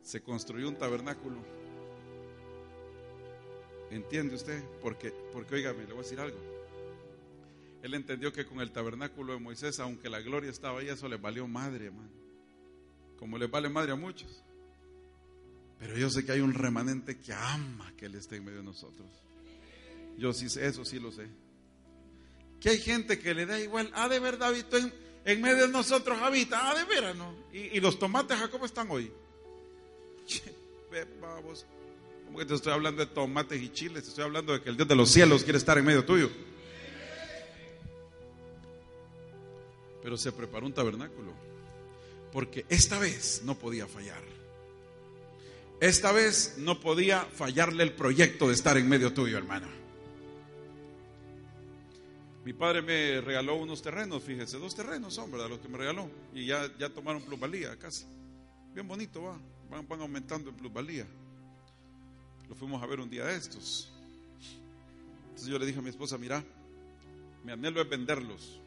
Se 0.01 0.21
construyó 0.21 0.69
un 0.69 0.75
tabernáculo. 0.75 1.37
¿Entiende 3.93 4.33
usted? 4.33 4.63
Porque, 4.81 5.11
porque 5.31 5.53
oígame, 5.53 5.85
le 5.85 5.93
voy 5.93 5.99
a 5.99 6.03
decir 6.03 6.19
algo. 6.19 6.37
Él 7.83 7.93
entendió 7.93 8.33
que 8.33 8.43
con 8.43 8.59
el 8.59 8.71
tabernáculo 8.71 9.33
de 9.33 9.39
Moisés, 9.39 9.79
aunque 9.79 10.09
la 10.09 10.19
gloria 10.19 10.49
estaba 10.49 10.79
ahí, 10.79 10.89
eso 10.89 11.07
le 11.07 11.17
valió 11.17 11.47
madre, 11.47 11.85
hermano. 11.85 12.09
Como 13.19 13.37
le 13.37 13.45
vale 13.45 13.69
madre 13.69 13.91
a 13.91 13.95
muchos. 13.95 14.43
Pero 15.77 15.95
yo 15.95 16.09
sé 16.09 16.25
que 16.25 16.31
hay 16.31 16.39
un 16.39 16.55
remanente 16.55 17.19
que 17.19 17.33
ama 17.33 17.93
que 17.95 18.07
Él 18.07 18.15
esté 18.15 18.37
en 18.37 18.45
medio 18.45 18.59
de 18.59 18.63
nosotros. 18.63 19.07
Yo 20.17 20.33
sí 20.33 20.49
sé, 20.49 20.65
eso 20.65 20.83
sí 20.83 20.99
lo 20.99 21.11
sé. 21.11 21.27
Que 22.59 22.69
hay 22.69 22.79
gente 22.79 23.19
que 23.19 23.35
le 23.35 23.45
da 23.45 23.59
igual, 23.59 23.91
ah, 23.93 24.09
de 24.09 24.19
verdad, 24.19 24.49
habitó 24.49 24.77
en, 24.77 25.41
medio 25.41 25.67
de 25.67 25.71
nosotros, 25.71 26.17
habita, 26.19 26.67
ah, 26.67 26.73
de 26.73 26.85
veras, 26.85 27.15
¿no? 27.15 27.35
Y, 27.51 27.79
los 27.79 27.99
tomates, 27.99 28.39
cómo 28.49 28.65
están 28.65 28.89
hoy? 28.89 29.11
Vamos, 31.21 31.65
¿cómo 32.33 32.39
que 32.39 32.45
te 32.47 32.55
estoy 32.55 32.73
hablando 32.73 33.05
de 33.05 33.11
tomates 33.11 33.61
y 33.61 33.69
chiles? 33.69 34.01
Te 34.01 34.09
estoy 34.09 34.23
hablando 34.23 34.53
de 34.53 34.61
que 34.61 34.69
el 34.71 34.75
Dios 34.75 34.87
de 34.87 34.95
los 34.95 35.11
cielos 35.11 35.43
quiere 35.43 35.59
estar 35.59 35.77
en 35.77 35.85
medio 35.85 36.03
tuyo. 36.03 36.31
Pero 40.01 40.17
se 40.17 40.31
preparó 40.31 40.65
un 40.65 40.73
tabernáculo. 40.73 41.31
Porque 42.31 42.65
esta 42.69 42.97
vez 42.97 43.43
no 43.45 43.53
podía 43.53 43.85
fallar. 43.85 44.23
Esta 45.79 46.11
vez 46.11 46.55
no 46.57 46.79
podía 46.79 47.21
fallarle 47.21 47.83
el 47.83 47.93
proyecto 47.93 48.47
de 48.47 48.55
estar 48.55 48.77
en 48.77 48.89
medio 48.89 49.13
tuyo, 49.13 49.37
hermano. 49.37 49.67
Mi 52.45 52.53
padre 52.53 52.81
me 52.81 53.21
regaló 53.21 53.57
unos 53.57 53.83
terrenos, 53.83 54.23
fíjese, 54.23 54.57
dos 54.57 54.73
terrenos 54.73 55.13
son, 55.13 55.31
¿verdad? 55.31 55.49
Los 55.49 55.59
que 55.59 55.67
me 55.67 55.77
regaló. 55.77 56.09
Y 56.33 56.47
ya, 56.47 56.67
ya 56.79 56.89
tomaron 56.89 57.21
plusvalía 57.21 57.77
casi. 57.77 58.05
Bien 58.73 58.87
bonito 58.87 59.21
va, 59.21 59.39
van, 59.69 59.87
van 59.87 60.01
aumentando 60.01 60.49
en 60.49 60.55
plusvalía. 60.55 61.05
Fuimos 62.55 62.81
a 62.81 62.85
ver 62.85 62.99
un 62.99 63.09
día 63.09 63.25
de 63.25 63.35
estos. 63.35 63.91
Entonces 65.23 65.47
yo 65.47 65.57
le 65.57 65.65
dije 65.65 65.79
a 65.79 65.81
mi 65.81 65.89
esposa, 65.89 66.17
mira, 66.17 66.43
mi 67.43 67.51
anhelo 67.51 67.81
es 67.81 67.89
venderlos 67.89 68.59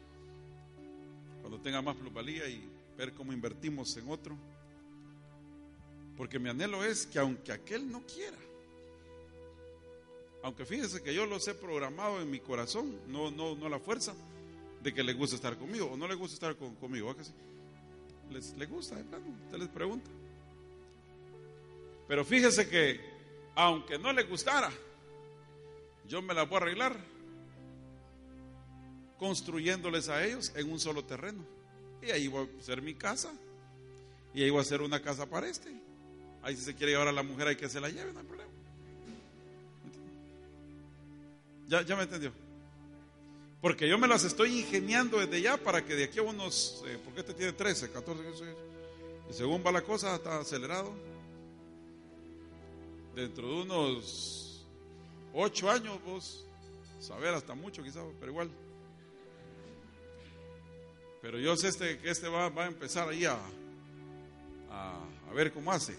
cuando 1.41 1.59
tenga 1.59 1.81
más 1.81 1.95
plusvalía 1.95 2.47
y 2.49 2.61
ver 2.97 3.13
cómo 3.13 3.31
invertimos 3.31 3.95
en 3.97 4.09
otro. 4.09 4.35
Porque 6.17 6.39
mi 6.39 6.49
anhelo 6.49 6.83
es 6.83 7.05
que 7.05 7.19
aunque 7.19 7.53
aquel 7.53 7.89
no 7.89 8.01
quiera, 8.05 8.37
aunque 10.43 10.65
fíjese 10.65 11.01
que 11.01 11.13
yo 11.13 11.25
los 11.25 11.47
he 11.47 11.53
programado 11.53 12.21
en 12.21 12.29
mi 12.29 12.39
corazón, 12.39 12.99
no, 13.07 13.31
no, 13.31 13.55
no 13.55 13.69
la 13.69 13.79
fuerza 13.79 14.13
de 14.83 14.93
que 14.93 15.03
le 15.03 15.13
guste 15.13 15.35
estar 15.35 15.57
conmigo 15.57 15.91
o 15.91 15.97
no 15.97 16.07
le 16.07 16.15
gusta 16.15 16.33
estar 16.33 16.55
conmigo, 16.75 17.15
Les, 18.31 18.57
le 18.57 18.65
gusta, 18.65 18.95
usted 18.95 19.57
les 19.57 19.69
pregunta. 19.69 20.09
Pero 22.07 22.23
fíjese 22.25 22.67
que 22.69 23.16
aunque 23.57 23.97
no 23.97 24.13
le 24.13 24.21
gustara, 24.21 24.71
yo 26.07 26.21
me 26.21 26.35
la 26.35 26.43
voy 26.43 26.59
a 26.59 26.61
arreglar 26.61 26.95
construyéndoles 29.17 30.09
a 30.09 30.23
ellos 30.23 30.51
en 30.55 30.71
un 30.71 30.79
solo 30.79 31.03
terreno. 31.03 31.43
Y 32.03 32.11
ahí 32.11 32.27
va 32.27 32.43
a 32.43 32.63
ser 32.63 32.83
mi 32.83 32.93
casa. 32.93 33.33
Y 34.35 34.43
ahí 34.43 34.51
va 34.51 34.61
a 34.61 34.63
ser 34.63 34.83
una 34.83 35.01
casa 35.01 35.25
para 35.25 35.49
este. 35.49 35.71
Ahí 36.43 36.55
si 36.55 36.61
se 36.61 36.75
quiere 36.75 36.91
llevar 36.91 37.07
a 37.07 37.11
la 37.11 37.23
mujer 37.23 37.47
hay 37.47 37.55
que 37.55 37.67
se 37.67 37.81
la 37.81 37.89
lleve, 37.89 38.13
no 38.13 38.19
hay 38.19 38.25
problema. 38.27 38.51
¿Ya, 41.67 41.81
ya 41.81 41.95
me 41.95 42.03
entendió? 42.03 42.31
Porque 43.59 43.89
yo 43.89 43.97
me 43.97 44.07
las 44.07 44.23
estoy 44.23 44.59
ingeniando 44.59 45.17
desde 45.17 45.41
ya 45.41 45.57
para 45.57 45.83
que 45.83 45.95
de 45.95 46.03
aquí 46.03 46.19
a 46.19 46.21
unos, 46.21 46.83
eh, 46.85 46.99
porque 47.03 47.21
este 47.21 47.33
tiene 47.33 47.53
13, 47.53 47.89
14, 47.89 48.21
y 49.31 49.33
según 49.33 49.63
va 49.65 49.71
la 49.71 49.81
cosa 49.81 50.15
está 50.15 50.41
acelerado. 50.41 51.16
Dentro 53.17 53.47
de 53.47 53.61
unos 53.63 54.63
8 55.33 55.71
años, 55.71 55.99
vos, 56.05 56.45
saber 56.99 57.33
hasta 57.33 57.55
mucho 57.55 57.81
quizás, 57.81 58.03
pero 58.19 58.31
igual. 58.31 58.51
Pero 61.23 61.39
yo 61.39 61.57
sé 61.57 61.69
este, 61.69 61.97
que 61.97 62.11
este 62.11 62.27
va, 62.27 62.45
a 62.45 62.67
empezar 62.67 63.09
ahí 63.09 63.25
a, 63.25 63.39
a, 64.69 65.33
ver 65.33 65.51
cómo 65.51 65.71
hace. 65.71 65.95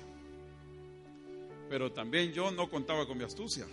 Pero 1.68 1.90
también 1.90 2.32
yo 2.32 2.52
no 2.52 2.70
contaba 2.70 3.04
con 3.04 3.18
mi 3.18 3.24
astucia. 3.24 3.66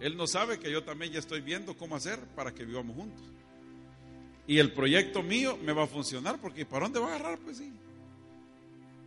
Él 0.00 0.16
no 0.16 0.26
sabe 0.26 0.58
que 0.58 0.72
yo 0.72 0.82
también 0.84 1.12
ya 1.12 1.18
estoy 1.18 1.42
viendo 1.42 1.76
cómo 1.76 1.96
hacer 1.96 2.18
para 2.34 2.54
que 2.54 2.64
vivamos 2.64 2.96
juntos. 2.96 3.26
Y 4.46 4.58
el 4.58 4.72
proyecto 4.72 5.22
mío 5.22 5.58
me 5.58 5.74
va 5.74 5.82
a 5.82 5.86
funcionar 5.86 6.40
porque 6.40 6.64
¿para 6.64 6.86
dónde 6.86 6.98
va 6.98 7.12
a 7.12 7.16
agarrar? 7.16 7.38
Pues 7.40 7.58
sí. 7.58 7.70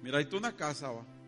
Mira, 0.03 0.19
hay 0.19 0.25
tú 0.25 0.37
una 0.37 0.55
casa, 0.55 0.91
va. 0.91 1.18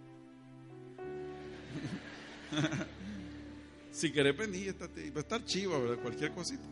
si 3.91 4.11
querés 4.11 4.35
venir, 4.37 4.75
va 4.79 4.87
a 5.15 5.19
estar 5.19 5.43
chiva, 5.45 5.79
¿verdad? 5.79 6.01
Cualquier 6.01 6.31
cosita. 6.31 6.63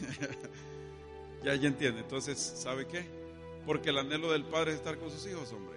Ya, 1.44 1.54
ya 1.54 1.68
entiende. 1.68 2.00
Entonces, 2.00 2.38
¿sabe 2.38 2.86
qué? 2.86 3.04
Porque 3.66 3.90
el 3.90 3.98
anhelo 3.98 4.32
del 4.32 4.44
padre 4.44 4.72
es 4.72 4.78
estar 4.78 4.98
con 4.98 5.10
sus 5.10 5.26
hijos, 5.26 5.52
hombre. 5.52 5.76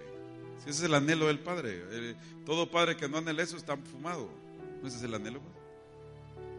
Si 0.64 0.70
ese 0.70 0.78
es 0.78 0.84
el 0.84 0.94
anhelo 0.94 1.26
del 1.26 1.38
padre. 1.38 2.16
Todo 2.46 2.70
padre 2.70 2.96
que 2.96 3.06
no 3.06 3.18
anhela 3.18 3.42
eso 3.42 3.58
está 3.58 3.76
fumado. 3.76 4.30
¿No 4.80 4.88
ese 4.88 4.96
es 4.96 5.02
el 5.02 5.12
anhelo? 5.12 5.40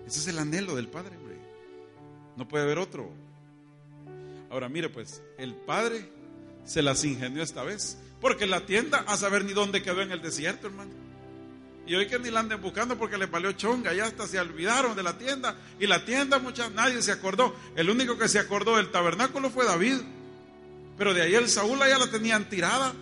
Ese 0.05 0.19
es 0.19 0.27
el 0.27 0.37
anhelo 0.37 0.75
del 0.75 0.87
padre, 0.87 1.17
hombre. 1.17 1.37
No 2.37 2.47
puede 2.47 2.65
haber 2.65 2.77
otro. 2.77 3.09
Ahora, 4.49 4.69
mire, 4.69 4.89
pues, 4.89 5.23
el 5.37 5.55
padre 5.55 6.07
se 6.65 6.81
las 6.81 7.03
ingenió 7.03 7.41
esta 7.41 7.63
vez. 7.63 7.97
Porque 8.21 8.45
la 8.45 8.65
tienda, 8.65 9.03
a 9.07 9.17
saber 9.17 9.45
ni 9.45 9.53
dónde 9.53 9.81
quedó 9.81 10.01
en 10.01 10.11
el 10.11 10.21
desierto, 10.21 10.67
hermano. 10.67 10.91
Y 11.89 11.95
hoy 11.95 12.07
que 12.07 12.19
ni 12.19 12.29
la 12.29 12.41
anden 12.41 12.61
buscando 12.61 12.97
porque 12.97 13.17
les 13.17 13.31
valió 13.31 13.51
chonga, 13.53 13.93
ya 13.93 14.05
hasta 14.05 14.27
se 14.27 14.39
olvidaron 14.39 14.95
de 14.95 15.01
la 15.01 15.17
tienda. 15.17 15.55
Y 15.79 15.87
la 15.87 16.05
tienda, 16.05 16.37
muchas, 16.37 16.71
nadie 16.71 17.01
se 17.01 17.11
acordó. 17.11 17.55
El 17.75 17.89
único 17.89 18.15
que 18.15 18.27
se 18.27 18.37
acordó 18.37 18.77
del 18.77 18.91
tabernáculo 18.91 19.49
fue 19.49 19.65
David. 19.65 19.97
Pero 20.99 21.15
de 21.15 21.23
ahí 21.23 21.33
el 21.33 21.49
Saúl 21.49 21.79
ya 21.79 21.97
la 21.97 22.11
tenían 22.11 22.47
tirada. 22.47 22.93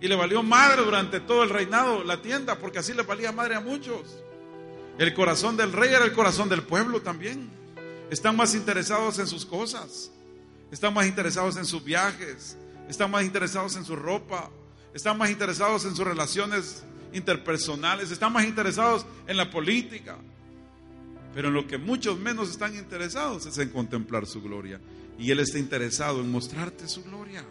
Y 0.00 0.06
le 0.06 0.14
valió 0.14 0.44
madre 0.44 0.82
durante 0.82 1.18
todo 1.18 1.42
el 1.42 1.50
reinado 1.50 2.04
la 2.04 2.22
tienda, 2.22 2.56
porque 2.58 2.78
así 2.78 2.92
le 2.92 3.02
valía 3.02 3.32
madre 3.32 3.56
a 3.56 3.60
muchos. 3.60 4.18
El 4.98 5.12
corazón 5.12 5.56
del 5.56 5.72
rey 5.72 5.92
era 5.92 6.04
el 6.04 6.12
corazón 6.12 6.48
del 6.48 6.62
pueblo 6.62 7.02
también. 7.02 7.50
Están 8.10 8.36
más 8.36 8.54
interesados 8.54 9.18
en 9.18 9.26
sus 9.26 9.44
cosas. 9.44 10.12
Están 10.70 10.94
más 10.94 11.06
interesados 11.06 11.56
en 11.56 11.64
sus 11.64 11.82
viajes. 11.82 12.56
Están 12.88 13.10
más 13.10 13.24
interesados 13.24 13.76
en 13.76 13.84
su 13.84 13.96
ropa. 13.96 14.50
Están 14.94 15.18
más 15.18 15.30
interesados 15.30 15.84
en 15.84 15.96
sus 15.96 16.06
relaciones 16.06 16.84
interpersonales, 17.12 18.10
están 18.10 18.32
más 18.32 18.44
interesados 18.44 19.06
en 19.26 19.36
la 19.36 19.50
política. 19.50 20.16
Pero 21.34 21.48
en 21.48 21.54
lo 21.54 21.66
que 21.66 21.78
muchos 21.78 22.18
menos 22.18 22.50
están 22.50 22.76
interesados 22.76 23.46
es 23.46 23.58
en 23.58 23.70
contemplar 23.70 24.26
su 24.26 24.40
gloria. 24.40 24.80
Y 25.18 25.30
Él 25.30 25.40
está 25.40 25.58
interesado 25.58 26.20
en 26.20 26.30
mostrarte 26.30 26.86
su 26.88 27.02
gloria. 27.02 27.44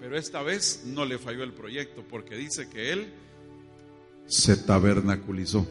Pero 0.00 0.16
esta 0.16 0.42
vez 0.42 0.82
no 0.86 1.04
le 1.04 1.18
falló 1.18 1.42
el 1.42 1.52
proyecto 1.52 2.04
porque 2.08 2.36
dice 2.36 2.68
que 2.68 2.92
Él 2.92 3.12
se 4.26 4.56
tabernaculizó. 4.56 5.66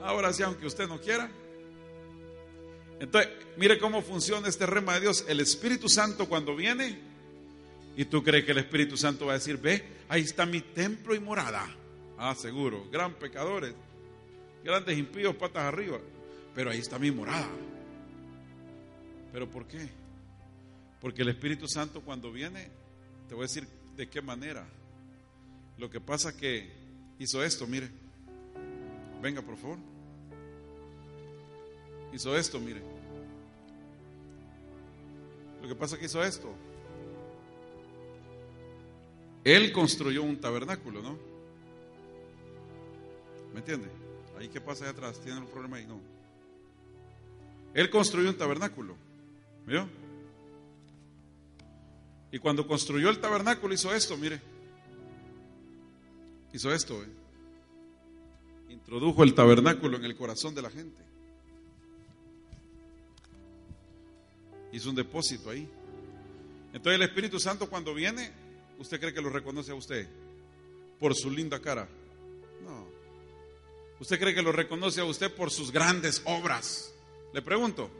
Ahora 0.00 0.32
sí, 0.32 0.42
aunque 0.42 0.66
usted 0.66 0.88
no 0.88 1.00
quiera. 1.00 1.28
Entonces, 3.00 3.30
mire 3.56 3.78
cómo 3.78 4.02
funciona 4.02 4.48
este 4.48 4.66
rema 4.66 4.94
de 4.94 5.00
Dios. 5.00 5.24
El 5.28 5.40
Espíritu 5.40 5.88
Santo 5.88 6.28
cuando 6.28 6.56
viene, 6.56 6.98
y 7.96 8.04
tú 8.04 8.22
crees 8.22 8.44
que 8.44 8.52
el 8.52 8.58
Espíritu 8.58 8.96
Santo 8.96 9.26
va 9.26 9.32
a 9.32 9.38
decir, 9.38 9.56
ve, 9.58 9.84
ahí 10.08 10.22
está 10.22 10.46
mi 10.46 10.60
templo 10.60 11.14
y 11.14 11.20
morada. 11.20 11.66
Ah, 12.16 12.34
seguro, 12.34 12.88
gran 12.90 13.14
pecadores, 13.14 13.74
grandes 14.64 14.98
impíos, 14.98 15.36
patas 15.36 15.64
arriba. 15.64 15.98
Pero 16.54 16.70
ahí 16.70 16.78
está 16.78 16.98
mi 16.98 17.10
morada. 17.10 17.48
¿Pero 19.32 19.48
por 19.48 19.66
qué? 19.68 19.88
Porque 21.00 21.22
el 21.22 21.28
Espíritu 21.28 21.68
Santo 21.68 22.00
cuando 22.00 22.32
viene, 22.32 22.68
te 23.28 23.34
voy 23.34 23.44
a 23.44 23.46
decir 23.46 23.68
de 23.96 24.08
qué 24.08 24.20
manera. 24.20 24.66
Lo 25.76 25.88
que 25.88 26.00
pasa 26.00 26.36
que 26.36 26.72
hizo 27.20 27.44
esto, 27.44 27.66
mire. 27.66 27.88
Venga, 29.22 29.42
por 29.42 29.56
favor. 29.56 29.78
Hizo 32.12 32.36
esto, 32.36 32.58
mire. 32.58 32.82
Lo 35.62 35.68
que 35.68 35.74
pasa 35.74 35.98
que 35.98 36.06
hizo 36.06 36.22
esto. 36.22 36.52
Él 39.44 39.72
construyó 39.72 40.22
un 40.22 40.40
tabernáculo, 40.40 41.02
¿no? 41.02 41.18
¿Me 43.52 43.60
entiende? 43.60 43.88
Ahí 44.38 44.48
qué 44.48 44.60
pasa 44.60 44.84
allá 44.84 44.92
atrás, 44.92 45.20
¿tienen 45.20 45.42
un 45.42 45.48
problema 45.48 45.78
ahí? 45.78 45.86
No. 45.86 46.00
Él 47.74 47.90
construyó 47.90 48.28
un 48.28 48.36
tabernáculo. 48.36 48.96
¿Vio? 49.66 49.88
Y 52.30 52.38
cuando 52.38 52.66
construyó 52.66 53.10
el 53.10 53.20
tabernáculo 53.20 53.74
hizo 53.74 53.94
esto, 53.94 54.16
mire. 54.16 54.40
Hizo 56.52 56.72
esto. 56.72 57.02
¿eh? 57.02 57.08
Introdujo 58.70 59.22
el 59.22 59.34
tabernáculo 59.34 59.96
en 59.96 60.04
el 60.04 60.16
corazón 60.16 60.54
de 60.54 60.62
la 60.62 60.70
gente. 60.70 61.07
Hizo 64.72 64.90
un 64.90 64.96
depósito 64.96 65.50
ahí. 65.50 65.68
Entonces 66.72 67.00
el 67.00 67.02
Espíritu 67.02 67.40
Santo 67.40 67.68
cuando 67.68 67.94
viene, 67.94 68.30
¿usted 68.78 69.00
cree 69.00 69.14
que 69.14 69.22
lo 69.22 69.30
reconoce 69.30 69.72
a 69.72 69.74
usted? 69.74 70.06
Por 71.00 71.14
su 71.14 71.30
linda 71.30 71.60
cara. 71.60 71.88
No. 72.62 72.86
¿Usted 74.00 74.18
cree 74.18 74.34
que 74.34 74.42
lo 74.42 74.52
reconoce 74.52 75.00
a 75.00 75.04
usted 75.04 75.34
por 75.34 75.50
sus 75.50 75.72
grandes 75.72 76.22
obras? 76.24 76.92
Le 77.32 77.42
pregunto. 77.42 77.90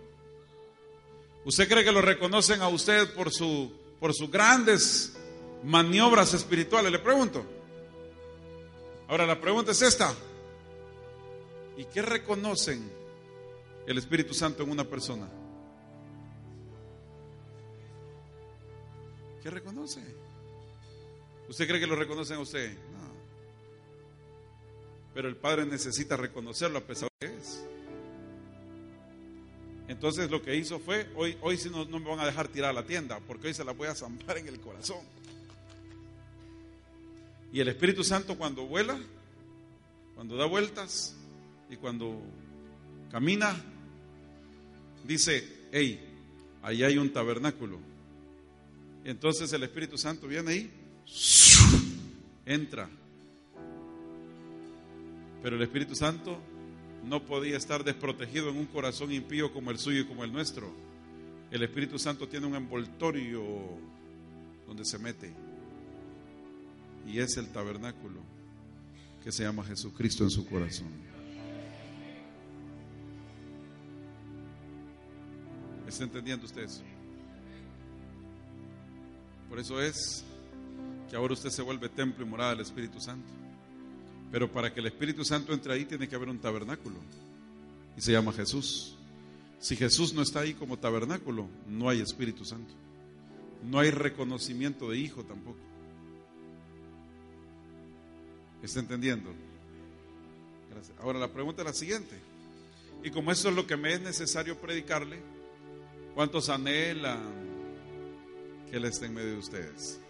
¿Usted 1.44 1.68
cree 1.68 1.84
que 1.84 1.92
lo 1.92 2.02
reconocen 2.02 2.60
a 2.60 2.68
usted 2.68 3.12
por, 3.14 3.32
su, 3.32 3.72
por 3.98 4.14
sus 4.14 4.30
grandes 4.30 5.16
maniobras 5.64 6.34
espirituales? 6.34 6.92
Le 6.92 6.98
pregunto. 6.98 7.44
Ahora 9.08 9.26
la 9.26 9.40
pregunta 9.40 9.72
es 9.72 9.80
esta. 9.80 10.14
¿Y 11.76 11.84
qué 11.84 12.02
reconocen 12.02 12.90
el 13.86 13.96
Espíritu 13.96 14.34
Santo 14.34 14.62
en 14.62 14.70
una 14.70 14.84
persona? 14.84 15.28
¿Qué 19.48 19.54
reconoce? 19.54 20.02
¿Usted 21.48 21.66
cree 21.66 21.80
que 21.80 21.86
lo 21.86 21.96
reconocen 21.96 22.36
a 22.36 22.40
usted? 22.40 22.70
No. 22.70 23.08
Pero 25.14 25.26
el 25.26 25.36
Padre 25.36 25.64
necesita 25.64 26.18
reconocerlo 26.18 26.76
a 26.76 26.82
pesar 26.82 27.08
de 27.18 27.28
que 27.28 27.34
es. 27.34 27.64
Entonces 29.88 30.30
lo 30.30 30.42
que 30.42 30.54
hizo 30.54 30.78
fue, 30.78 31.08
hoy, 31.16 31.38
hoy 31.40 31.58
no, 31.70 31.86
no, 31.86 31.98
me 31.98 32.10
van 32.10 32.20
a 32.20 32.26
dejar 32.26 32.48
tirar 32.48 32.68
a 32.68 32.72
la 32.74 32.84
tienda, 32.84 33.20
porque 33.20 33.46
hoy 33.46 33.54
se 33.54 33.64
la 33.64 33.72
voy 33.72 33.88
a 33.88 33.94
zampar 33.94 34.36
en 34.36 34.48
el 34.48 34.60
corazón. 34.60 35.00
Y 37.50 37.60
el 37.60 37.68
Espíritu 37.68 38.04
Santo 38.04 38.36
cuando 38.36 38.66
vuela, 38.66 39.00
cuando 40.14 40.36
da 40.36 40.44
vueltas 40.44 41.16
y 41.70 41.76
cuando 41.76 42.20
camina, 43.10 43.56
dice, 45.04 45.68
hey, 45.72 46.06
ahí 46.62 46.82
hay 46.82 46.98
un 46.98 47.10
tabernáculo. 47.10 47.87
Entonces 49.08 49.50
el 49.54 49.62
Espíritu 49.62 49.96
Santo 49.96 50.26
viene 50.28 50.50
ahí, 50.50 50.70
entra. 52.44 52.90
Pero 55.42 55.56
el 55.56 55.62
Espíritu 55.62 55.94
Santo 55.94 56.38
no 57.06 57.24
podía 57.24 57.56
estar 57.56 57.82
desprotegido 57.84 58.50
en 58.50 58.58
un 58.58 58.66
corazón 58.66 59.10
impío 59.10 59.50
como 59.50 59.70
el 59.70 59.78
suyo 59.78 60.02
y 60.02 60.04
como 60.04 60.24
el 60.24 60.30
nuestro. 60.30 60.70
El 61.50 61.62
Espíritu 61.62 61.98
Santo 61.98 62.28
tiene 62.28 62.46
un 62.46 62.54
envoltorio 62.54 63.42
donde 64.66 64.84
se 64.84 64.98
mete. 64.98 65.32
Y 67.06 67.18
es 67.18 67.34
el 67.38 67.48
tabernáculo 67.48 68.20
que 69.24 69.32
se 69.32 69.42
llama 69.42 69.64
Jesucristo 69.64 70.22
en 70.24 70.30
su 70.30 70.44
corazón. 70.44 70.88
¿Está 75.86 76.04
entendiendo 76.04 76.44
usted 76.44 76.64
eso? 76.64 76.82
Por 79.48 79.58
eso 79.58 79.80
es 79.80 80.24
que 81.08 81.16
ahora 81.16 81.34
usted 81.34 81.50
se 81.50 81.62
vuelve 81.62 81.88
templo 81.88 82.24
y 82.24 82.28
morada 82.28 82.50
del 82.50 82.60
Espíritu 82.60 83.00
Santo. 83.00 83.28
Pero 84.30 84.50
para 84.50 84.72
que 84.72 84.80
el 84.80 84.86
Espíritu 84.86 85.24
Santo 85.24 85.52
entre 85.52 85.72
ahí 85.72 85.84
tiene 85.84 86.08
que 86.08 86.14
haber 86.14 86.28
un 86.28 86.38
tabernáculo. 86.38 86.96
Y 87.96 88.00
se 88.00 88.12
llama 88.12 88.32
Jesús. 88.32 88.94
Si 89.58 89.74
Jesús 89.74 90.12
no 90.12 90.22
está 90.22 90.40
ahí 90.40 90.54
como 90.54 90.78
tabernáculo, 90.78 91.48
no 91.66 91.88
hay 91.88 92.00
Espíritu 92.00 92.44
Santo. 92.44 92.72
No 93.64 93.78
hay 93.78 93.90
reconocimiento 93.90 94.90
de 94.90 94.98
hijo 94.98 95.24
tampoco. 95.24 95.58
¿Está 98.62 98.80
entendiendo? 98.80 99.30
Ahora 101.00 101.18
la 101.18 101.32
pregunta 101.32 101.62
es 101.62 101.66
la 101.66 101.74
siguiente. 101.74 102.16
Y 103.02 103.10
como 103.10 103.32
eso 103.32 103.48
es 103.48 103.54
lo 103.54 103.66
que 103.66 103.76
me 103.76 103.94
es 103.94 104.00
necesario 104.00 104.58
predicarle, 104.58 105.18
¿cuántos 106.14 106.48
anhelan 106.48 107.47
que 108.70 108.76
Él 108.76 108.84
esté 108.84 109.06
en 109.06 109.14
medio 109.14 109.32
de 109.32 109.38
ustedes? 109.38 110.00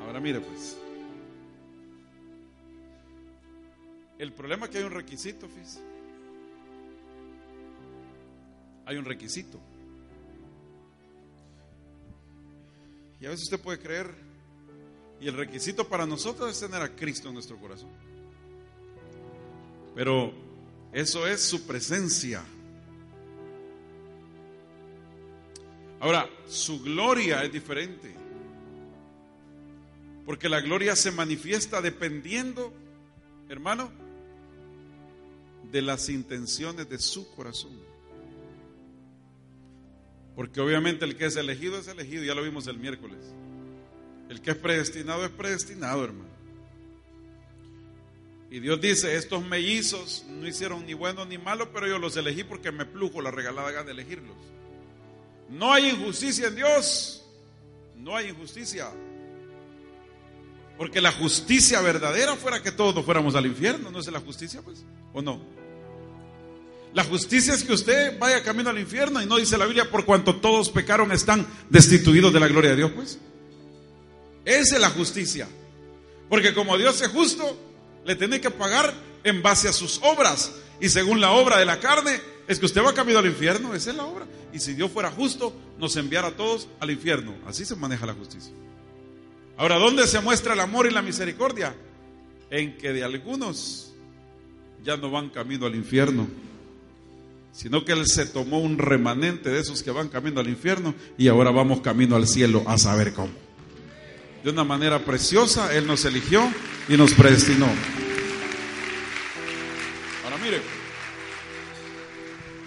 Ahora 0.00 0.20
mire 0.20 0.40
pues. 0.40 0.76
El 4.18 4.32
problema 4.32 4.66
es 4.66 4.72
que 4.72 4.78
hay 4.78 4.84
un 4.84 4.92
requisito, 4.92 5.48
fíjese. 5.48 5.80
Hay 8.84 8.96
un 8.96 9.04
requisito. 9.04 9.60
Y 13.20 13.26
a 13.26 13.30
veces 13.30 13.44
usted 13.44 13.60
puede 13.60 13.78
creer, 13.78 14.14
y 15.20 15.26
el 15.28 15.34
requisito 15.34 15.88
para 15.88 16.06
nosotros 16.06 16.50
es 16.50 16.60
tener 16.60 16.80
a 16.82 16.94
Cristo 16.94 17.28
en 17.28 17.34
nuestro 17.34 17.56
corazón. 17.58 17.90
Pero 19.94 20.32
eso 20.92 21.26
es 21.26 21.42
su 21.42 21.66
presencia. 21.66 22.44
Ahora, 26.00 26.28
su 26.48 26.80
gloria 26.82 27.42
es 27.44 27.52
diferente. 27.52 28.14
Porque 30.24 30.48
la 30.48 30.60
gloria 30.60 30.94
se 30.94 31.10
manifiesta 31.10 31.80
dependiendo, 31.80 32.72
hermano, 33.48 33.90
de 35.72 35.82
las 35.82 36.08
intenciones 36.08 36.88
de 36.88 36.98
su 36.98 37.34
corazón. 37.34 37.72
Porque 40.36 40.60
obviamente 40.60 41.04
el 41.04 41.16
que 41.16 41.26
es 41.26 41.36
elegido 41.36 41.78
es 41.78 41.88
elegido, 41.88 42.22
ya 42.22 42.34
lo 42.34 42.42
vimos 42.42 42.66
el 42.68 42.78
miércoles. 42.78 43.18
El 44.28 44.40
que 44.40 44.52
es 44.52 44.56
predestinado 44.56 45.24
es 45.24 45.30
predestinado, 45.30 46.04
hermano. 46.04 46.28
Y 48.50 48.60
Dios 48.60 48.80
dice, 48.80 49.16
estos 49.16 49.44
mellizos 49.44 50.24
no 50.28 50.46
hicieron 50.46 50.86
ni 50.86 50.94
bueno 50.94 51.26
ni 51.26 51.36
malo, 51.38 51.70
pero 51.72 51.86
yo 51.86 51.98
los 51.98 52.16
elegí 52.16 52.44
porque 52.44 52.70
me 52.70 52.86
plujo 52.86 53.20
la 53.20 53.30
regalada 53.30 53.82
de 53.82 53.90
elegirlos. 53.90 54.36
No 55.48 55.72
hay 55.72 55.90
injusticia 55.90 56.48
en 56.48 56.56
Dios. 56.56 57.24
No 57.96 58.16
hay 58.16 58.28
injusticia. 58.28 58.88
Porque 60.76 61.00
la 61.00 61.12
justicia 61.12 61.80
verdadera 61.80 62.36
fuera 62.36 62.62
que 62.62 62.70
todos 62.70 63.04
fuéramos 63.04 63.34
al 63.34 63.46
infierno. 63.46 63.90
¿No 63.90 64.00
es 64.00 64.06
la 64.08 64.20
justicia, 64.20 64.62
pues? 64.62 64.84
¿O 65.12 65.20
no? 65.22 65.40
La 66.94 67.04
justicia 67.04 67.54
es 67.54 67.64
que 67.64 67.72
usted 67.72 68.18
vaya 68.18 68.42
camino 68.42 68.70
al 68.70 68.78
infierno 68.78 69.20
y 69.20 69.26
no 69.26 69.36
dice 69.36 69.58
la 69.58 69.66
Biblia, 69.66 69.90
por 69.90 70.04
cuanto 70.04 70.36
todos 70.36 70.70
pecaron 70.70 71.12
están 71.12 71.46
destituidos 71.68 72.32
de 72.32 72.40
la 72.40 72.48
gloria 72.48 72.70
de 72.70 72.76
Dios, 72.76 72.92
pues. 72.94 73.18
Esa 74.44 74.76
es 74.76 74.80
la 74.80 74.90
justicia. 74.90 75.48
Porque 76.28 76.54
como 76.54 76.78
Dios 76.78 77.00
es 77.02 77.08
justo, 77.08 77.58
le 78.04 78.16
tiene 78.16 78.40
que 78.40 78.50
pagar 78.50 78.94
en 79.24 79.42
base 79.42 79.68
a 79.68 79.72
sus 79.72 80.00
obras. 80.02 80.52
Y 80.80 80.88
según 80.88 81.20
la 81.20 81.32
obra 81.32 81.58
de 81.58 81.66
la 81.66 81.80
carne, 81.80 82.20
es 82.48 82.58
que 82.58 82.64
usted 82.64 82.82
va 82.82 82.94
camino 82.94 83.18
al 83.18 83.26
infierno, 83.26 83.74
esa 83.74 83.90
es 83.90 83.96
la 83.96 84.06
obra. 84.06 84.26
Y 84.54 84.58
si 84.58 84.72
Dios 84.72 84.90
fuera 84.90 85.10
justo, 85.10 85.52
nos 85.78 85.94
enviara 85.96 86.28
a 86.28 86.30
todos 86.30 86.66
al 86.80 86.90
infierno. 86.90 87.34
Así 87.46 87.66
se 87.66 87.76
maneja 87.76 88.06
la 88.06 88.14
justicia. 88.14 88.54
Ahora, 89.58 89.76
¿dónde 89.76 90.06
se 90.06 90.20
muestra 90.20 90.54
el 90.54 90.60
amor 90.60 90.86
y 90.86 90.90
la 90.90 91.02
misericordia? 91.02 91.74
En 92.50 92.78
que 92.78 92.94
de 92.94 93.04
algunos 93.04 93.92
ya 94.82 94.96
no 94.96 95.10
van 95.10 95.28
camino 95.28 95.66
al 95.66 95.74
infierno, 95.74 96.26
sino 97.52 97.84
que 97.84 97.92
Él 97.92 98.06
se 98.06 98.24
tomó 98.24 98.60
un 98.60 98.78
remanente 98.78 99.50
de 99.50 99.60
esos 99.60 99.82
que 99.82 99.90
van 99.90 100.08
camino 100.08 100.40
al 100.40 100.48
infierno 100.48 100.94
y 101.18 101.28
ahora 101.28 101.50
vamos 101.50 101.82
camino 101.82 102.16
al 102.16 102.26
cielo 102.26 102.62
a 102.66 102.78
saber 102.78 103.12
cómo. 103.12 103.32
De 104.42 104.48
una 104.48 104.64
manera 104.64 105.04
preciosa, 105.04 105.74
Él 105.74 105.86
nos 105.86 106.06
eligió 106.06 106.50
y 106.88 106.96
nos 106.96 107.12
predestinó. 107.12 107.68
Ahora 110.24 110.38
mire, 110.42 110.77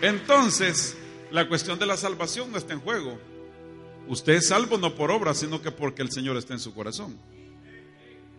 entonces 0.01 0.97
la 1.31 1.47
cuestión 1.47 1.79
de 1.79 1.85
la 1.85 1.97
salvación 1.97 2.51
no 2.51 2.57
está 2.57 2.73
en 2.73 2.81
juego. 2.81 3.19
Usted 4.07 4.33
es 4.33 4.47
salvo 4.47 4.77
no 4.77 4.95
por 4.95 5.11
obra, 5.11 5.33
sino 5.33 5.61
que 5.61 5.71
porque 5.71 6.01
el 6.01 6.11
Señor 6.11 6.35
está 6.37 6.53
en 6.53 6.59
su 6.59 6.73
corazón. 6.73 7.17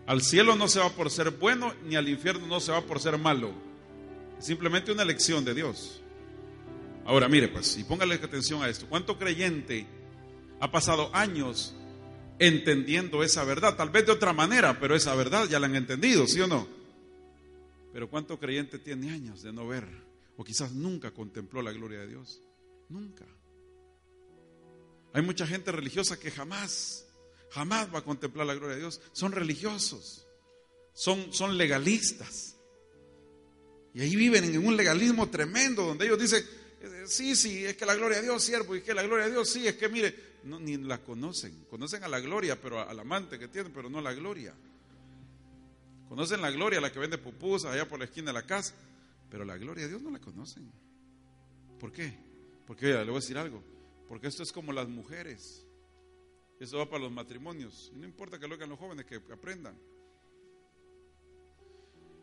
Al 0.07 0.23
cielo 0.23 0.57
no 0.57 0.69
se 0.69 0.81
va 0.81 0.91
por 0.91 1.11
ser 1.11 1.31
bueno, 1.31 1.73
ni 1.87 1.97
al 1.97 2.09
infierno 2.09 2.47
no 2.47 2.61
se 2.61 2.73
va 2.73 2.83
por 2.83 3.01
ser 3.01 3.17
malo. 3.19 3.53
Es 4.39 4.47
simplemente 4.47 4.93
una 4.93 5.03
elección 5.03 5.45
de 5.45 5.55
Dios. 5.55 6.03
Ahora, 7.05 7.29
mire, 7.29 7.49
pues, 7.49 7.77
y 7.79 7.85
póngale 7.85 8.17
atención 8.17 8.63
a 8.63 8.69
esto. 8.69 8.87
¿Cuánto 8.89 9.19
creyente 9.19 9.87
ha 10.61 10.71
pasado 10.71 11.11
años 11.15 11.75
entendiendo 12.39 13.23
esa 13.23 13.45
verdad? 13.45 13.77
Tal 13.77 13.91
vez 13.91 14.07
de 14.07 14.13
otra 14.13 14.33
manera, 14.33 14.79
pero 14.79 14.95
esa 14.95 15.15
verdad 15.15 15.49
ya 15.49 15.61
la 15.61 15.67
han 15.67 15.77
entendido, 15.77 16.27
¿sí 16.27 16.41
o 16.41 16.47
no? 16.47 16.67
Pero 17.93 18.09
¿cuánto 18.09 18.39
creyente 18.39 18.79
tiene 18.79 19.13
años 19.13 19.43
de 19.43 19.53
no 19.53 19.67
ver? 19.67 19.87
O 20.37 20.45
quizás 20.45 20.73
nunca 20.73 21.13
contempló 21.13 21.63
la 21.63 21.73
gloria 21.73 22.01
de 22.01 22.09
Dios. 22.09 22.43
Nunca. 22.89 23.27
Hay 25.15 25.23
mucha 25.23 25.47
gente 25.47 25.73
religiosa 25.73 26.19
que 26.19 26.31
jamás, 26.31 27.07
jamás 27.51 27.93
va 27.95 27.99
a 27.99 28.05
contemplar 28.05 28.47
la 28.47 28.55
gloria 28.55 28.77
de 28.77 28.81
Dios. 28.81 29.01
Son 29.13 29.33
religiosos, 29.33 30.27
son, 30.95 31.33
son 31.33 31.59
legalistas. 31.59 32.57
Y 33.95 34.01
ahí 34.01 34.17
viven 34.17 34.45
en 34.45 34.67
un 34.67 34.77
legalismo 34.77 35.29
tremendo 35.29 35.85
donde 35.85 36.07
ellos 36.07 36.19
dicen, 36.19 36.43
eh, 36.81 37.05
sí, 37.07 37.37
sí, 37.37 37.65
es 37.65 37.77
que 37.77 37.85
la 37.85 37.95
gloria 37.95 38.19
de 38.19 38.25
Dios, 38.25 38.43
siervo, 38.43 38.75
y 38.75 38.81
que 38.81 38.95
la 38.95 39.03
gloria 39.03 39.27
de 39.27 39.33
Dios, 39.33 39.49
sí, 39.49 39.69
es 39.69 39.77
que 39.77 39.89
mire, 39.89 40.33
no, 40.45 40.59
ni 40.59 40.79
la 40.79 41.03
conocen. 41.03 41.67
Conocen 41.69 42.03
a 42.05 42.09
la 42.09 42.21
gloria, 42.21 42.61
pero 42.61 42.81
al 42.81 42.99
amante 42.99 43.39
que 43.39 43.49
tienen, 43.49 43.73
pero 43.73 43.91
no 43.91 43.99
a 43.99 44.03
la 44.03 44.15
gloria. 44.15 44.55
Conocen 46.09 46.41
la 46.41 46.51
gloria, 46.51 46.81
la 46.81 46.91
que 46.91 46.99
vende 46.99 47.19
pupusas 47.19 47.73
allá 47.73 47.89
por 47.89 47.99
la 47.99 48.07
esquina 48.07 48.29
de 48.29 48.35
la 48.35 48.47
casa, 48.47 48.75
pero 49.33 49.47
la 49.47 49.57
gloria 49.57 49.85
de 49.85 49.89
Dios 49.89 50.03
no 50.03 50.11
la 50.11 50.21
conocen. 50.21 50.71
¿Por 51.81 51.91
qué? 51.91 52.13
Porque 52.67 52.89
le 52.89 53.05
voy 53.05 53.13
a 53.13 53.21
decir 53.21 53.39
algo. 53.39 53.65
Porque 54.07 54.27
esto 54.27 54.43
es 54.43 54.53
como 54.53 54.75
las 54.75 54.87
mujeres. 54.91 55.67
Eso 56.61 56.77
va 56.77 56.91
para 56.91 57.05
los 57.05 57.13
matrimonios. 57.13 57.91
Y 57.95 57.99
no 57.99 58.05
importa 58.05 58.39
que 58.39 58.47
lo 58.47 58.57
hagan 58.57 58.69
los 58.69 58.79
jóvenes, 58.79 59.07
que 59.07 59.17
aprendan. 59.33 59.75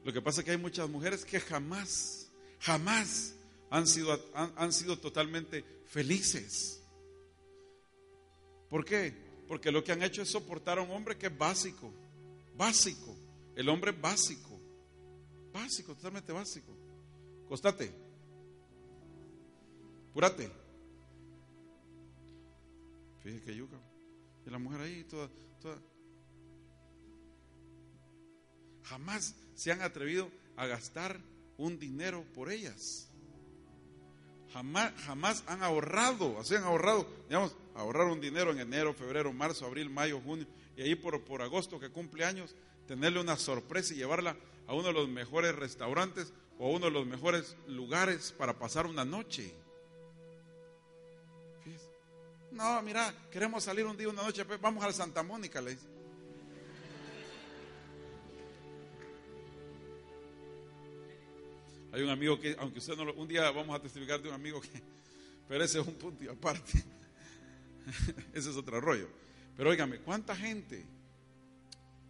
Lo 0.03 0.13
que 0.13 0.21
pasa 0.21 0.41
es 0.41 0.45
que 0.45 0.51
hay 0.51 0.57
muchas 0.57 0.87
mujeres 0.87 1.25
que 1.25 1.39
jamás, 1.39 2.31
jamás 2.59 3.33
han 3.71 3.87
sido, 3.87 4.15
han, 4.35 4.71
sido 4.71 4.99
totalmente 4.99 5.65
felices. 5.87 6.83
¿Por 8.69 8.85
qué? 8.85 9.15
Porque 9.47 9.71
lo 9.71 9.83
que 9.83 9.93
han 9.93 10.03
hecho 10.03 10.21
es 10.21 10.29
soportar 10.29 10.77
a 10.77 10.83
un 10.83 10.91
hombre 10.91 11.17
que 11.17 11.25
es 11.25 11.35
básico, 11.35 11.91
básico, 12.55 13.17
el 13.55 13.67
hombre 13.67 13.93
básico, 13.93 14.61
básico, 15.51 15.95
totalmente 15.95 16.31
básico. 16.31 16.78
Costate, 17.49 17.91
púrate. 20.13 20.51
Fíjese 23.23 23.43
que 23.43 23.55
yuca. 23.55 23.77
Y 24.45 24.51
la 24.51 24.59
mujer 24.59 24.81
ahí 24.81 25.03
toda, 25.05 25.27
toda. 25.59 25.79
Jamás 28.83 29.35
se 29.55 29.71
han 29.71 29.81
atrevido 29.81 30.29
a 30.55 30.67
gastar 30.67 31.19
un 31.57 31.79
dinero 31.79 32.23
por 32.35 32.51
ellas. 32.51 33.09
Jamás, 34.53 34.93
jamás 35.01 35.43
han 35.47 35.63
ahorrado, 35.63 36.39
así 36.39 36.55
han 36.55 36.63
ahorrado, 36.63 37.07
digamos, 37.27 37.55
ahorrar 37.73 38.07
un 38.07 38.21
dinero 38.21 38.51
en 38.51 38.59
enero, 38.59 38.93
febrero, 38.93 39.33
marzo, 39.33 39.65
abril, 39.65 39.89
mayo, 39.89 40.21
junio, 40.21 40.47
y 40.75 40.83
ahí 40.83 40.95
por, 40.95 41.23
por 41.23 41.41
agosto 41.41 41.79
que 41.79 41.89
cumple 41.89 42.25
años, 42.25 42.55
tenerle 42.87 43.19
una 43.19 43.37
sorpresa 43.37 43.93
y 43.93 43.97
llevarla 43.97 44.37
a 44.67 44.73
uno 44.73 44.87
de 44.87 44.93
los 44.93 45.09
mejores 45.09 45.55
restaurantes 45.55 46.31
o 46.59 46.71
uno 46.71 46.87
de 46.87 46.91
los 46.91 47.07
mejores 47.07 47.55
lugares 47.67 48.33
para 48.37 48.59
pasar 48.59 48.85
una 48.85 49.05
noche. 49.05 49.55
No, 52.51 52.81
mira, 52.81 53.13
queremos 53.31 53.63
salir 53.63 53.85
un 53.85 53.95
día, 53.95 54.09
una 54.09 54.23
noche, 54.23 54.43
pues, 54.43 54.59
vamos 54.59 54.83
a 54.83 54.91
Santa 54.91 55.23
Mónica, 55.23 55.61
le 55.61 55.71
dice. 55.71 55.87
Hay 61.93 62.01
un 62.01 62.09
amigo 62.09 62.39
que, 62.39 62.55
aunque 62.59 62.79
usted 62.79 62.95
no 62.97 63.05
lo, 63.05 63.13
un 63.13 63.27
día 63.27 63.49
vamos 63.51 63.75
a 63.75 63.81
testificar 63.81 64.21
de 64.21 64.27
un 64.27 64.35
amigo 64.35 64.59
que, 64.59 64.69
pero 65.47 65.63
ese 65.63 65.79
es 65.79 65.87
un 65.87 65.95
punto 65.95 66.23
y 66.23 66.27
aparte. 66.27 66.83
ese 68.33 68.49
es 68.49 68.55
otro 68.55 68.81
rollo. 68.81 69.07
Pero 69.55 69.69
óigame, 69.69 69.99
¿cuánta 69.99 70.35
gente? 70.35 70.85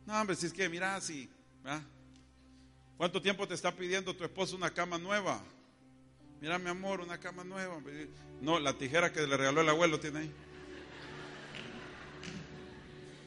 No, 0.06 0.20
hombre, 0.20 0.36
si 0.36 0.48
es 0.48 0.54
que, 0.54 0.68
mira, 0.68 1.00
si, 1.02 1.30
¿cuánto 3.00 3.20
tiempo 3.20 3.48
te 3.48 3.56
está 3.56 3.76
pidiendo 3.76 4.16
tu 4.16 4.24
esposo 4.24 4.56
una 4.56 4.70
cama 4.72 5.00
nueva? 5.00 5.42
Mira, 6.42 6.60
mi 6.60 6.70
amor, 6.70 7.02
una 7.02 7.18
cama 7.18 7.44
nueva. 7.44 7.82
No, 8.42 8.60
la 8.60 8.78
tijera 8.78 9.12
que 9.12 9.26
le 9.26 9.36
regaló 9.36 9.62
el 9.62 9.70
abuelo 9.70 10.00
tiene 10.00 10.20
ahí. 10.20 10.32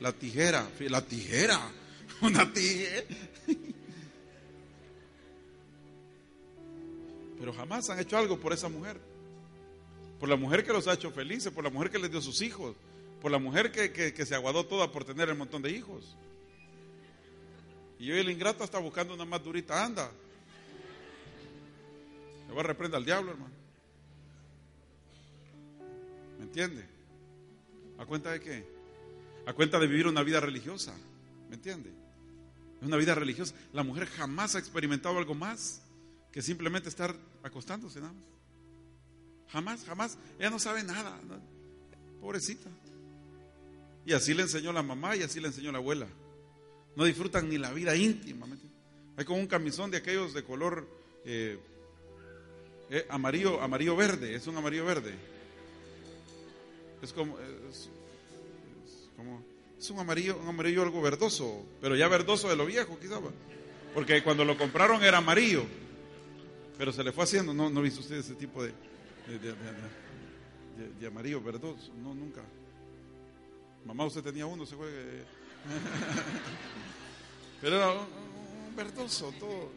La 0.00 0.12
tijera, 0.12 0.68
la 0.78 1.04
tijera, 1.04 1.60
una 2.20 2.52
tijera. 2.52 3.06
Pero 7.38 7.52
jamás 7.54 7.90
han 7.90 7.98
hecho 7.98 8.16
algo 8.16 8.38
por 8.38 8.52
esa 8.52 8.68
mujer. 8.68 9.00
Por 10.20 10.28
la 10.28 10.36
mujer 10.36 10.64
que 10.64 10.72
los 10.72 10.86
ha 10.86 10.92
hecho 10.92 11.10
felices, 11.10 11.50
por 11.50 11.64
la 11.64 11.70
mujer 11.70 11.90
que 11.90 11.98
les 11.98 12.10
dio 12.10 12.20
sus 12.20 12.40
hijos, 12.42 12.76
por 13.20 13.30
la 13.30 13.38
mujer 13.38 13.72
que, 13.72 14.26
se 14.26 14.34
aguadó 14.34 14.66
toda 14.66 14.90
por 14.90 15.04
tener 15.04 15.28
el 15.28 15.36
montón 15.36 15.62
de 15.62 15.70
hijos. 15.70 16.16
Y 18.02 18.10
hoy 18.10 18.18
el 18.18 18.30
ingrato 18.30 18.64
está 18.64 18.80
buscando 18.80 19.14
una 19.14 19.24
más 19.24 19.44
durita, 19.44 19.84
anda. 19.84 20.10
Le 22.48 22.52
voy 22.52 22.58
a 22.58 22.64
reprender 22.64 22.96
al 22.96 23.04
diablo, 23.04 23.30
hermano. 23.30 23.54
¿Me 26.36 26.44
entiende? 26.46 26.84
¿A 27.98 28.04
cuenta 28.04 28.32
de 28.32 28.40
qué? 28.40 28.66
A 29.46 29.52
cuenta 29.52 29.78
de 29.78 29.86
vivir 29.86 30.08
una 30.08 30.24
vida 30.24 30.40
religiosa. 30.40 30.92
¿Me 31.48 31.54
entiende? 31.54 31.90
Es 32.80 32.88
una 32.88 32.96
vida 32.96 33.14
religiosa. 33.14 33.54
La 33.72 33.84
mujer 33.84 34.08
jamás 34.08 34.56
ha 34.56 34.58
experimentado 34.58 35.16
algo 35.16 35.36
más 35.36 35.80
que 36.32 36.42
simplemente 36.42 36.88
estar 36.88 37.14
acostándose 37.44 38.00
nada 38.00 38.14
más. 38.14 38.24
Jamás, 39.52 39.84
jamás. 39.84 40.18
Ella 40.40 40.50
no 40.50 40.58
sabe 40.58 40.82
nada. 40.82 41.20
Pobrecita. 42.20 42.68
Y 44.04 44.12
así 44.12 44.34
le 44.34 44.42
enseñó 44.42 44.72
la 44.72 44.82
mamá 44.82 45.14
y 45.14 45.22
así 45.22 45.38
le 45.38 45.46
enseñó 45.46 45.70
la 45.70 45.78
abuela. 45.78 46.08
No 46.96 47.04
disfrutan 47.04 47.48
ni 47.48 47.58
la 47.58 47.72
vida 47.72 47.96
íntima. 47.96 48.46
Hay 49.16 49.24
como 49.24 49.40
un 49.40 49.46
camisón 49.46 49.90
de 49.90 49.98
aquellos 49.98 50.34
de 50.34 50.42
color 50.44 50.86
eh, 51.24 51.58
eh, 52.90 53.06
amarillo, 53.08 53.60
amarillo 53.60 53.96
verde, 53.96 54.34
es 54.34 54.46
un 54.46 54.56
amarillo 54.56 54.84
verde. 54.84 55.14
Es 57.00 57.12
como, 57.12 57.38
es, 57.70 57.88
como, 59.16 59.42
es 59.78 59.90
un 59.90 59.98
amarillo, 59.98 60.38
un 60.38 60.48
amarillo 60.48 60.82
algo 60.82 61.00
verdoso, 61.02 61.64
pero 61.80 61.96
ya 61.96 62.08
verdoso 62.08 62.48
de 62.48 62.56
lo 62.56 62.66
viejo 62.66 62.98
quizás. 62.98 63.20
Porque 63.94 64.22
cuando 64.22 64.44
lo 64.44 64.56
compraron 64.56 65.02
era 65.02 65.18
amarillo, 65.18 65.64
pero 66.78 66.92
se 66.92 67.02
le 67.02 67.12
fue 67.12 67.24
haciendo. 67.24 67.52
No, 67.52 67.70
no 67.70 67.82
visto 67.82 68.00
usted 68.00 68.16
ese 68.16 68.34
tipo 68.34 68.62
de, 68.62 68.72
de, 71.00 71.06
amarillo 71.06 71.40
verdoso, 71.40 71.92
no, 72.02 72.14
nunca. 72.14 72.42
Mamá, 73.84 74.04
usted 74.04 74.22
tenía 74.22 74.46
uno, 74.46 74.64
se 74.64 74.76
fue. 74.76 75.24
pero 77.60 77.76
era 77.76 77.92
un 77.92 78.76
verdoso, 78.76 79.32
todo. 79.38 79.70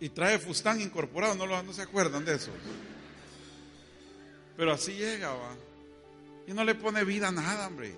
Y 0.00 0.08
trae 0.10 0.38
fustán 0.38 0.80
incorporado, 0.80 1.34
no, 1.34 1.46
lo, 1.46 1.62
no 1.62 1.72
se 1.72 1.82
acuerdan 1.82 2.24
de 2.24 2.34
eso. 2.34 2.50
Pero 4.56 4.72
así 4.72 4.92
llega, 4.92 5.32
va. 5.32 5.56
Y 6.46 6.52
no 6.52 6.64
le 6.64 6.74
pone 6.74 7.04
vida 7.04 7.28
a 7.28 7.32
nada, 7.32 7.66
hombre. 7.66 7.94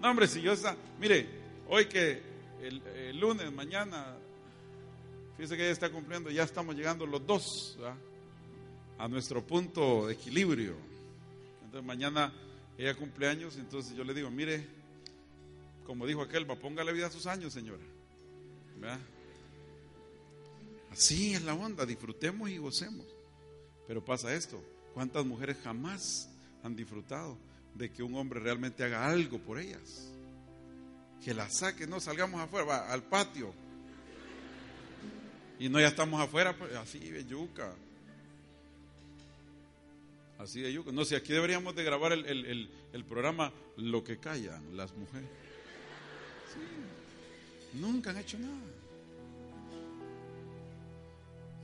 No, 0.00 0.10
hombre, 0.10 0.26
si 0.26 0.42
yo 0.42 0.52
está. 0.52 0.76
Mire, 1.00 1.26
hoy 1.68 1.86
que 1.86 2.22
el, 2.62 3.18
lunes, 3.18 3.50
mañana, 3.52 4.14
fíjese 5.36 5.56
que 5.56 5.62
ella 5.62 5.72
está 5.72 5.90
cumpliendo, 5.90 6.30
ya 6.30 6.42
estamos 6.42 6.74
llegando 6.74 7.06
los 7.06 7.26
dos 7.26 7.78
a 8.98 9.08
nuestro 9.08 9.42
punto 9.46 10.06
de 10.06 10.14
equilibrio. 10.14 10.74
Entonces, 11.64 11.86
mañana 11.86 12.32
ella 12.78 12.94
cumple 12.94 13.28
años, 13.28 13.56
entonces 13.56 13.96
yo 13.96 14.04
le 14.04 14.12
digo, 14.14 14.30
mire, 14.30 14.66
como 15.86 16.06
dijo 16.06 16.20
aquel, 16.20 16.48
va, 16.50 16.56
póngale 16.56 16.92
vida 16.92 17.06
a 17.06 17.10
sus 17.10 17.26
años, 17.26 17.52
señora. 17.52 17.82
¿Verdad? 18.78 18.98
Así 20.90 21.34
es 21.34 21.42
la 21.42 21.54
onda, 21.54 21.86
disfrutemos 21.86 22.50
y 22.50 22.58
gocemos. 22.58 23.06
Pero 23.86 24.04
pasa 24.04 24.34
esto, 24.34 24.62
¿cuántas 24.94 25.24
mujeres 25.24 25.56
jamás 25.62 26.28
han 26.62 26.74
disfrutado 26.74 27.38
de 27.74 27.90
que 27.92 28.02
un 28.02 28.14
hombre 28.16 28.40
realmente 28.40 28.82
haga 28.82 29.06
algo 29.06 29.38
por 29.38 29.58
ellas? 29.58 30.10
Que 31.24 31.32
la 31.32 31.48
saque, 31.48 31.86
no 31.86 32.00
salgamos 32.00 32.40
afuera, 32.40 32.66
va 32.66 32.92
al 32.92 33.02
patio. 33.02 33.54
Y 35.58 35.68
no 35.68 35.80
ya 35.80 35.88
estamos 35.88 36.20
afuera, 36.20 36.56
pues, 36.56 36.74
así 36.74 36.98
de 36.98 37.24
yuca. 37.24 37.74
Así 40.38 40.60
de 40.60 40.72
yuca. 40.72 40.92
No 40.92 41.04
sé, 41.04 41.16
aquí 41.16 41.32
deberíamos 41.32 41.74
de 41.74 41.84
grabar 41.84 42.12
el, 42.12 43.04
programa 43.08 43.52
Lo 43.76 44.04
que 44.04 44.18
callan 44.18 44.76
las 44.76 44.94
mujeres. 44.94 45.28
Nunca 47.74 48.10
han 48.10 48.18
hecho 48.18 48.38
nada. 48.38 48.54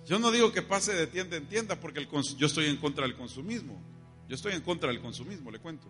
Yo 0.07 0.19
no 0.19 0.31
digo 0.31 0.53
que 0.53 0.63
pase 0.63 0.95
de 0.95 1.07
tienda 1.07 1.37
en 1.37 1.47
tienda 1.47 1.79
porque 1.79 2.01
el 2.01 2.09
yo 2.37 2.47
estoy 2.47 2.67
en 2.67 2.77
contra 2.77 3.07
del 3.07 3.17
consumismo. 3.17 3.81
Yo 4.29 4.35
estoy 4.35 4.55
en 4.55 4.63
contra 4.63 4.89
del 4.91 5.01
consumismo, 5.01 5.51
le 5.51 5.59
cuento. 5.59 5.87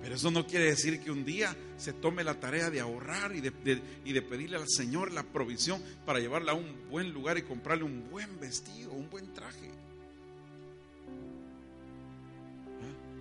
Pero 0.00 0.14
eso 0.14 0.30
no 0.30 0.46
quiere 0.46 0.66
decir 0.66 1.00
que 1.00 1.10
un 1.10 1.24
día 1.24 1.54
se 1.76 1.92
tome 1.92 2.24
la 2.24 2.40
tarea 2.40 2.70
de 2.70 2.80
ahorrar 2.80 3.36
y 3.36 3.40
de, 3.40 3.82
y 4.04 4.12
de 4.12 4.22
pedirle 4.22 4.56
al 4.56 4.68
Señor 4.68 5.12
la 5.12 5.22
provisión 5.22 5.82
para 6.06 6.20
llevarla 6.20 6.52
a 6.52 6.54
un 6.54 6.88
buen 6.88 7.12
lugar 7.12 7.36
y 7.36 7.42
comprarle 7.42 7.84
un 7.84 8.08
buen 8.10 8.40
vestido, 8.40 8.92
un 8.92 9.10
buen 9.10 9.34
traje. 9.34 9.70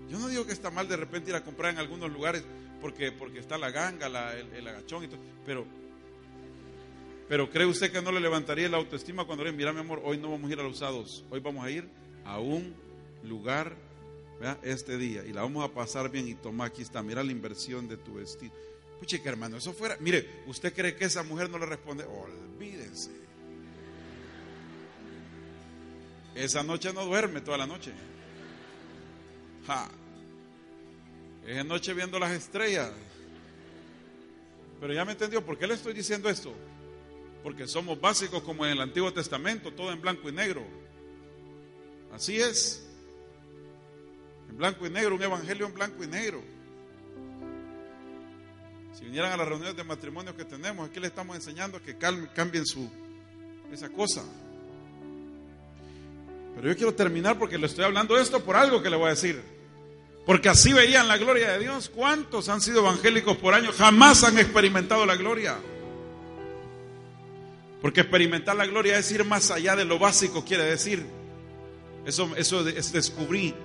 Yo 0.10 0.20
no 0.20 0.28
digo 0.28 0.45
que 0.45 0.53
está 0.53 0.72
mal 0.72 0.88
de 0.88 0.97
repente 0.97 1.30
ir 1.30 1.36
a 1.36 1.43
comprar 1.43 1.74
en 1.74 1.80
algunos 1.80 2.12
lugares 2.12 2.43
porque, 2.82 3.12
porque 3.12 3.39
está 3.39 3.57
la 3.57 3.72
ganga, 3.72 4.07
el, 4.34 4.53
el, 4.53 4.68
agachón 4.68 5.03
y 5.03 5.07
todo, 5.07 5.20
pero 5.45 5.66
pero 7.28 7.49
¿cree 7.51 7.68
usted 7.68 7.91
que 7.91 8.01
no 8.01 8.12
le 8.12 8.20
levantaría 8.20 8.68
la 8.70 8.78
autoestima 8.78 9.26
cuando 9.26 9.43
le 9.43 9.51
mira 9.51 9.72
mi 9.72 9.82
amor, 9.82 10.01
hoy 10.03 10.18
no 10.18 10.32
vamos 10.32 10.49
a 10.49 10.53
ir 10.53 10.60
a 10.60 10.64
los 10.64 10.78
usados, 10.78 11.24
hoy 11.30 11.39
vamos 11.39 11.64
a 11.64 11.70
ir 11.70 11.88
a 12.26 12.39
un 12.39 12.74
lugar 13.24 13.76
este 14.64 14.97
día 14.97 15.24
y 15.26 15.34
la 15.34 15.41
vamos 15.41 15.64
a 15.64 15.72
pasar 15.72 16.10
bien 16.10 16.28
y 16.28 16.34
toma 16.34 16.66
aquí 16.66 16.82
está, 16.82 17.03
mira 17.03 17.24
la 17.24 17.32
inversión 17.32 17.88
de 17.88 17.97
tu 17.97 18.16
vestido. 18.16 18.53
Puche 18.99 19.22
que 19.22 19.30
hermano, 19.30 19.57
eso 19.57 19.74
fuera, 19.74 19.95
mire, 19.99 20.41
¿usted 20.47 20.74
cree 20.74 20.95
que 20.95 21.05
esa 21.05 21.24
mujer 21.24 21.49
no 21.49 21.60
le 21.60 21.68
responde? 21.68 22.03
Olvídense. 22.03 23.20
esa 26.43 26.64
noche 26.64 26.93
no 26.93 27.05
duerme 27.05 27.41
toda 27.41 27.57
la 27.57 27.68
noche. 27.68 27.91
Ja. 29.68 29.89
Esa 31.45 31.63
noche 31.63 31.93
viendo 31.93 32.19
las 32.19 32.31
estrellas. 32.31 32.91
Pero 34.79 34.93
ya 34.93 35.03
me 35.03 35.13
entendió, 35.13 35.45
¿por 35.45 35.57
qué 35.57 35.67
le 35.67 35.73
estoy 35.73 35.93
diciendo 35.93 36.29
esto? 36.29 36.53
Porque 37.43 37.67
somos 37.67 37.99
básicos 37.99 38.43
como 38.43 38.65
en 38.65 38.73
el 38.73 38.81
Antiguo 38.81 39.11
Testamento, 39.11 39.73
todo 39.73 39.91
en 39.91 40.01
blanco 40.01 40.29
y 40.29 40.31
negro. 40.31 40.63
Así 42.13 42.39
es. 42.39 42.85
En 44.49 44.57
blanco 44.57 44.85
y 44.85 44.89
negro, 44.89 45.15
un 45.15 45.23
evangelio 45.23 45.65
en 45.65 45.73
blanco 45.73 46.03
y 46.03 46.07
negro. 46.07 46.41
Si 48.93 49.05
vinieran 49.05 49.31
a 49.31 49.37
las 49.37 49.47
reuniones 49.47 49.75
de 49.75 49.83
matrimonio 49.83 50.35
que 50.35 50.45
tenemos, 50.45 50.89
aquí 50.89 50.99
le 50.99 51.07
estamos 51.07 51.35
enseñando 51.35 51.81
que 51.81 51.97
cambien 51.97 52.65
su 52.65 52.89
esa 53.71 53.89
cosa. 53.89 54.23
Pero 56.55 56.67
yo 56.67 56.75
quiero 56.75 56.93
terminar 56.93 57.37
porque 57.37 57.57
le 57.57 57.67
estoy 57.67 57.85
hablando 57.85 58.17
esto 58.17 58.43
por 58.43 58.55
algo 58.55 58.81
que 58.81 58.89
le 58.89 58.97
voy 58.97 59.07
a 59.07 59.11
decir. 59.11 59.41
Porque 60.30 60.47
así 60.47 60.73
veían 60.73 61.07
la 61.07 61.17
gloria 61.17 61.53
de 61.53 61.57
Dios. 61.57 61.89
¿Cuántos 61.89 62.49
han 62.49 62.61
sido 62.61 62.82
evangélicos 62.82 63.36
por 63.38 63.55
años? 63.55 63.75
Jamás 63.75 64.23
han 64.23 64.38
experimentado 64.38 65.03
la 65.03 65.15
gloria. 65.15 65.57
Porque 67.82 68.01
experimentar 68.01 68.55
la 68.55 68.67
gloria 68.67 68.99
es 68.99 69.11
ir 69.11 69.25
más 69.25 69.49
allá 69.49 69.75
de 69.75 69.86
lo 69.86 69.97
básico, 69.97 70.45
quiere 70.45 70.65
decir. 70.65 71.03
Eso, 72.05 72.30
eso 72.36 72.67
es 72.67 72.91
descubrir. 72.91 73.55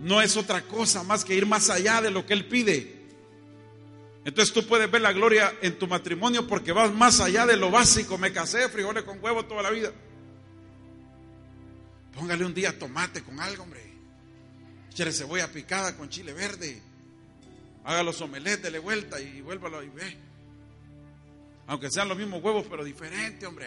No 0.00 0.20
es 0.20 0.36
otra 0.36 0.60
cosa 0.60 1.02
más 1.04 1.24
que 1.24 1.34
ir 1.34 1.46
más 1.46 1.70
allá 1.70 2.02
de 2.02 2.10
lo 2.10 2.26
que 2.26 2.34
Él 2.34 2.44
pide. 2.44 3.00
Entonces 4.26 4.52
tú 4.52 4.66
puedes 4.66 4.90
ver 4.90 5.00
la 5.00 5.14
gloria 5.14 5.54
en 5.62 5.78
tu 5.78 5.86
matrimonio 5.86 6.46
porque 6.46 6.72
vas 6.72 6.92
más 6.92 7.18
allá 7.20 7.46
de 7.46 7.56
lo 7.56 7.70
básico. 7.70 8.18
Me 8.18 8.30
casé, 8.30 8.68
frijoles 8.68 9.04
con 9.04 9.24
huevo 9.24 9.46
toda 9.46 9.62
la 9.62 9.70
vida. 9.70 9.90
Póngale 12.14 12.44
un 12.44 12.52
día 12.52 12.78
tomate 12.78 13.22
con 13.22 13.40
algo, 13.40 13.62
hombre. 13.62 13.93
Échale 14.94 15.10
cebolla 15.10 15.50
picada 15.50 15.96
con 15.96 16.08
chile 16.08 16.32
verde. 16.32 16.80
Haga 17.82 18.04
los 18.04 18.20
omeletes, 18.20 18.62
dele 18.62 18.78
vuelta 18.78 19.20
y 19.20 19.40
vuélvalo 19.40 19.82
y 19.82 19.88
ve. 19.88 20.16
Aunque 21.66 21.90
sean 21.90 22.08
los 22.08 22.16
mismos 22.16 22.40
huevos, 22.40 22.64
pero 22.70 22.84
diferente, 22.84 23.44
hombre. 23.44 23.66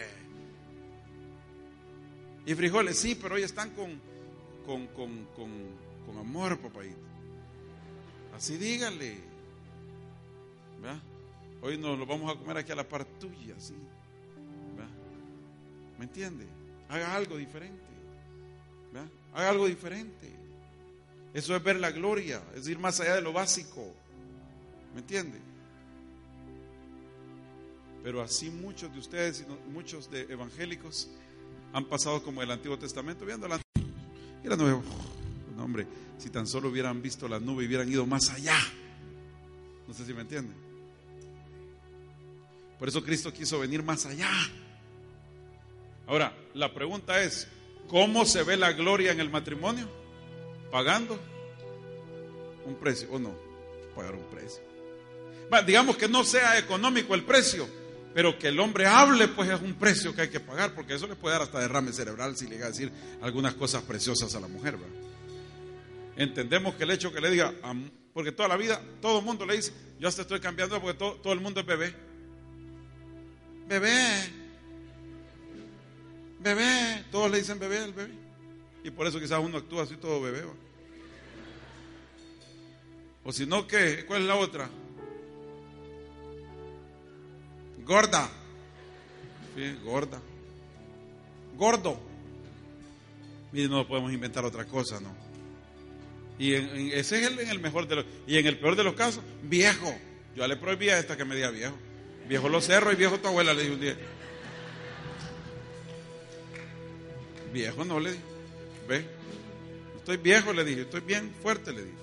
Y 2.46 2.54
frijoles, 2.54 2.98
sí, 2.98 3.14
pero 3.14 3.34
hoy 3.34 3.42
están 3.42 3.74
con, 3.74 4.00
con, 4.64 4.86
con, 4.86 5.26
con, 5.36 5.50
con 6.06 6.16
amor, 6.16 6.58
papayito. 6.60 6.96
Así 8.34 8.56
dígale. 8.56 9.18
Hoy 11.60 11.76
nos 11.76 11.98
lo 11.98 12.06
vamos 12.06 12.34
a 12.34 12.38
comer 12.38 12.56
aquí 12.56 12.72
a 12.72 12.76
la 12.76 12.88
par 12.88 13.04
tuya, 13.04 13.54
¿sí? 13.58 13.74
¿Me 15.98 16.06
entiende? 16.06 16.46
Haga 16.88 17.14
algo 17.14 17.36
diferente. 17.36 17.84
Haga 19.34 19.50
algo 19.50 19.66
diferente. 19.66 20.47
Eso 21.34 21.54
es 21.54 21.62
ver 21.62 21.76
la 21.76 21.90
gloria, 21.90 22.42
es 22.54 22.66
ir 22.68 22.78
más 22.78 23.00
allá 23.00 23.16
de 23.16 23.22
lo 23.22 23.32
básico. 23.32 23.94
¿Me 24.94 25.00
entiende? 25.00 25.38
Pero 28.02 28.22
así 28.22 28.50
muchos 28.50 28.92
de 28.92 28.98
ustedes 28.98 29.44
y 29.44 29.70
muchos 29.70 30.10
de 30.10 30.22
evangélicos 30.22 31.10
han 31.72 31.84
pasado 31.84 32.22
como 32.22 32.42
el 32.42 32.50
Antiguo 32.50 32.78
Testamento 32.78 33.26
viendo 33.26 33.46
la 33.48 33.56
nube. 33.56 34.56
nuevo. 34.56 34.82
No, 35.56 35.64
hombre, 35.64 35.86
si 36.18 36.30
tan 36.30 36.46
solo 36.46 36.68
hubieran 36.68 37.02
visto 37.02 37.28
la 37.28 37.38
nube 37.38 37.64
y 37.64 37.66
hubieran 37.66 37.90
ido 37.90 38.06
más 38.06 38.30
allá. 38.30 38.56
No 39.86 39.94
sé 39.94 40.06
si 40.06 40.14
me 40.14 40.22
entienden. 40.22 40.56
Por 42.78 42.88
eso 42.88 43.02
Cristo 43.02 43.32
quiso 43.32 43.58
venir 43.58 43.82
más 43.82 44.06
allá. 44.06 44.30
Ahora, 46.06 46.32
la 46.54 46.72
pregunta 46.72 47.22
es, 47.22 47.48
¿cómo 47.88 48.24
se 48.24 48.42
ve 48.44 48.56
la 48.56 48.72
gloria 48.72 49.12
en 49.12 49.20
el 49.20 49.30
matrimonio? 49.30 49.97
¿Pagando 50.70 51.18
un 52.64 52.74
precio 52.76 53.08
o 53.10 53.18
no? 53.18 53.34
Pagar 53.94 54.14
un 54.14 54.24
precio. 54.24 54.62
digamos 55.66 55.96
que 55.96 56.08
no 56.08 56.24
sea 56.24 56.58
económico 56.58 57.14
el 57.14 57.24
precio, 57.24 57.68
pero 58.14 58.38
que 58.38 58.48
el 58.48 58.60
hombre 58.60 58.86
hable, 58.86 59.28
pues 59.28 59.50
es 59.50 59.60
un 59.60 59.74
precio 59.74 60.14
que 60.14 60.22
hay 60.22 60.28
que 60.28 60.40
pagar, 60.40 60.74
porque 60.74 60.94
eso 60.94 61.06
le 61.06 61.16
puede 61.16 61.34
dar 61.34 61.42
hasta 61.42 61.60
derrame 61.60 61.92
cerebral 61.92 62.36
si 62.36 62.46
le 62.46 62.56
llega 62.56 62.66
a 62.66 62.70
decir 62.70 62.92
algunas 63.22 63.54
cosas 63.54 63.82
preciosas 63.82 64.34
a 64.34 64.40
la 64.40 64.48
mujer. 64.48 64.76
Entendemos 66.16 66.74
que 66.74 66.84
el 66.84 66.90
hecho 66.90 67.12
que 67.12 67.20
le 67.20 67.30
diga, 67.30 67.52
porque 68.12 68.32
toda 68.32 68.48
la 68.48 68.56
vida, 68.56 68.80
todo 69.00 69.20
el 69.20 69.24
mundo 69.24 69.46
le 69.46 69.56
dice, 69.56 69.72
yo 69.98 70.08
hasta 70.08 70.22
estoy 70.22 70.40
cambiando 70.40 70.80
porque 70.80 70.98
todo, 70.98 71.14
todo 71.14 71.32
el 71.32 71.40
mundo 71.40 71.60
es 71.60 71.66
bebé 71.66 72.08
bebé, 73.68 74.32
bebé, 76.40 77.04
todos 77.10 77.30
le 77.30 77.38
dicen 77.38 77.58
bebé 77.58 77.78
al 77.78 77.92
bebé. 77.92 78.12
Y 78.88 78.90
por 78.90 79.06
eso 79.06 79.20
quizás 79.20 79.38
uno 79.38 79.58
actúa 79.58 79.82
así 79.82 79.96
todo 79.96 80.22
bebé. 80.22 80.44
O 83.22 83.30
si 83.30 83.44
no, 83.44 83.66
¿qué? 83.66 84.06
¿Cuál 84.06 84.22
es 84.22 84.28
la 84.28 84.36
otra? 84.36 84.70
Gorda. 87.84 88.30
Gorda. 89.84 90.18
Gordo. 91.54 92.00
Mire, 93.52 93.68
no 93.68 93.86
podemos 93.86 94.10
inventar 94.10 94.46
otra 94.46 94.64
cosa, 94.64 95.00
¿no? 95.00 95.14
Y 96.38 96.54
ese 96.54 97.20
es 97.20 97.26
el, 97.30 97.38
en 97.40 97.50
el 97.50 97.60
mejor 97.60 97.86
de 97.88 97.96
los... 97.96 98.06
Y 98.26 98.38
en 98.38 98.46
el 98.46 98.58
peor 98.58 98.74
de 98.74 98.84
los 98.84 98.94
casos, 98.94 99.22
viejo. 99.42 99.94
Yo 100.34 100.48
le 100.48 100.56
prohibí 100.56 100.88
a 100.88 100.98
esta 100.98 101.14
que 101.14 101.26
me 101.26 101.36
diga 101.36 101.50
viejo. 101.50 101.76
Viejo 102.26 102.48
los 102.48 102.64
cerros 102.64 102.94
y 102.94 102.96
viejo 102.96 103.20
tu 103.20 103.28
abuela, 103.28 103.52
le 103.52 103.64
dije 103.64 103.74
un 103.74 103.80
día. 103.80 103.96
Viejo 107.52 107.84
no, 107.84 108.00
le 108.00 108.12
dije. 108.12 108.37
Estoy 108.96 110.16
viejo, 110.16 110.52
le 110.52 110.64
dije, 110.64 110.82
estoy 110.82 111.00
bien 111.00 111.32
fuerte, 111.42 111.72
le 111.72 111.84
dije. 111.84 111.96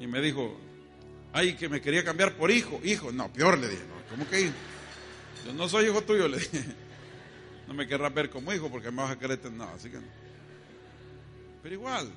Y 0.00 0.06
me 0.06 0.20
dijo, 0.20 0.56
ay, 1.32 1.54
que 1.54 1.68
me 1.68 1.80
quería 1.80 2.04
cambiar 2.04 2.34
por 2.36 2.50
hijo. 2.50 2.80
Hijo, 2.84 3.12
no, 3.12 3.32
peor, 3.32 3.58
le 3.58 3.68
dije. 3.68 3.82
¿Cómo 4.10 4.28
que 4.28 4.42
hijo? 4.42 4.54
Yo 5.44 5.52
no 5.52 5.68
soy 5.68 5.86
hijo 5.86 6.02
tuyo, 6.02 6.28
le 6.28 6.38
dije. 6.38 6.64
No 7.66 7.74
me 7.74 7.84
querrás 7.88 8.14
ver 8.14 8.30
como 8.30 8.52
hijo 8.52 8.70
porque 8.70 8.92
me 8.92 8.98
vas 8.98 9.10
a 9.10 9.18
querer 9.18 9.40
nada, 9.50 9.74
así 9.74 9.90
que 9.90 9.96
no. 9.96 10.06
Pero 11.64 11.74
igual. 11.74 12.08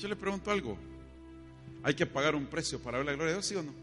Yo 0.00 0.08
le 0.08 0.16
pregunto 0.16 0.50
algo. 0.50 0.78
Hay 1.82 1.92
que 1.92 2.06
pagar 2.06 2.34
un 2.34 2.46
precio 2.46 2.80
para 2.80 2.96
ver 2.96 3.06
la 3.06 3.12
gloria 3.12 3.32
de 3.32 3.34
Dios, 3.34 3.44
¿sí 3.44 3.56
o 3.56 3.62
no? 3.62 3.74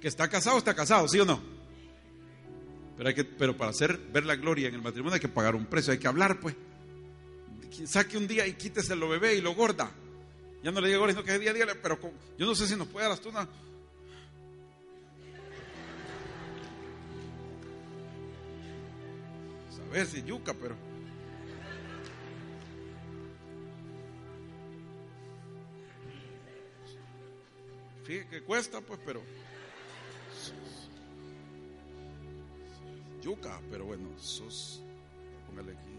Que 0.00 0.08
está 0.08 0.28
casado, 0.28 0.58
está 0.58 0.74
casado, 0.74 1.06
¿sí 1.06 1.20
o 1.20 1.24
no? 1.24 1.55
Pero, 2.96 3.08
hay 3.08 3.14
que, 3.14 3.24
pero 3.24 3.56
para 3.56 3.70
hacer 3.70 3.98
ver 4.12 4.24
la 4.24 4.36
gloria 4.36 4.68
en 4.68 4.74
el 4.74 4.82
matrimonio 4.82 5.14
hay 5.14 5.20
que 5.20 5.28
pagar 5.28 5.54
un 5.54 5.66
precio, 5.66 5.92
hay 5.92 5.98
que 5.98 6.08
hablar, 6.08 6.40
pues. 6.40 6.54
Saque 7.84 8.16
un 8.16 8.26
día 8.26 8.46
y 8.46 8.54
quítese 8.54 8.96
lo 8.96 9.08
bebé 9.08 9.34
y 9.34 9.40
lo 9.40 9.54
gorda. 9.54 9.90
Ya 10.62 10.70
no 10.72 10.80
le 10.80 10.88
digo 10.88 11.06
sino 11.08 11.22
que 11.22 11.38
día 11.38 11.52
día, 11.52 11.66
pero 11.82 11.98
yo 12.38 12.46
no 12.46 12.54
sé 12.54 12.66
si 12.66 12.74
nos 12.74 12.88
puede 12.88 13.04
dar 13.04 13.12
hasta 13.12 13.28
una. 13.28 13.48
A 19.78 19.92
ver 19.92 20.06
si 20.06 20.22
yuca, 20.22 20.54
pero. 20.54 20.74
Fíjate 28.04 28.28
que 28.28 28.42
cuesta, 28.42 28.80
pues, 28.80 28.98
pero. 29.04 29.22
Yuca, 33.26 33.60
pero 33.72 33.86
bueno, 33.86 34.08
sos. 34.20 34.80
Póngale 35.48 35.72
aquí. 35.72 35.90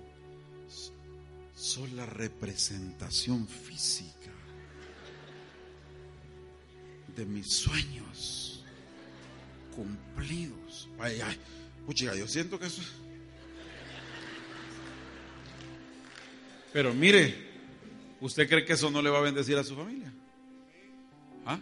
Sos 1.54 1.92
la 1.92 2.06
representación 2.06 3.46
física 3.46 4.32
de 7.14 7.26
mis 7.26 7.52
sueños 7.52 8.64
cumplidos. 9.76 10.88
Ay, 11.00 11.20
ay, 11.22 11.38
puchiga, 11.86 12.16
yo 12.16 12.30
siento 12.30 12.58
que 12.58 12.68
eso. 12.68 12.82
Pero 16.72 16.94
mire, 16.94 17.36
¿usted 18.22 18.48
cree 18.48 18.64
que 18.64 18.72
eso 18.72 18.90
no 18.90 19.02
le 19.02 19.10
va 19.10 19.18
a 19.18 19.24
bendecir 19.24 19.58
a 19.58 19.66
su 19.66 19.76
familia? 19.76 20.14
¿Ah? 21.46 21.60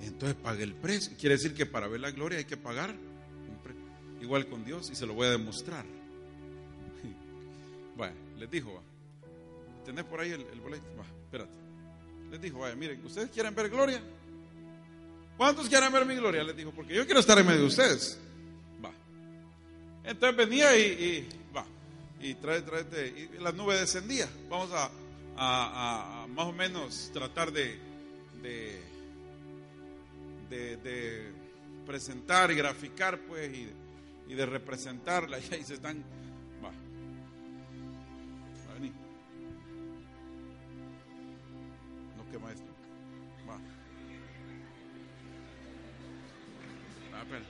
Entonces 0.00 0.34
pague 0.42 0.62
el 0.62 0.72
precio. 0.72 1.14
Quiere 1.18 1.34
decir 1.34 1.52
que 1.52 1.66
para 1.66 1.88
ver 1.88 2.00
la 2.00 2.10
gloria 2.10 2.38
hay 2.38 2.46
que 2.46 2.56
pagar. 2.56 2.96
Igual 4.20 4.46
con 4.46 4.64
Dios 4.64 4.90
y 4.90 4.96
se 4.96 5.06
lo 5.06 5.14
voy 5.14 5.26
a 5.26 5.30
demostrar. 5.30 5.84
Bueno, 7.96 8.14
les 8.36 8.50
dijo, 8.50 8.74
va. 8.74 8.82
¿Tenés 9.86 10.04
por 10.04 10.20
ahí 10.20 10.30
el, 10.30 10.60
boleto? 10.60 10.84
Va, 10.98 11.04
espérate. 11.24 11.54
Les 12.30 12.40
dijo, 12.42 12.58
vaya, 12.58 12.74
miren, 12.74 13.02
¿ustedes 13.06 13.30
quieren 13.30 13.54
ver 13.54 13.70
gloria? 13.70 14.02
¿Cuántos 15.38 15.66
quieren 15.66 15.90
ver 15.90 16.04
mi 16.04 16.14
gloria? 16.14 16.44
Les 16.44 16.54
dijo, 16.54 16.72
porque 16.72 16.94
yo 16.94 17.06
quiero 17.06 17.20
estar 17.20 17.38
en 17.38 17.46
medio 17.46 17.60
de 17.60 17.66
ustedes. 17.66 18.18
Va. 18.84 18.92
Entonces 20.04 20.36
venía 20.36 20.76
y, 20.76 21.26
va. 21.56 21.64
Y 22.20 22.34
trae, 22.34 22.60
trae, 22.60 22.84
y 23.08 23.42
la 23.42 23.52
nube 23.52 23.78
descendía. 23.78 24.28
Vamos 24.50 24.70
a, 24.74 24.90
a 25.38 26.26
más 26.26 26.46
o 26.46 26.52
menos 26.52 27.10
tratar 27.14 27.50
de, 27.50 27.78
de 28.42 28.96
de, 30.48 31.32
presentar 31.86 32.50
y 32.50 32.56
graficar, 32.56 33.18
pues, 33.20 33.52
y, 33.52 33.68
y 34.28 34.34
de 34.34 34.46
representarla. 34.46 35.38
Y 35.50 35.54
ahí 35.54 35.64
se 35.64 35.74
están. 35.74 36.04
Va. 36.62 36.68
Va 36.68 38.70
a 38.70 38.74
venir. 38.74 38.92
No, 42.16 42.30
que 42.30 42.38
maestro. 42.38 42.72
Va. 43.48 43.58
Va, 47.12 47.22
espera. 47.22 47.44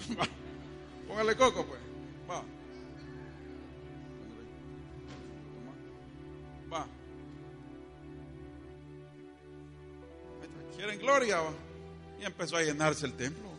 Va. 0.18 0.26
Póngale 1.08 1.36
coco, 1.36 1.66
pues. 1.66 1.80
Va. 2.28 2.42
Va. 6.72 6.86
¿Quieren 10.76 10.98
gloria? 11.00 11.40
Va? 11.40 11.52
Y 12.20 12.24
empezó 12.24 12.56
a 12.56 12.62
llenarse 12.62 13.06
el 13.06 13.14
templo, 13.14 13.49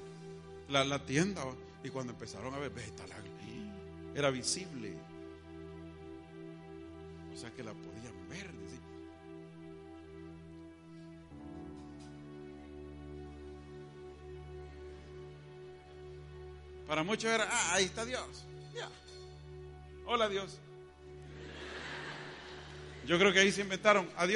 la, 0.71 0.83
la 0.83 1.05
tienda. 1.05 1.43
Y 1.83 1.89
cuando 1.89 2.13
empezaron 2.13 2.53
a 2.53 2.59
ver, 2.59 2.71
era 4.15 4.29
visible. 4.29 4.93
O 7.33 7.37
sea 7.37 7.51
que 7.51 7.63
la 7.63 7.73
podían 7.73 8.29
ver. 8.29 8.51
dice. 8.51 8.79
Para 16.87 17.03
muchos 17.03 17.31
era, 17.31 17.47
ah, 17.49 17.73
ahí 17.75 17.85
está 17.85 18.05
Dios. 18.05 18.45
Ya. 18.73 18.89
Hola 20.05 20.29
Dios. 20.29 20.59
Yo 23.07 23.17
creo 23.17 23.33
que 23.33 23.39
ahí 23.39 23.51
se 23.51 23.61
inventaron 23.61 24.09
a 24.15 24.27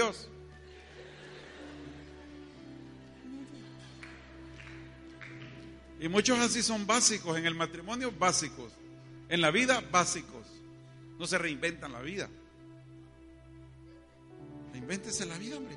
Y 6.05 6.07
muchos 6.07 6.37
así 6.37 6.61
son 6.61 6.85
básicos 6.85 7.35
en 7.35 7.47
el 7.47 7.55
matrimonio, 7.55 8.11
básicos. 8.11 8.71
En 9.27 9.41
la 9.41 9.49
vida, 9.49 9.81
básicos. 9.91 10.45
No 11.17 11.25
se 11.25 11.35
reinventan 11.39 11.91
la 11.91 11.99
vida. 11.99 12.29
Reinvéntese 14.71 15.25
la 15.25 15.35
vida, 15.39 15.57
hombre. 15.57 15.75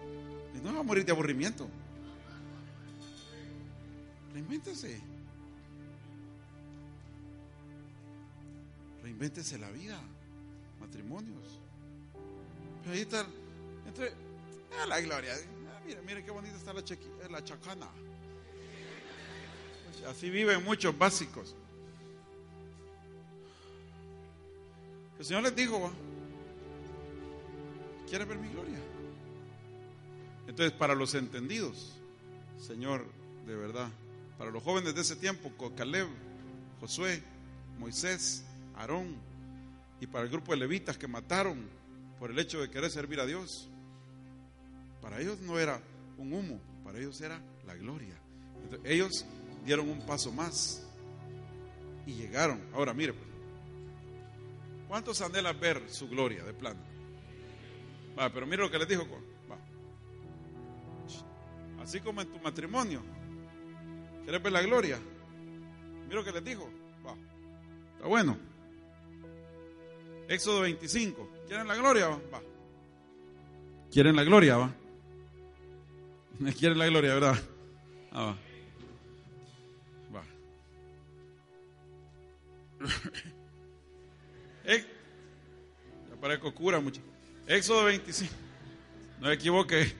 Y 0.54 0.58
no 0.58 0.74
va 0.74 0.80
a 0.80 0.82
morir 0.82 1.06
de 1.06 1.12
aburrimiento. 1.12 1.66
Reinvéntese. 4.34 5.00
Reinvéntese 9.02 9.56
la 9.56 9.70
vida. 9.70 9.98
Matrimonios. 10.78 11.58
Pero 12.82 12.94
ahí 12.94 13.00
está. 13.00 13.26
Entre, 13.86 14.12
ah, 14.78 14.84
la 14.88 15.00
gloria. 15.00 15.32
Ah, 15.70 15.80
mira, 15.86 16.02
mira 16.02 16.22
qué 16.22 16.30
bonita 16.30 16.54
está 16.54 16.74
la, 16.74 16.84
chequi, 16.84 17.06
la 17.30 17.42
chacana. 17.42 17.88
Así 20.06 20.30
viven 20.30 20.64
muchos 20.64 20.96
básicos. 20.96 21.54
El 25.18 25.24
Señor 25.24 25.42
les 25.42 25.56
dijo. 25.56 25.90
¿quieres 28.08 28.26
ver 28.26 28.38
mi 28.38 28.48
gloria? 28.48 28.78
Entonces, 30.46 30.72
para 30.72 30.94
los 30.94 31.14
entendidos, 31.14 31.92
Señor, 32.58 33.04
de 33.46 33.54
verdad, 33.54 33.88
para 34.38 34.50
los 34.50 34.62
jóvenes 34.62 34.94
de 34.94 35.02
ese 35.02 35.16
tiempo, 35.16 35.52
Caleb, 35.76 36.08
Josué, 36.80 37.22
Moisés, 37.78 38.44
Aarón, 38.76 39.16
y 40.00 40.06
para 40.06 40.24
el 40.24 40.30
grupo 40.30 40.52
de 40.52 40.58
levitas 40.58 40.96
que 40.96 41.06
mataron 41.06 41.68
por 42.18 42.30
el 42.30 42.38
hecho 42.38 42.60
de 42.60 42.70
querer 42.70 42.90
servir 42.90 43.20
a 43.20 43.26
Dios, 43.26 43.68
para 45.02 45.20
ellos 45.20 45.38
no 45.40 45.58
era 45.58 45.80
un 46.16 46.32
humo, 46.32 46.60
para 46.84 46.98
ellos 46.98 47.20
era 47.20 47.40
la 47.66 47.74
gloria. 47.74 48.14
Entonces, 48.62 48.90
ellos 48.90 49.26
dieron 49.64 49.88
un 49.88 50.04
paso 50.06 50.32
más 50.32 50.86
y 52.06 52.14
llegaron. 52.14 52.60
Ahora, 52.72 52.94
mire, 52.94 53.12
pues, 53.12 53.28
¿cuántos 54.88 55.20
anhelan 55.20 55.58
ver 55.60 55.82
su 55.88 56.08
gloria 56.08 56.42
de 56.44 56.52
plano? 56.54 56.80
Va, 58.18 58.30
pero 58.32 58.46
mire 58.46 58.62
lo 58.62 58.70
que 58.70 58.78
les 58.78 58.88
dijo. 58.88 59.06
Va. 59.50 59.58
Así 61.82 62.00
como 62.00 62.20
en 62.20 62.28
tu 62.28 62.38
matrimonio, 62.40 63.02
¿quieres 64.24 64.42
ver 64.42 64.52
la 64.52 64.62
gloria? 64.62 64.98
Mira 66.04 66.16
lo 66.16 66.24
que 66.24 66.32
les 66.32 66.44
dijo. 66.44 66.68
Va. 67.06 67.14
Está 67.96 68.08
bueno. 68.08 68.36
Éxodo 70.28 70.60
25. 70.62 71.28
¿Quieren 71.46 71.68
la 71.68 71.76
gloria? 71.76 72.08
Va. 72.08 72.42
¿Quieren 73.90 74.16
la 74.16 74.24
gloria? 74.24 74.56
Va. 74.56 74.74
¿Quieren 76.58 76.78
la 76.78 76.86
gloria, 76.86 77.14
verdad? 77.14 77.36
Ah, 78.12 78.24
va. 78.24 78.47
Parezco 86.28 86.52
cura 86.52 86.78
mucho. 86.78 87.00
Éxodo 87.46 87.84
25. 87.84 88.30
No 89.18 89.28
me 89.28 89.32
equivoque. 89.32 89.94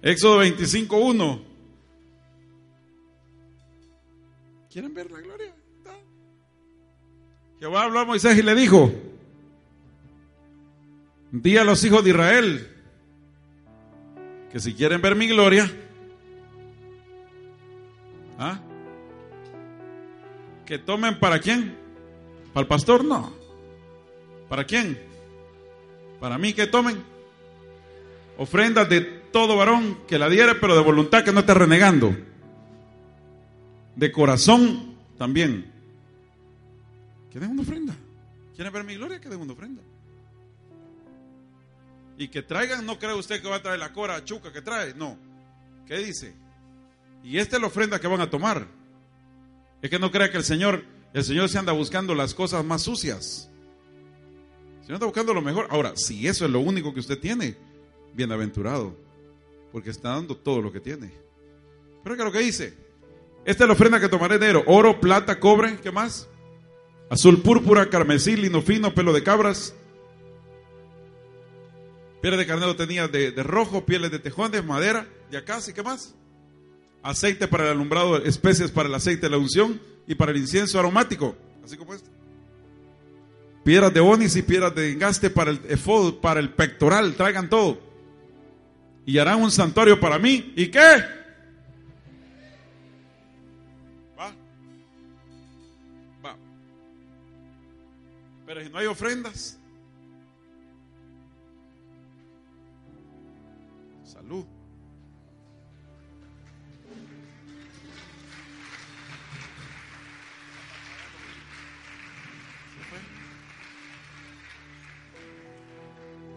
Éxodo 0.00 0.38
25, 0.38 0.96
1. 0.96 1.42
¿Quieren 4.70 4.94
ver 4.94 5.10
la 5.10 5.20
gloria? 5.20 5.54
Jehová 7.58 7.82
habló 7.82 8.00
a 8.00 8.04
Moisés 8.06 8.38
y 8.38 8.42
le 8.42 8.54
dijo, 8.54 8.90
di 11.30 11.58
a 11.58 11.64
los 11.64 11.84
hijos 11.84 12.02
de 12.02 12.10
Israel 12.10 12.74
que 14.50 14.60
si 14.60 14.72
quieren 14.72 15.02
ver 15.02 15.14
mi 15.14 15.28
gloria, 15.28 15.70
¿ah? 18.38 18.58
que 20.64 20.78
tomen 20.78 21.20
para 21.20 21.38
quién? 21.38 21.76
¿Para 22.54 22.62
el 22.62 22.66
pastor? 22.66 23.04
No. 23.04 23.39
¿Para 24.50 24.64
quién? 24.64 24.98
Para 26.18 26.36
mí 26.36 26.52
que 26.52 26.66
tomen 26.66 27.00
ofrendas 28.36 28.88
de 28.88 29.00
todo 29.00 29.56
varón 29.56 30.00
que 30.08 30.18
la 30.18 30.28
diere, 30.28 30.56
pero 30.56 30.74
de 30.74 30.82
voluntad 30.82 31.22
que 31.24 31.30
no 31.32 31.40
esté 31.40 31.54
renegando. 31.54 32.16
De 33.94 34.10
corazón 34.10 34.96
también. 35.16 35.70
Que 37.30 37.38
den 37.38 37.52
una 37.52 37.62
ofrenda. 37.62 37.94
¿Quieren 38.56 38.72
ver 38.72 38.82
mi 38.82 38.96
gloria? 38.96 39.20
Que 39.20 39.28
den 39.28 39.40
una 39.40 39.52
ofrenda. 39.52 39.82
Y 42.18 42.26
que 42.26 42.42
traigan, 42.42 42.84
no 42.84 42.98
cree 42.98 43.14
usted 43.14 43.40
que 43.40 43.48
va 43.48 43.56
a 43.56 43.62
traer 43.62 43.78
la 43.78 43.92
cora 43.92 44.24
chuca 44.24 44.52
que 44.52 44.62
trae. 44.62 44.94
No. 44.94 45.16
¿Qué 45.86 45.98
dice? 45.98 46.34
Y 47.22 47.38
esta 47.38 47.54
es 47.54 47.62
la 47.62 47.68
ofrenda 47.68 48.00
que 48.00 48.08
van 48.08 48.20
a 48.20 48.28
tomar. 48.28 48.66
Es 49.80 49.88
que 49.88 50.00
no 50.00 50.10
crea 50.10 50.28
que 50.28 50.38
el 50.38 50.44
Señor, 50.44 50.84
el 51.14 51.22
Señor 51.22 51.48
se 51.48 51.58
anda 51.58 51.70
buscando 51.72 52.16
las 52.16 52.34
cosas 52.34 52.64
más 52.64 52.82
sucias. 52.82 53.49
El 54.80 54.86
Señor 54.86 54.96
anda 54.96 55.06
buscando 55.06 55.34
lo 55.34 55.42
mejor. 55.42 55.66
Ahora, 55.70 55.92
si 55.96 56.26
eso 56.26 56.44
es 56.44 56.50
lo 56.50 56.60
único 56.60 56.92
que 56.92 57.00
usted 57.00 57.18
tiene, 57.18 57.56
bienaventurado, 58.14 58.96
porque 59.72 59.90
está 59.90 60.10
dando 60.10 60.36
todo 60.36 60.60
lo 60.60 60.72
que 60.72 60.80
tiene. 60.80 61.12
Pero 62.02 62.16
que 62.16 62.24
lo 62.24 62.32
que 62.32 62.40
dice, 62.40 62.74
esta 63.44 63.64
es 63.64 63.68
la 63.68 63.74
ofrenda 63.74 64.00
que 64.00 64.08
tomaré 64.08 64.38
de 64.38 64.62
oro, 64.66 65.00
plata, 65.00 65.38
cobre, 65.38 65.78
¿qué 65.82 65.90
más? 65.90 66.28
Azul, 67.08 67.42
púrpura, 67.42 67.88
carmesí, 67.90 68.36
lino 68.36 68.62
fino, 68.62 68.94
pelo 68.94 69.12
de 69.12 69.22
cabras. 69.22 69.74
Pieles 72.22 72.38
de 72.38 72.46
carnero 72.46 72.76
tenía 72.76 73.08
de, 73.08 73.32
de 73.32 73.42
rojo, 73.42 73.84
pieles 73.86 74.10
de 74.10 74.18
tejones, 74.18 74.64
madera, 74.64 75.06
de 75.30 75.38
¿y 75.38 75.72
qué 75.72 75.82
más? 75.82 76.14
aceite 77.02 77.48
para 77.48 77.64
el 77.64 77.70
alumbrado, 77.70 78.18
especies 78.18 78.70
para 78.70 78.88
el 78.88 78.94
aceite 78.94 79.22
de 79.22 79.30
la 79.30 79.38
unción 79.38 79.80
y 80.06 80.14
para 80.14 80.32
el 80.32 80.38
incienso 80.38 80.78
aromático, 80.78 81.36
así 81.64 81.76
como 81.76 81.94
este. 81.94 82.10
Piedras 83.64 83.92
de 83.92 84.00
onis 84.00 84.36
y 84.36 84.42
piedras 84.42 84.74
de 84.74 84.92
engaste 84.92 85.28
para 85.28 85.50
el 85.50 85.60
efod, 85.68 86.20
para 86.20 86.40
el 86.40 86.50
pectoral, 86.50 87.14
traigan 87.14 87.50
todo. 87.50 87.78
Y 89.04 89.18
harán 89.18 89.42
un 89.42 89.50
santuario 89.50 90.00
para 90.00 90.18
mí. 90.18 90.52
¿Y 90.56 90.68
qué? 90.68 91.04
Va. 94.18 94.32
Va. 96.24 96.36
Pero 98.46 98.62
si 98.62 98.70
no 98.70 98.78
hay 98.78 98.86
ofrendas. 98.86 99.58
Salud. 104.04 104.44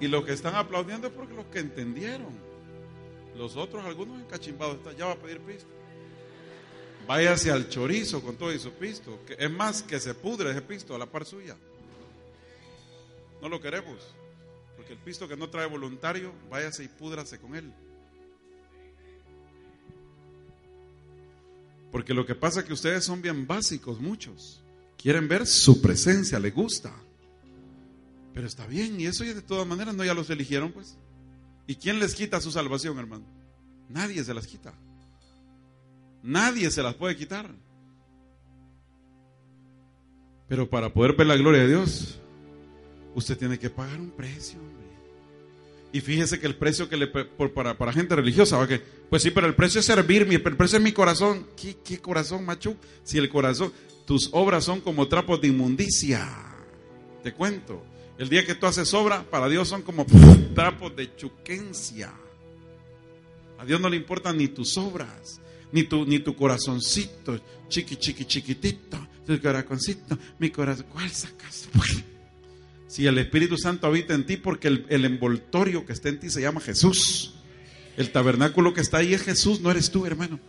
Y 0.03 0.09
los 0.09 0.25
que 0.25 0.33
están 0.33 0.53
aplaudiendo 0.55 1.07
es 1.07 1.13
porque 1.13 1.33
los 1.33 1.45
que 1.45 1.59
entendieron. 1.59 2.33
Los 3.37 3.55
otros, 3.55 3.85
algunos 3.85 4.19
encachimbados, 4.19 4.75
están, 4.75 4.97
ya 4.97 5.05
va 5.05 5.13
a 5.13 5.15
pedir 5.15 5.39
pisto. 5.39 5.69
Váyase 7.07 7.51
al 7.51 7.69
chorizo 7.69 8.21
con 8.21 8.35
todo 8.35 8.51
y 8.51 8.59
su 8.59 8.73
pisto. 8.73 9.17
Es 9.39 9.49
más, 9.49 9.81
que 9.81 10.01
se 10.01 10.13
pudre 10.13 10.51
ese 10.51 10.61
pisto 10.61 10.93
a 10.93 10.99
la 10.99 11.05
par 11.05 11.23
suya. 11.23 11.55
No 13.41 13.47
lo 13.47 13.61
queremos. 13.61 14.13
Porque 14.75 14.91
el 14.91 14.99
pisto 14.99 15.25
que 15.25 15.37
no 15.37 15.49
trae 15.49 15.67
voluntario, 15.67 16.33
váyase 16.49 16.83
y 16.83 16.89
púdrase 16.89 17.39
con 17.39 17.55
él. 17.55 17.71
Porque 21.93 22.13
lo 22.13 22.25
que 22.25 22.35
pasa 22.35 22.59
es 22.59 22.65
que 22.65 22.73
ustedes 22.73 23.05
son 23.05 23.21
bien 23.21 23.47
básicos, 23.47 24.01
muchos. 24.01 24.61
Quieren 24.97 25.29
ver 25.29 25.47
su 25.47 25.81
presencia, 25.81 26.39
les 26.39 26.53
gusta. 26.53 26.93
Pero 28.33 28.47
está 28.47 28.65
bien, 28.65 28.99
y 28.99 29.05
eso 29.05 29.23
ya 29.23 29.33
de 29.33 29.41
todas 29.41 29.67
maneras 29.67 29.95
no 29.95 30.03
ya 30.03 30.13
los 30.13 30.29
eligieron, 30.29 30.71
pues. 30.71 30.97
¿Y 31.67 31.75
quién 31.75 31.99
les 31.99 32.15
quita 32.15 32.41
su 32.41 32.51
salvación, 32.51 32.97
hermano? 32.97 33.25
Nadie 33.89 34.23
se 34.23 34.33
las 34.33 34.47
quita. 34.47 34.73
Nadie 36.23 36.71
se 36.71 36.81
las 36.81 36.95
puede 36.95 37.15
quitar. 37.15 37.49
Pero 40.47 40.69
para 40.69 40.91
poder 40.91 41.15
ver 41.15 41.27
la 41.27 41.35
gloria 41.35 41.61
de 41.61 41.67
Dios, 41.67 42.19
usted 43.15 43.37
tiene 43.37 43.59
que 43.59 43.69
pagar 43.69 43.99
un 43.99 44.11
precio. 44.11 44.59
Y 45.91 46.01
fíjese 46.01 46.39
que 46.39 46.47
el 46.47 46.55
precio 46.55 46.89
que 46.89 46.97
le 46.97 47.05
para, 47.07 47.77
para 47.77 47.93
gente 47.93 48.15
religiosa, 48.15 48.57
¿va? 48.57 48.67
Pues 49.11 49.21
sí, 49.21 49.29
pero 49.29 49.45
el 49.45 49.53
precio 49.53 49.79
es 49.79 49.85
servirme, 49.85 50.35
el 50.35 50.41
precio 50.41 50.79
es 50.79 50.83
mi 50.83 50.91
corazón. 50.91 51.45
¿Qué, 51.55 51.77
qué 51.83 51.99
corazón, 51.99 52.45
macho? 52.45 52.75
Si 53.03 53.19
el 53.19 53.29
corazón, 53.29 53.71
tus 54.05 54.29
obras 54.31 54.63
son 54.63 54.81
como 54.81 55.07
trapos 55.07 55.39
de 55.39 55.49
inmundicia. 55.49 56.27
Te 57.21 57.31
cuento. 57.31 57.83
El 58.17 58.29
día 58.29 58.45
que 58.45 58.55
tú 58.55 58.65
haces 58.67 58.93
obra, 58.93 59.23
para 59.23 59.49
Dios 59.49 59.67
son 59.67 59.81
como 59.81 60.05
trapos 60.55 60.95
de 60.95 61.15
chuquencia. 61.15 62.13
A 63.57 63.65
Dios 63.65 63.79
no 63.79 63.89
le 63.89 63.97
importan 63.97 64.37
ni 64.37 64.47
tus 64.47 64.77
obras, 64.77 65.39
ni 65.71 65.83
tu, 65.83 66.05
ni 66.05 66.19
tu 66.19 66.35
corazoncito, 66.35 67.39
chiqui, 67.69 67.95
chiqui, 67.95 68.25
chiquitito, 68.25 69.07
tu 69.25 69.39
corazoncito, 69.41 70.17
mi 70.39 70.49
corazón. 70.49 70.85
¿Cuál 70.91 71.09
sacas? 71.09 71.69
Si 72.85 73.07
el 73.07 73.17
Espíritu 73.17 73.57
Santo 73.57 73.87
habita 73.87 74.13
en 74.13 74.23
ti, 74.23 74.37
porque 74.37 74.67
el, 74.67 74.85
el 74.87 75.03
envoltorio 75.05 75.83
que 75.83 75.93
está 75.93 76.09
en 76.09 76.19
ti 76.19 76.29
se 76.29 76.41
llama 76.41 76.61
Jesús. 76.61 77.33
El 77.97 78.11
tabernáculo 78.11 78.75
que 78.75 78.81
está 78.81 78.97
ahí 78.97 79.15
es 79.15 79.23
Jesús, 79.23 79.61
no 79.61 79.71
eres 79.71 79.89
tú, 79.89 80.05
hermano. 80.05 80.39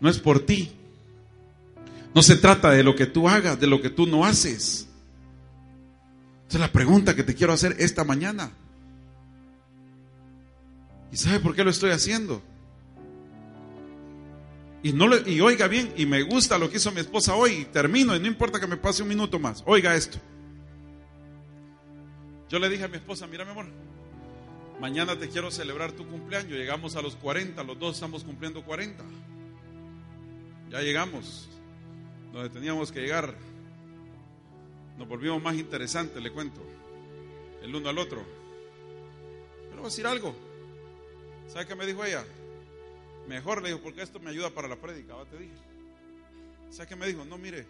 No 0.00 0.08
es 0.10 0.18
por 0.18 0.40
ti. 0.40 0.72
No 2.12 2.20
se 2.24 2.34
trata 2.34 2.72
de 2.72 2.82
lo 2.82 2.96
que 2.96 3.06
tú 3.06 3.28
hagas, 3.28 3.60
de 3.60 3.68
lo 3.68 3.80
que 3.80 3.90
tú 3.90 4.08
no 4.08 4.24
haces. 4.24 4.88
Esa 6.48 6.58
es 6.58 6.60
la 6.60 6.72
pregunta 6.72 7.14
que 7.14 7.22
te 7.22 7.34
quiero 7.34 7.52
hacer 7.52 7.76
esta 7.78 8.04
mañana. 8.04 8.50
¿Y 11.10 11.16
sabe 11.16 11.40
por 11.40 11.54
qué 11.54 11.64
lo 11.64 11.70
estoy 11.70 11.90
haciendo? 11.90 12.42
Y, 14.82 14.92
no 14.92 15.06
y 15.26 15.40
oiga 15.40 15.66
bien, 15.66 15.92
y 15.96 16.04
me 16.04 16.22
gusta 16.22 16.58
lo 16.58 16.68
que 16.68 16.76
hizo 16.76 16.92
mi 16.92 17.00
esposa 17.00 17.34
hoy, 17.34 17.52
y 17.52 17.64
termino, 17.64 18.14
y 18.14 18.20
no 18.20 18.26
importa 18.26 18.60
que 18.60 18.66
me 18.66 18.76
pase 18.76 19.02
un 19.02 19.08
minuto 19.08 19.38
más. 19.38 19.62
Oiga 19.66 19.94
esto. 19.94 20.18
Yo 22.50 22.58
le 22.58 22.68
dije 22.68 22.84
a 22.84 22.88
mi 22.88 22.96
esposa, 22.96 23.26
mira 23.26 23.44
mi 23.44 23.52
amor, 23.52 23.66
mañana 24.80 25.18
te 25.18 25.28
quiero 25.28 25.50
celebrar 25.50 25.92
tu 25.92 26.06
cumpleaños. 26.06 26.52
Llegamos 26.52 26.96
a 26.96 27.02
los 27.02 27.16
40, 27.16 27.62
los 27.64 27.78
dos 27.78 27.94
estamos 27.94 28.24
cumpliendo 28.24 28.62
40. 28.62 29.02
Ya 30.70 30.80
llegamos 30.80 31.48
donde 32.32 32.50
teníamos 32.50 32.92
que 32.92 33.00
llegar. 33.00 33.34
Nos 34.98 35.08
volvimos 35.08 35.42
más 35.42 35.56
interesantes, 35.56 36.22
le 36.22 36.30
cuento, 36.30 36.60
el 37.62 37.74
uno 37.74 37.88
al 37.88 37.98
otro. 37.98 38.22
Pero 39.68 39.76
voy 39.76 39.86
a 39.86 39.88
decir 39.88 40.06
algo. 40.06 40.34
¿Sabe 41.48 41.66
qué 41.66 41.74
me 41.74 41.86
dijo 41.86 42.04
ella? 42.04 42.24
Mejor 43.26 43.62
le 43.62 43.68
dijo, 43.68 43.80
porque 43.80 44.02
esto 44.02 44.20
me 44.20 44.30
ayuda 44.30 44.50
para 44.50 44.68
la 44.68 44.76
prédica, 44.76 45.14
te 45.30 45.38
dije. 45.38 45.54
¿Sabe 46.70 46.88
qué 46.88 46.96
me 46.96 47.06
dijo? 47.06 47.24
No, 47.24 47.38
mire, 47.38 47.66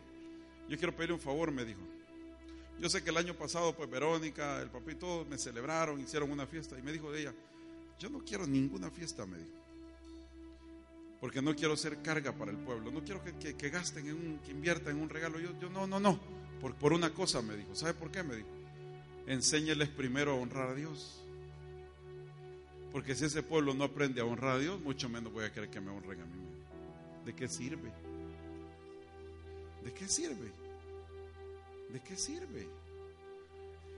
yo 0.68 0.76
quiero 0.76 0.94
pedirle 0.94 1.14
un 1.14 1.20
favor, 1.20 1.50
me 1.50 1.64
dijo. 1.64 1.80
Yo 2.80 2.88
sé 2.88 3.02
que 3.02 3.10
el 3.10 3.16
año 3.16 3.34
pasado, 3.34 3.74
pues 3.74 3.88
Verónica, 3.88 4.60
el 4.60 4.68
papá 4.68 4.92
y 4.92 4.96
todos 4.96 5.26
me 5.28 5.38
celebraron, 5.38 6.00
hicieron 6.00 6.30
una 6.30 6.46
fiesta. 6.46 6.78
Y 6.78 6.82
me 6.82 6.92
dijo 6.92 7.10
de 7.12 7.22
ella, 7.22 7.34
yo 7.98 8.10
no 8.10 8.18
quiero 8.24 8.46
ninguna 8.46 8.90
fiesta, 8.90 9.24
me 9.26 9.38
dijo. 9.38 9.63
Porque 11.24 11.40
no 11.40 11.56
quiero 11.56 11.74
ser 11.74 12.02
carga 12.02 12.32
para 12.32 12.50
el 12.50 12.58
pueblo. 12.58 12.90
No 12.90 13.02
quiero 13.02 13.22
que, 13.24 13.70
gasten, 13.70 14.06
en 14.08 14.14
un, 14.14 14.38
que 14.40 14.50
inviertan 14.50 14.94
en 14.94 15.02
un 15.02 15.08
regalo. 15.08 15.40
Yo, 15.40 15.58
yo 15.58 15.70
no, 15.70 15.86
no, 15.86 15.98
no. 15.98 16.20
Por, 16.60 16.74
por 16.74 16.92
una 16.92 17.14
cosa 17.14 17.40
me 17.40 17.56
dijo. 17.56 17.74
¿Sabe 17.74 17.94
por 17.94 18.10
qué? 18.10 18.22
Me 18.22 18.36
dijo. 18.36 18.48
Enséñeles 19.26 19.88
primero 19.88 20.32
a 20.32 20.34
honrar 20.34 20.68
a 20.68 20.74
Dios. 20.74 21.22
Porque 22.92 23.14
si 23.14 23.24
ese 23.24 23.42
pueblo 23.42 23.72
no 23.72 23.84
aprende 23.84 24.20
a 24.20 24.26
honrar 24.26 24.56
a 24.56 24.58
Dios, 24.58 24.78
mucho 24.82 25.08
menos 25.08 25.32
voy 25.32 25.46
a 25.46 25.50
querer 25.50 25.70
que 25.70 25.80
me 25.80 25.92
honren 25.92 26.20
a 26.20 26.26
mí. 26.26 26.42
¿De 27.24 27.34
qué 27.34 27.48
sirve? 27.48 27.90
¿De 29.82 29.94
qué 29.94 30.06
sirve? 30.06 30.52
¿De 31.88 32.00
qué 32.02 32.18
sirve? 32.18 32.68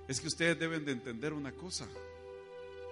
Es 0.07 0.21
que 0.21 0.29
ustedes 0.29 0.57
deben 0.57 0.85
de 0.85 0.93
entender 0.93 1.33
una 1.33 1.51
cosa. 1.51 1.89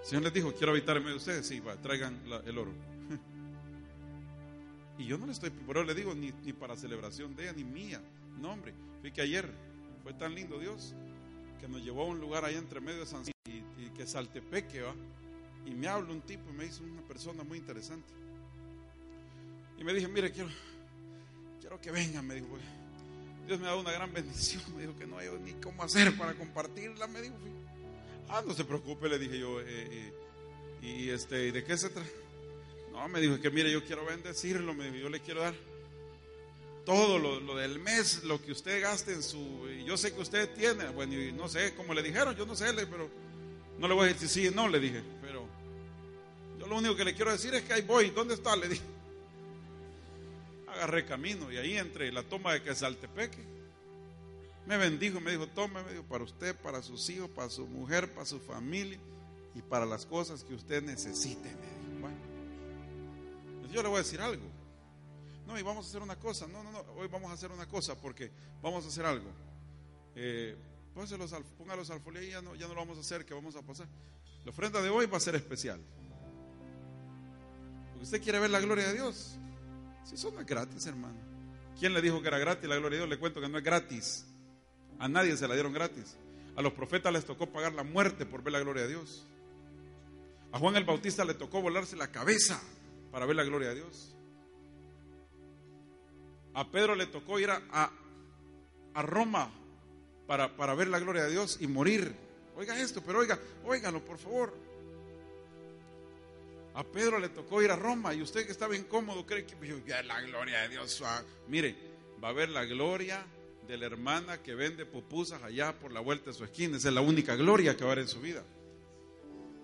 El 0.01 0.05
Señor 0.05 0.25
les 0.25 0.33
dijo, 0.33 0.53
quiero 0.53 0.73
habitar 0.73 0.97
en 0.97 1.05
medio 1.05 1.15
de 1.15 1.19
ustedes. 1.19 1.47
Sí, 1.47 1.61
va, 1.61 1.77
traigan 1.77 2.21
el 2.45 2.59
oro. 2.59 2.94
Y 4.99 5.07
yo 5.07 5.19
no 5.19 5.27
le 5.27 5.33
estoy, 5.33 5.51
pero 5.67 5.83
le 5.83 5.95
digo, 5.95 6.15
ni, 6.15 6.31
para 6.53 6.77
celebración 6.77 7.35
de 7.35 7.45
ella, 7.45 7.53
ni 7.53 7.65
mía. 7.65 8.01
No, 8.41 8.53
hombre, 8.53 8.75
fui 9.01 9.11
que 9.11 9.23
ayer 9.23 9.51
fue 10.03 10.13
tan 10.15 10.35
lindo 10.35 10.59
Dios 10.59 10.95
que 11.61 11.69
nos 11.69 11.83
llevó 11.83 12.03
a 12.03 12.07
un 12.07 12.21
lugar 12.21 12.45
ahí 12.45 12.55
entre 12.55 12.81
medio 12.81 13.01
de 13.01 13.07
San 13.07 13.23
y, 13.47 13.91
que 13.91 14.07
Saltepeque, 14.07 14.83
va. 14.83 14.95
Y 15.67 15.75
me 15.75 15.89
habla 15.89 16.13
un 16.13 16.21
tipo 16.21 16.51
y 16.51 16.53
me 16.53 16.65
dice 16.65 16.83
una 16.83 17.03
persona 17.03 17.43
muy 17.43 17.59
interesante. 17.59 18.13
Y 19.79 19.85
me 19.85 19.93
dije, 19.93 20.07
mire, 20.07 20.31
quiero, 20.31 20.51
quiero 21.61 21.81
que 21.81 21.91
venga, 21.91 22.23
me 22.23 22.35
dijo, 22.35 22.57
Dios 23.47 23.59
me 23.59 23.67
ha 23.67 23.71
dado 23.71 23.81
una 23.81 23.93
gran 23.93 24.13
bendición. 24.13 24.63
Me 24.77 24.83
dijo 24.83 24.97
que 24.97 25.07
no 25.07 25.19
hay 25.19 25.29
ni 25.43 25.53
cómo 25.55 25.83
hacer 25.83 26.17
para 26.17 26.35
compartirla. 26.35 27.07
Me 27.09 27.21
dijo, 27.21 27.35
ah, 28.29 28.43
no 28.47 28.55
se 28.55 28.65
preocupe, 28.65 29.09
le 29.09 29.19
dije 29.19 29.39
yo. 29.39 29.61
Eh, 29.61 29.65
eh, 29.67 30.13
y 30.83 31.09
este, 31.09 31.51
¿de 31.51 31.65
qué 31.65 31.77
se 31.77 31.91
trata? 31.91 32.24
No, 32.95 33.07
me 33.09 33.21
dijo 33.21 33.39
que 33.39 33.51
mire, 33.51 33.71
yo 33.71 33.85
quiero 33.85 34.07
bendecirlo. 34.07 34.73
Dijo, 34.73 34.97
yo 34.97 35.11
le 35.11 35.21
quiero 35.21 35.43
dar 35.43 35.55
todo 36.87 37.19
lo, 37.19 37.57
del 37.57 37.79
mes, 37.79 38.25
lo 38.25 38.41
que 38.41 38.53
usted 38.53 38.81
gaste 38.81 39.13
en 39.13 39.23
su. 39.23 39.69
Yo 39.85 39.99
sé 39.99 40.15
que 40.15 40.21
usted 40.21 40.55
tiene, 40.55 40.89
bueno, 40.89 41.13
y 41.13 41.33
no 41.33 41.49
sé 41.49 41.75
cómo 41.75 41.93
le 41.93 42.03
dijeron, 42.03 42.35
yo 42.35 42.47
no 42.47 42.57
sé, 42.57 42.73
pero 42.73 43.11
no 43.79 43.87
le 43.87 43.95
voy 43.95 44.09
a 44.09 44.13
decir 44.15 44.29
sí, 44.29 44.51
no, 44.55 44.69
le 44.69 44.81
dije. 44.81 45.03
Pero 45.21 45.47
yo 46.59 46.67
lo 46.67 46.79
único 46.79 46.97
que 46.97 47.05
le 47.05 47.15
quiero 47.15 47.33
decir 47.33 47.55
es 47.55 47.65
que 47.65 47.75
ahí 47.75 47.83
voy. 47.83 48.09
¿Dónde 48.11 48.35
está? 48.35 48.57
Le 48.57 48.69
dije 48.69 48.83
agarré 50.75 51.05
camino 51.05 51.53
y 51.53 51.57
ahí 51.57 51.77
entre 51.77 52.11
la 52.11 52.25
toma 52.25 52.53
de 52.53 52.63
Quesaltepeque 52.63 53.55
me 54.67 54.79
bendijo, 54.79 55.21
me 55.21 55.31
dijo, 55.31 55.47
tome, 55.49 55.83
me 55.83 55.91
dijo, 55.91 56.05
para 56.05 56.25
usted, 56.25 56.57
para 56.57 56.83
sus 56.83 57.09
hijos, 57.11 57.29
para 57.29 57.51
su 57.51 57.67
mujer, 57.67 58.11
para 58.13 58.25
su 58.25 58.41
familia 58.41 58.99
y 59.55 59.61
para 59.61 59.85
las 59.85 60.07
cosas 60.07 60.43
que 60.43 60.55
usted 60.55 60.83
necesite. 60.83 61.51
Me 61.51 62.01
bueno, 62.01 62.17
pues 62.25 62.34
yo 63.75 63.83
le 63.83 63.89
voy 63.89 63.97
a 63.97 64.03
decir 64.03 64.21
algo. 64.21 64.45
No, 65.47 65.59
y 65.59 65.63
vamos 65.63 65.85
a 65.87 65.89
hacer 65.89 66.01
una 66.01 66.17
cosa. 66.17 66.47
No, 66.47 66.63
no, 66.63 66.71
no, 66.71 66.81
hoy 66.97 67.09
vamos 67.09 67.31
a 67.31 67.35
hacer 67.35 67.51
una 67.51 67.67
cosa 67.67 67.95
porque 67.97 68.31
vamos 68.63 68.85
a 68.85 68.89
hacer 68.89 69.05
algo. 69.05 69.31
Eh, 70.15 70.57
los, 70.95 71.33
ponga 71.59 71.77
los 71.77 71.91
alfolíes 71.91 72.27
y 72.27 72.31
ya 72.31 72.41
no, 72.41 72.55
ya 72.55 72.69
no 72.69 72.75
lo 72.75 72.81
vamos 72.81 72.97
a 72.97 73.01
hacer, 73.01 73.27
que 73.27 73.35
vamos 73.35 73.57
a 73.57 73.63
pasar. 73.63 73.87
La 74.45 74.51
ofrenda 74.51 74.81
de 74.81 74.91
hoy 74.91 75.07
va 75.07 75.17
a 75.17 75.21
ser 75.21 75.35
especial. 75.35 75.81
Porque 77.91 78.05
usted 78.05 78.23
quiere 78.23 78.39
ver 78.39 78.51
la 78.51 78.61
gloria 78.61 78.87
de 78.87 78.95
Dios. 78.95 79.37
Si 80.05 80.15
eso 80.15 80.31
no 80.31 80.41
es 80.41 80.47
gratis, 80.47 80.87
hermano. 80.87 81.19
¿Quién 81.79 81.93
le 81.93 82.01
dijo 82.01 82.23
que 82.23 82.29
era 82.29 82.39
gratis 82.39 82.69
la 82.69 82.77
gloria 82.77 82.99
de 82.99 83.07
Dios? 83.07 83.09
Le 83.09 83.19
cuento 83.19 83.41
que 83.41 83.49
no 83.49 83.59
es 83.59 83.65
gratis. 83.65 84.25
A 84.99 85.09
nadie 85.09 85.37
se 85.37 85.49
la 85.49 85.55
dieron 85.55 85.73
gratis. 85.73 86.17
A 86.57 86.63
los 86.63 86.73
profetas 86.73 87.13
les 87.13 87.25
tocó 87.25 87.51
pagar 87.51 87.73
la 87.73 87.83
muerte 87.83 88.25
por 88.25 88.43
ver 88.43 88.53
la 88.53 88.61
gloria 88.61 88.85
de 88.85 88.91
Dios. 88.91 89.27
A 90.53 90.59
Juan 90.59 90.77
el 90.77 90.85
Bautista 90.85 91.25
le 91.25 91.35
tocó 91.35 91.61
volarse 91.61 91.97
la 91.97 92.13
cabeza 92.13 92.63
para 93.15 93.27
ver 93.27 93.37
la 93.37 93.45
gloria 93.45 93.69
de 93.69 93.77
Dios. 93.77 94.13
A 96.53 96.69
Pedro 96.69 96.97
le 96.97 97.07
tocó 97.07 97.39
ir 97.39 97.49
a, 97.49 97.63
a, 98.93 99.03
Roma 99.03 99.53
para, 100.27 100.57
para 100.57 100.75
ver 100.75 100.89
la 100.89 100.99
gloria 100.99 101.23
de 101.23 101.31
Dios 101.31 101.59
y 101.61 101.69
morir. 101.69 102.13
Oiga 102.57 102.77
esto, 102.77 103.05
pero 103.07 103.21
oiga, 103.21 103.39
óigalo 103.65 104.05
por 104.05 104.19
favor. 104.19 104.53
A 106.75 106.83
Pedro 106.83 107.21
le 107.21 107.29
tocó 107.29 107.63
ir 107.63 107.71
a 107.71 107.77
Roma 107.77 108.13
y 108.15 108.21
usted 108.21 108.47
que 108.47 108.51
estaba 108.51 108.75
incómodo 108.75 109.25
cree 109.25 109.47
que 109.47 109.55
ya 109.87 110.03
la 110.03 110.21
gloria 110.23 110.63
de 110.63 110.71
Dios. 110.71 111.01
Ah, 111.07 111.23
mire, 111.47 111.77
va 112.23 112.31
a 112.31 112.33
ver 112.33 112.49
la 112.49 112.65
gloria 112.65 113.25
de 113.69 113.79
la 113.79 113.87
hermana 113.87 114.43
que 114.43 114.57
vende 114.57 114.87
pupusas 114.87 115.41
allá 115.45 115.79
por 115.79 115.93
la 115.93 116.01
vuelta 116.01 116.31
de 116.31 116.33
su 116.33 116.43
esquina. 116.43 116.79
Esa 116.79 116.89
es 116.89 116.95
la 116.95 117.01
única 117.01 117.37
gloria 117.37 117.77
que 117.77 117.85
va 117.85 117.91
a 117.91 117.93
haber 117.93 118.07
en 118.07 118.11
su 118.11 118.21
vida. 118.21 118.43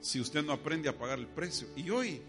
Si 0.00 0.20
usted 0.20 0.44
no 0.44 0.52
aprende 0.52 0.88
a 0.88 0.96
pagar 0.96 1.18
el 1.18 1.26
precio. 1.26 1.66
Y 1.74 1.90
hoy 1.90 2.22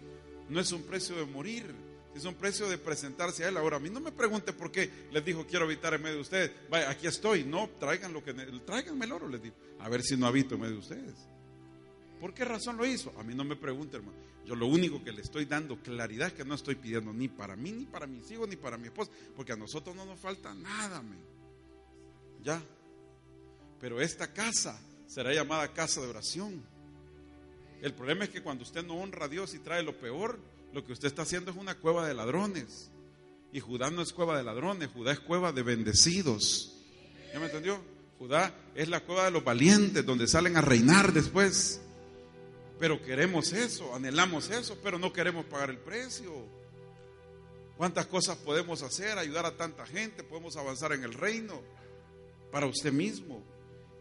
no 0.52 0.60
es 0.60 0.70
un 0.70 0.82
precio 0.82 1.16
de 1.16 1.24
morir, 1.24 1.74
es 2.14 2.24
un 2.24 2.34
precio 2.34 2.68
de 2.68 2.78
presentarse 2.78 3.44
a 3.44 3.48
Él. 3.48 3.56
Ahora, 3.56 3.78
a 3.78 3.80
mí 3.80 3.88
no 3.88 4.00
me 4.00 4.12
pregunte 4.12 4.52
por 4.52 4.70
qué 4.70 4.90
les 5.10 5.24
dijo 5.24 5.46
quiero 5.46 5.64
habitar 5.64 5.94
en 5.94 6.02
medio 6.02 6.16
de 6.16 6.22
ustedes. 6.22 6.50
Vaya, 6.70 6.90
aquí 6.90 7.06
estoy. 7.06 7.44
No, 7.44 7.70
traigan 7.80 8.12
lo 8.12 8.22
que. 8.22 8.34
Tráiganme 8.34 9.06
el 9.06 9.12
oro, 9.12 9.28
les 9.28 9.42
digo. 9.42 9.54
A 9.80 9.88
ver 9.88 10.02
si 10.02 10.16
no 10.16 10.26
habito 10.26 10.54
en 10.54 10.60
medio 10.60 10.74
de 10.74 10.80
ustedes. 10.80 11.14
¿Por 12.20 12.34
qué 12.34 12.44
razón 12.44 12.76
lo 12.76 12.86
hizo? 12.86 13.12
A 13.18 13.24
mí 13.24 13.34
no 13.34 13.44
me 13.44 13.56
pregunte, 13.56 13.96
hermano. 13.96 14.16
Yo 14.44 14.54
lo 14.54 14.66
único 14.66 15.02
que 15.02 15.12
le 15.12 15.22
estoy 15.22 15.44
dando 15.44 15.76
claridad 15.80 16.28
es 16.28 16.34
que 16.34 16.44
no 16.44 16.54
estoy 16.54 16.74
pidiendo 16.74 17.12
ni 17.12 17.28
para 17.28 17.56
mí, 17.56 17.72
ni 17.72 17.86
para 17.86 18.06
mis 18.06 18.30
hijos, 18.30 18.48
ni 18.48 18.56
para 18.56 18.76
mi 18.76 18.86
esposa, 18.86 19.10
porque 19.34 19.52
a 19.52 19.56
nosotros 19.56 19.94
no 19.94 20.04
nos 20.04 20.20
falta 20.20 20.52
nada, 20.54 21.02
Ya. 22.42 22.62
Pero 23.80 24.00
esta 24.00 24.32
casa 24.32 24.80
será 25.06 25.32
llamada 25.32 25.72
casa 25.72 26.00
de 26.00 26.08
oración. 26.08 26.62
El 27.82 27.94
problema 27.94 28.24
es 28.24 28.30
que 28.30 28.42
cuando 28.42 28.62
usted 28.62 28.84
no 28.84 28.94
honra 28.94 29.26
a 29.26 29.28
Dios 29.28 29.54
y 29.54 29.58
trae 29.58 29.82
lo 29.82 29.98
peor, 29.98 30.38
lo 30.72 30.84
que 30.84 30.92
usted 30.92 31.08
está 31.08 31.22
haciendo 31.22 31.50
es 31.50 31.56
una 31.56 31.74
cueva 31.74 32.06
de 32.06 32.14
ladrones. 32.14 32.92
Y 33.52 33.58
Judá 33.58 33.90
no 33.90 34.02
es 34.02 34.12
cueva 34.12 34.38
de 34.38 34.44
ladrones, 34.44 34.88
Judá 34.94 35.12
es 35.12 35.18
cueva 35.18 35.50
de 35.50 35.62
bendecidos. 35.62 36.76
¿Ya 37.32 37.40
me 37.40 37.46
entendió? 37.46 37.80
Judá 38.20 38.54
es 38.76 38.88
la 38.88 39.00
cueva 39.00 39.24
de 39.24 39.32
los 39.32 39.42
valientes, 39.42 40.06
donde 40.06 40.28
salen 40.28 40.56
a 40.56 40.60
reinar 40.60 41.12
después. 41.12 41.80
Pero 42.78 43.02
queremos 43.02 43.52
eso, 43.52 43.94
anhelamos 43.96 44.50
eso, 44.50 44.78
pero 44.80 44.96
no 44.96 45.12
queremos 45.12 45.44
pagar 45.46 45.70
el 45.70 45.78
precio. 45.78 46.32
¿Cuántas 47.76 48.06
cosas 48.06 48.36
podemos 48.36 48.82
hacer? 48.82 49.18
Ayudar 49.18 49.44
a 49.44 49.56
tanta 49.56 49.84
gente, 49.86 50.22
podemos 50.22 50.56
avanzar 50.56 50.92
en 50.92 51.02
el 51.02 51.14
reino 51.14 51.60
para 52.52 52.66
usted 52.66 52.92
mismo. 52.92 53.42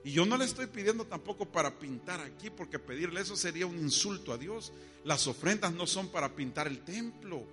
Y 0.03 0.11
yo 0.11 0.25
no 0.25 0.37
le 0.37 0.45
estoy 0.45 0.67
pidiendo 0.67 1.05
tampoco 1.05 1.45
para 1.45 1.77
pintar 1.77 2.21
aquí, 2.21 2.49
porque 2.49 2.79
pedirle 2.79 3.21
eso 3.21 3.35
sería 3.35 3.67
un 3.67 3.77
insulto 3.77 4.33
a 4.33 4.37
Dios. 4.37 4.73
Las 5.03 5.27
ofrendas 5.27 5.73
no 5.73 5.85
son 5.85 6.09
para 6.09 6.35
pintar 6.35 6.67
el 6.67 6.79
templo. 6.79 7.45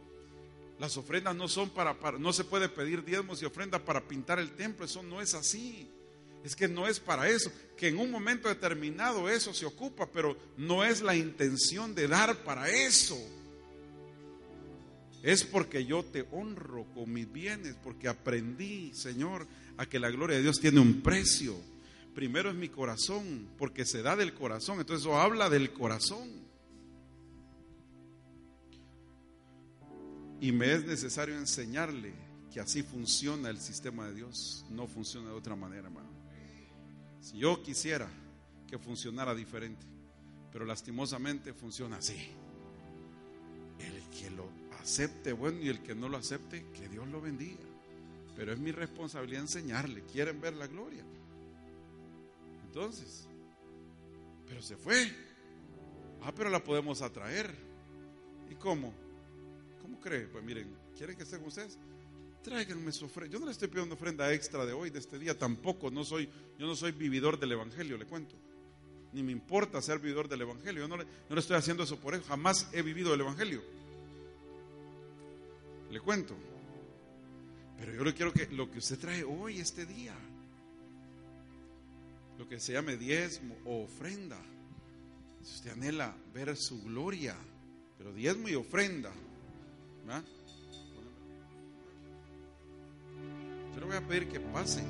Las 0.79 0.97
ofrendas 0.97 1.35
no 1.35 1.49
son 1.49 1.71
para, 1.71 1.97
no 2.19 2.33
se 2.33 2.45
puede 2.45 2.69
pedir 2.69 3.05
diezmos 3.05 3.43
y 3.43 3.45
ofrendas 3.45 3.81
para 3.83 4.07
pintar 4.07 4.39
el 4.39 4.53
templo, 4.53 4.85
eso 4.85 5.03
no 5.03 5.21
es 5.21 5.35
así. 5.35 5.91
Es 6.45 6.55
que 6.55 6.69
no 6.69 6.87
es 6.87 7.01
para 7.01 7.29
eso, 7.29 7.51
que 7.77 7.89
en 7.89 7.99
un 7.99 8.11
momento 8.11 8.49
determinado 8.49 9.29
eso 9.29 9.53
se 9.53 9.67
ocupa, 9.67 10.09
pero 10.11 10.39
no 10.57 10.85
es 10.85 11.03
la 11.03 11.17
intención 11.17 11.95
de 11.97 12.07
dar 12.07 12.45
para 12.45 12.71
eso. 12.71 13.19
Es 15.23 15.43
porque 15.43 15.85
yo 15.85 16.05
te 16.05 16.27
honro 16.31 16.87
con 16.95 17.13
mis 17.13 17.31
bienes, 17.31 17.75
porque 17.83 18.07
aprendí, 18.07 18.95
Señor, 18.95 19.49
a 19.77 19.87
que 19.87 19.99
la 19.99 20.11
gloria 20.11 20.37
de 20.37 20.43
Dios 20.45 20.61
tiene 20.61 20.79
un 20.79 21.03
precio. 21.03 21.57
Primero 22.19 22.51
es 22.51 22.57
mi 22.57 22.69
corazón, 22.69 23.49
porque 23.57 23.85
se 23.85 24.03
da 24.03 24.17
del 24.17 24.35
corazón, 24.35 24.81
entonces 24.81 25.07
eso 25.07 25.21
habla 25.21 25.49
del 25.49 25.73
corazón. 25.73 26.29
Y 30.41 30.51
me 30.51 30.73
es 30.73 30.85
necesario 30.85 31.39
enseñarle 31.39 32.13
que 32.53 32.59
así 32.59 32.83
funciona 32.83 33.51
el 33.51 33.61
sistema 33.61 34.09
de 34.09 34.15
Dios. 34.15 34.67
No 34.69 34.89
funciona 34.89 35.29
de 35.29 35.35
otra 35.37 35.55
manera, 35.55 35.87
hermano. 35.87 36.09
Si 37.21 37.39
yo 37.39 37.63
quisiera 37.63 38.09
que 38.67 38.81
funcionara 38.81 39.33
diferente, 39.33 39.87
pero 40.51 40.65
lastimosamente 40.65 41.55
funciona 41.55 41.99
así. 41.99 42.19
El 43.79 44.03
que 44.19 44.29
lo 44.31 44.51
acepte, 44.81 45.33
bueno, 45.33 45.61
y 45.61 45.69
el 45.69 45.85
que 45.85 45.95
no 45.95 46.09
lo 46.09 46.17
acepte, 46.17 46.67
que 46.73 46.89
Dios 46.89 47.07
lo 47.07 47.21
bendiga. 47.21 47.63
Pero 48.35 48.53
es 48.53 48.59
mi 48.59 48.73
responsabilidad 48.73 49.43
enseñarle. 49.43 50.03
¿Quieren 50.13 50.41
ver 50.41 50.55
la 50.55 50.67
gloria? 50.67 51.05
Entonces, 52.69 53.27
pero 54.47 54.63
se 54.63 54.77
fue. 54.77 55.11
Ah, 56.23 56.33
pero 56.35 56.51
la 56.51 56.63
podemos 56.63 57.03
atraer. 57.03 57.55
¿Y 58.51 58.55
cómo? 58.55 58.93
¿Cómo 59.81 59.99
cree? 60.01 60.27
Pues 60.27 60.45
miren, 60.45 60.75
¿quieren 60.97 61.17
que 61.17 61.23
estén 61.23 61.45
ustedes? 61.45 61.79
Tráiganme 62.43 62.93
su 62.93 63.07
ofrenda. 63.07 63.33
Yo 63.33 63.41
no 63.41 63.47
le 63.47 63.53
estoy 63.53 63.69
pidiendo 63.69 63.95
ofrenda 63.95 64.33
extra 64.33 64.65
de 64.65 64.73
hoy, 64.73 64.91
de 64.91 64.99
este 64.99 65.19
día, 65.19 65.37
tampoco. 65.37 65.91
No 65.91 66.05
soy, 66.05 66.29
yo 66.59 66.67
no 66.67 66.77
soy 66.77 66.93
vividor 66.93 67.39
del 67.39 67.53
Evangelio, 67.53 67.97
le 67.97 68.07
cuento. 68.07 68.37
Ni 69.13 69.23
me 69.23 69.33
importa 69.33 69.81
ser 69.81 69.99
vividor 69.99 70.29
del 70.29 70.43
Evangelio. 70.43 70.83
Yo 70.83 70.89
no 70.89 70.99
le, 70.99 71.05
no 71.05 71.35
le 71.35 71.41
estoy 71.41 71.57
haciendo 71.57 71.83
eso 71.83 71.97
por 71.97 72.15
eso. 72.15 72.25
Jamás 72.29 72.69
he 72.73 72.83
vivido 72.83 73.15
el 73.15 73.21
Evangelio. 73.21 73.63
Le 75.91 76.01
cuento. 76.01 76.37
Pero 77.79 77.95
yo 77.95 78.05
le 78.05 78.13
quiero 78.13 78.33
que 78.33 78.47
lo 78.49 78.71
que 78.71 78.79
usted 78.79 78.99
trae 78.99 79.25
hoy, 79.25 79.61
este 79.61 79.87
día, 79.87 80.15
lo 82.39 82.49
que 82.49 82.61
se 82.61 82.73
llame 82.73 82.97
diezmo 82.97 83.57
o 83.65 83.83
ofrenda, 83.83 84.39
si 85.43 85.57
usted 85.57 85.73
anhela 85.73 86.15
ver 86.33 86.57
su 86.57 86.81
gloria, 86.85 87.37
pero 87.99 88.13
diezmo 88.13 88.49
y 88.49 88.55
ofrenda, 88.55 89.13
yo 93.75 93.81
le 93.81 93.87
voy 93.87 93.97
a 93.97 94.07
pedir 94.07 94.29
que 94.29 94.39
pase. 94.39 94.83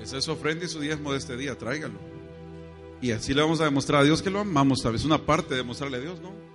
Esa 0.00 0.18
es 0.18 0.24
su 0.24 0.32
ofrenda 0.32 0.64
y 0.64 0.68
su 0.68 0.80
diezmo 0.80 1.12
de 1.12 1.18
este 1.18 1.36
día, 1.36 1.58
tráigalo. 1.58 2.17
Y 3.00 3.12
así 3.12 3.32
le 3.32 3.42
vamos 3.42 3.60
a 3.60 3.64
demostrar 3.64 4.00
a 4.00 4.04
Dios 4.04 4.22
que 4.22 4.30
lo 4.30 4.40
amamos, 4.40 4.82
vez 4.92 5.04
una 5.04 5.18
parte 5.18 5.50
de 5.50 5.58
demostrarle 5.58 5.98
a 5.98 6.00
Dios, 6.00 6.20
¿no? 6.20 6.47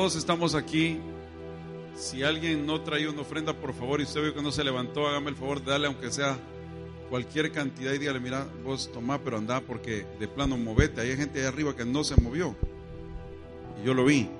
Todos 0.00 0.16
estamos 0.16 0.54
aquí, 0.54 0.98
si 1.94 2.22
alguien 2.22 2.64
no 2.64 2.80
trae 2.80 3.06
una 3.06 3.20
ofrenda, 3.20 3.52
por 3.52 3.74
favor, 3.74 4.00
y 4.00 4.04
usted 4.04 4.22
ve 4.22 4.32
que 4.32 4.40
no 4.40 4.50
se 4.50 4.64
levantó, 4.64 5.06
hágame 5.06 5.28
el 5.28 5.36
favor 5.36 5.62
de 5.62 5.72
darle, 5.72 5.88
aunque 5.88 6.10
sea 6.10 6.38
cualquier 7.10 7.52
cantidad, 7.52 7.92
y 7.92 7.98
dígale, 7.98 8.18
mira, 8.18 8.46
vos 8.64 8.90
tomá, 8.90 9.18
pero 9.18 9.36
anda, 9.36 9.60
porque 9.60 10.06
de 10.18 10.26
plano 10.26 10.56
movete. 10.56 11.02
Hay 11.02 11.14
gente 11.18 11.40
ahí 11.40 11.44
arriba 11.44 11.76
que 11.76 11.84
no 11.84 12.02
se 12.02 12.18
movió. 12.18 12.56
Y 13.78 13.86
yo 13.86 13.92
lo 13.92 14.06
vi. 14.06 14.30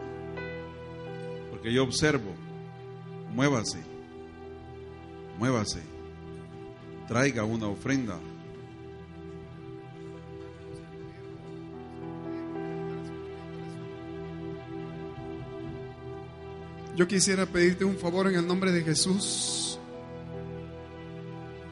Porque 1.51 1.71
yo 1.75 1.85
observo. 1.85 2.35
Muévase. 3.35 3.81
Muévase. 5.39 5.83
Traiga 7.07 7.45
una 7.45 7.67
ofrenda. 7.67 8.19
Yo 17.01 17.09
quisiera 17.09 17.47
pedirte 17.47 17.83
un 17.83 17.97
favor 17.97 18.29
en 18.29 18.35
el 18.35 18.47
nombre 18.47 18.73
de 18.73 18.83
Jesús. 18.83 19.79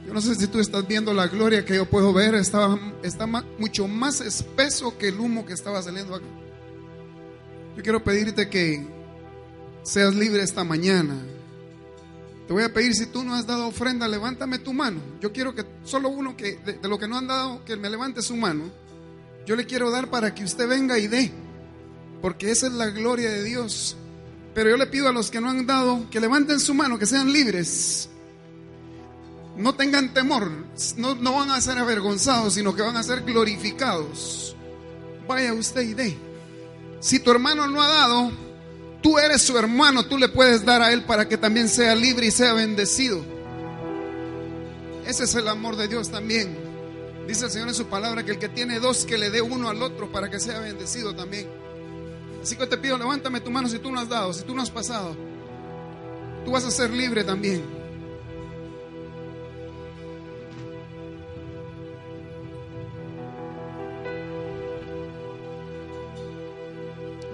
Yo 0.07 0.15
no 0.15 0.23
sé 0.23 0.35
si 0.37 0.47
tú 0.47 0.59
estás 0.59 0.89
viendo 0.89 1.13
la 1.13 1.27
gloria 1.27 1.67
que 1.67 1.75
yo 1.75 1.85
puedo 1.85 2.15
ver. 2.15 2.35
Está 2.35 2.67
mucho 3.59 3.87
más 3.87 4.23
espeso 4.23 4.97
que 4.97 5.09
el 5.09 5.21
humo 5.21 5.45
que 5.45 5.53
estaba 5.53 5.83
saliendo 5.83 6.15
acá. 6.15 6.25
Yo 7.77 7.83
quiero 7.83 8.03
pedirte 8.03 8.49
que 8.49 8.87
seas 9.83 10.15
libre 10.15 10.43
esta 10.43 10.65
mañana. 10.65 11.15
Te 12.47 12.55
voy 12.55 12.63
a 12.63 12.73
pedir, 12.73 12.95
si 12.95 13.05
tú 13.05 13.23
no 13.23 13.35
has 13.35 13.47
dado 13.47 13.67
ofrenda, 13.67 14.09
levántame 14.09 14.59
tu 14.59 14.73
mano. 14.73 14.99
Yo 15.21 15.31
quiero 15.31 15.55
que 15.55 15.67
solo 15.85 16.09
uno 16.09 16.39
que 16.39 16.57
de, 16.57 16.79
de 16.79 16.89
lo 16.89 16.99
que 16.99 17.07
no 17.07 17.19
han 17.19 17.27
dado, 17.27 17.63
que 17.67 17.77
me 17.77 17.91
levante 17.91 18.23
su 18.23 18.35
mano. 18.35 18.71
Yo 19.45 19.57
le 19.57 19.67
quiero 19.67 19.91
dar 19.91 20.09
para 20.09 20.35
que 20.35 20.43
usted 20.43 20.67
venga 20.67 20.99
y 20.99 21.07
dé. 21.07 21.31
Porque 22.23 22.51
esa 22.51 22.69
es 22.69 22.73
la 22.73 22.87
gloria 22.87 23.29
de 23.29 23.45
Dios. 23.45 23.99
Pero 24.59 24.71
yo 24.71 24.77
le 24.77 24.89
pido 24.89 25.07
a 25.07 25.13
los 25.13 25.31
que 25.31 25.41
no 25.41 25.51
han 25.51 25.65
dado 25.67 26.11
que 26.11 26.19
levanten 26.19 26.59
su 26.59 26.75
mano, 26.75 26.99
que 26.99 27.07
sean 27.07 27.33
libres. 27.33 28.09
No 29.57 29.77
tengan 29.77 30.13
temor, 30.13 30.51
no, 30.97 31.15
no 31.15 31.33
van 31.35 31.53
a 31.53 31.61
ser 31.61 31.79
avergonzados, 31.79 32.55
sino 32.55 32.75
que 32.75 32.83
van 32.83 32.97
a 32.97 33.05
ser 33.05 33.23
glorificados. 33.23 34.57
Vaya 35.29 35.55
usted 35.55 35.83
y 35.83 35.95
dé. 35.95 36.19
Si 36.99 37.21
tu 37.21 37.31
hermano 37.31 37.69
no 37.69 37.81
ha 37.81 37.87
dado, 37.87 38.33
tú 39.01 39.17
eres 39.21 39.43
su 39.43 39.57
hermano, 39.57 40.07
tú 40.07 40.19
le 40.19 40.29
puedes 40.29 40.65
dar 40.65 40.83
a 40.83 40.93
él 40.93 41.05
para 41.05 41.29
que 41.29 41.39
también 41.39 41.69
sea 41.69 41.95
libre 41.95 42.27
y 42.27 42.33
sea 42.33 42.53
bendecido. 42.53 43.25
Ese 45.07 45.23
es 45.23 45.37
el 45.37 45.47
amor 45.47 45.77
de 45.77 45.87
Dios 45.87 46.11
también. 46.11 46.59
Dice 47.29 47.45
el 47.45 47.53
Señor 47.53 47.69
en 47.69 47.77
su 47.77 47.87
palabra 47.87 48.25
que 48.25 48.33
el 48.33 48.41
que 48.41 48.49
tiene 48.49 48.81
dos, 48.81 49.05
que 49.05 49.19
le 49.19 49.31
dé 49.31 49.41
uno 49.41 49.69
al 49.69 49.81
otro 49.85 50.11
para 50.11 50.29
que 50.29 50.41
sea 50.41 50.59
bendecido 50.59 51.15
también. 51.15 51.47
Así 52.49 52.57
que 52.57 52.67
te 52.67 52.79
pido, 52.79 52.97
levántame 52.97 53.43
tu 53.43 53.51
mano 53.51 53.69
si 53.69 53.79
tú 53.79 53.91
no 53.91 54.01
has 54.01 54.09
dado, 54.09 54.33
si 54.33 54.43
tú 54.43 54.55
no 54.55 54.63
has 54.63 54.71
pasado. 54.71 55.15
Tú 56.47 56.51
vas 56.51 56.65
a 56.65 56.71
ser 56.71 56.89
libre 56.89 57.23
también. 57.23 57.63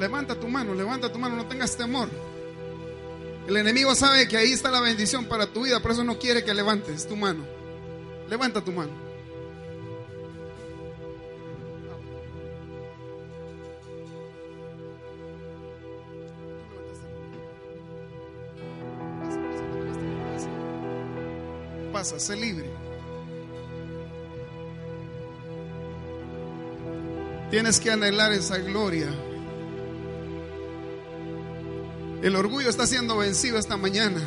Levanta 0.01 0.35
tu 0.35 0.49
mano, 0.49 0.75
levanta 0.75 1.13
tu 1.13 1.21
mano, 1.21 1.37
no 1.37 1.47
tengas 1.47 1.77
temor. 1.77 2.09
El 3.47 3.57
enemigo 3.57 3.95
sabe 3.95 4.27
que 4.27 4.37
ahí 4.37 4.51
está 4.51 4.73
la 4.73 4.81
bendición 4.81 5.27
para 5.27 5.47
tu 5.47 5.63
vida, 5.63 5.79
por 5.79 5.93
eso 5.93 6.03
no 6.03 6.19
quiere 6.19 6.43
que 6.43 6.53
levantes 6.53 7.07
tu 7.07 7.15
mano. 7.15 7.45
Levanta 8.29 8.65
tu 8.65 8.73
mano. 8.73 9.14
Pasa, 22.05 22.21
sé 22.21 22.37
libre. 22.37 22.67
Tienes 27.51 27.81
que 27.81 27.91
anhelar 27.91 28.31
esa 28.31 28.59
gloria. 28.59 29.09
El 32.21 32.37
orgullo 32.37 32.69
está 32.69 32.87
siendo 32.87 33.17
vencido 33.17 33.57
esta 33.57 33.79
mañana. 33.79 34.21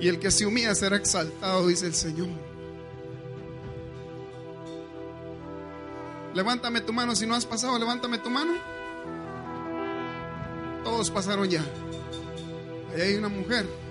Y 0.00 0.08
el 0.08 0.18
que 0.18 0.32
se 0.32 0.46
humilla 0.46 0.74
será 0.74 0.96
exaltado, 0.96 1.68
dice 1.68 1.86
el 1.86 1.94
Señor. 1.94 2.30
Levántame 6.34 6.80
tu 6.80 6.92
mano, 6.92 7.14
si 7.14 7.24
no 7.24 7.36
has 7.36 7.46
pasado, 7.46 7.78
levántame 7.78 8.18
tu 8.18 8.30
mano. 8.30 8.54
Todos 10.82 11.08
pasaron 11.12 11.48
ya. 11.48 11.64
Ahí 12.92 13.02
hay 13.02 13.14
una 13.14 13.28
mujer. 13.28 13.83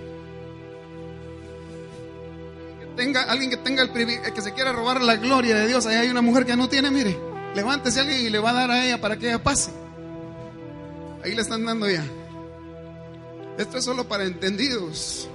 Tenga, 2.96 3.22
alguien 3.22 3.50
que 3.50 3.56
tenga 3.56 3.82
el 3.82 3.90
privilegio, 3.90 4.32
que 4.32 4.40
se 4.40 4.52
quiera 4.52 4.72
robar 4.72 5.02
la 5.02 5.16
gloria 5.16 5.56
de 5.56 5.66
Dios. 5.66 5.86
Ahí 5.86 5.96
hay 5.96 6.08
una 6.08 6.22
mujer 6.22 6.44
que 6.44 6.56
no 6.56 6.68
tiene, 6.68 6.90
mire. 6.90 7.18
Levántese 7.54 8.00
alguien 8.00 8.20
y 8.20 8.30
le 8.30 8.38
va 8.38 8.50
a 8.50 8.54
dar 8.54 8.70
a 8.70 8.84
ella 8.84 9.00
para 9.00 9.16
que 9.16 9.28
ella 9.28 9.42
pase. 9.42 9.70
Ahí 11.22 11.34
le 11.34 11.42
están 11.42 11.64
dando 11.64 11.88
ya. 11.88 12.04
Esto 13.56 13.78
es 13.78 13.84
solo 13.84 14.06
para 14.06 14.24
entendidos. 14.24 15.28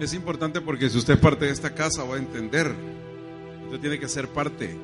Es 0.00 0.14
importante 0.14 0.60
porque 0.60 0.88
si 0.90 0.98
usted 0.98 1.14
es 1.14 1.20
parte 1.20 1.46
de 1.46 1.52
esta 1.52 1.74
casa 1.74 2.04
va 2.04 2.16
a 2.16 2.18
entender. 2.18 2.72
Usted 3.64 3.80
tiene 3.80 3.98
que 3.98 4.08
ser 4.08 4.28
parte. 4.28 4.76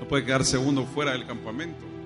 No 0.00 0.08
puede 0.08 0.24
quedarse 0.24 0.56
uno 0.58 0.86
fuera 0.86 1.12
del 1.12 1.26
campamento. 1.26 1.97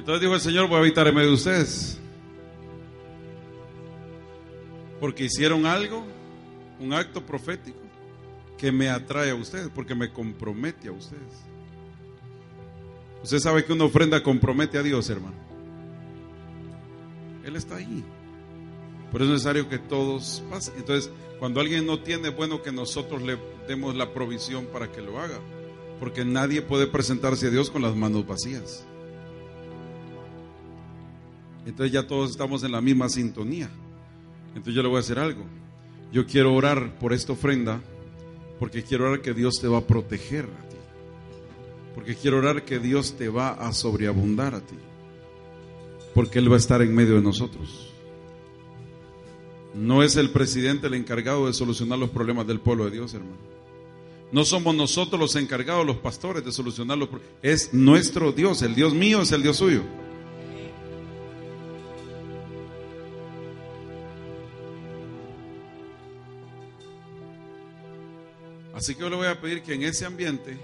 Entonces 0.00 0.22
dijo 0.22 0.34
el 0.34 0.40
Señor, 0.40 0.66
voy 0.66 0.76
a 0.76 0.80
habitar 0.80 1.06
en 1.08 1.14
medio 1.14 1.28
de 1.28 1.34
ustedes. 1.34 1.98
Porque 4.98 5.24
hicieron 5.24 5.66
algo, 5.66 6.06
un 6.80 6.94
acto 6.94 7.24
profético, 7.26 7.78
que 8.56 8.72
me 8.72 8.88
atrae 8.88 9.28
a 9.28 9.34
ustedes, 9.34 9.68
porque 9.68 9.94
me 9.94 10.10
compromete 10.10 10.88
a 10.88 10.92
ustedes. 10.92 11.44
Usted 13.22 13.40
sabe 13.40 13.62
que 13.62 13.74
una 13.74 13.84
ofrenda 13.84 14.22
compromete 14.22 14.78
a 14.78 14.82
Dios, 14.82 15.10
hermano. 15.10 15.36
Él 17.44 17.54
está 17.56 17.76
ahí. 17.76 18.02
Por 19.12 19.20
eso 19.20 19.32
es 19.32 19.34
necesario 19.34 19.68
que 19.68 19.78
todos 19.78 20.42
pasen. 20.48 20.76
Entonces, 20.78 21.10
cuando 21.38 21.60
alguien 21.60 21.84
no 21.84 22.00
tiene, 22.00 22.28
es 22.28 22.36
bueno 22.36 22.62
que 22.62 22.72
nosotros 22.72 23.20
le 23.20 23.36
demos 23.68 23.94
la 23.96 24.14
provisión 24.14 24.64
para 24.64 24.90
que 24.90 25.02
lo 25.02 25.20
haga. 25.20 25.40
Porque 25.98 26.24
nadie 26.24 26.62
puede 26.62 26.86
presentarse 26.86 27.48
a 27.48 27.50
Dios 27.50 27.68
con 27.68 27.82
las 27.82 27.94
manos 27.94 28.26
vacías. 28.26 28.86
Entonces 31.66 31.92
ya 31.92 32.06
todos 32.06 32.30
estamos 32.30 32.62
en 32.64 32.72
la 32.72 32.80
misma 32.80 33.08
sintonía. 33.08 33.70
Entonces 34.48 34.74
yo 34.74 34.82
le 34.82 34.88
voy 34.88 34.96
a 34.96 35.00
hacer 35.00 35.18
algo. 35.18 35.44
Yo 36.12 36.26
quiero 36.26 36.54
orar 36.54 36.98
por 36.98 37.12
esta 37.12 37.32
ofrenda 37.32 37.80
porque 38.58 38.82
quiero 38.82 39.06
orar 39.06 39.22
que 39.22 39.32
Dios 39.32 39.60
te 39.60 39.68
va 39.68 39.78
a 39.78 39.86
proteger 39.86 40.44
a 40.44 40.68
ti. 40.68 40.76
Porque 41.94 42.14
quiero 42.14 42.38
orar 42.38 42.64
que 42.64 42.78
Dios 42.78 43.16
te 43.16 43.28
va 43.28 43.50
a 43.50 43.72
sobreabundar 43.72 44.54
a 44.54 44.60
ti. 44.60 44.76
Porque 46.14 46.38
Él 46.38 46.50
va 46.50 46.56
a 46.56 46.58
estar 46.58 46.82
en 46.82 46.94
medio 46.94 47.14
de 47.14 47.22
nosotros. 47.22 47.90
No 49.74 50.02
es 50.02 50.16
el 50.16 50.30
presidente 50.30 50.88
el 50.88 50.94
encargado 50.94 51.46
de 51.46 51.52
solucionar 51.52 51.98
los 51.98 52.10
problemas 52.10 52.46
del 52.46 52.60
pueblo 52.60 52.84
de 52.86 52.90
Dios, 52.90 53.14
hermano. 53.14 53.38
No 54.32 54.44
somos 54.44 54.74
nosotros 54.74 55.18
los 55.18 55.36
encargados, 55.36 55.86
los 55.86 55.96
pastores, 55.96 56.44
de 56.44 56.52
solucionar 56.52 56.98
los 56.98 57.08
problemas. 57.08 57.34
Es 57.42 57.72
nuestro 57.72 58.32
Dios. 58.32 58.62
El 58.62 58.74
Dios 58.74 58.94
mío 58.94 59.22
es 59.22 59.32
el 59.32 59.42
Dios 59.42 59.56
suyo. 59.56 59.82
Así 68.80 68.94
que 68.94 69.02
yo 69.02 69.10
le 69.10 69.16
voy 69.16 69.26
a 69.26 69.38
pedir 69.38 69.60
que 69.60 69.74
en 69.74 69.82
ese 69.82 70.06
ambiente, 70.06 70.58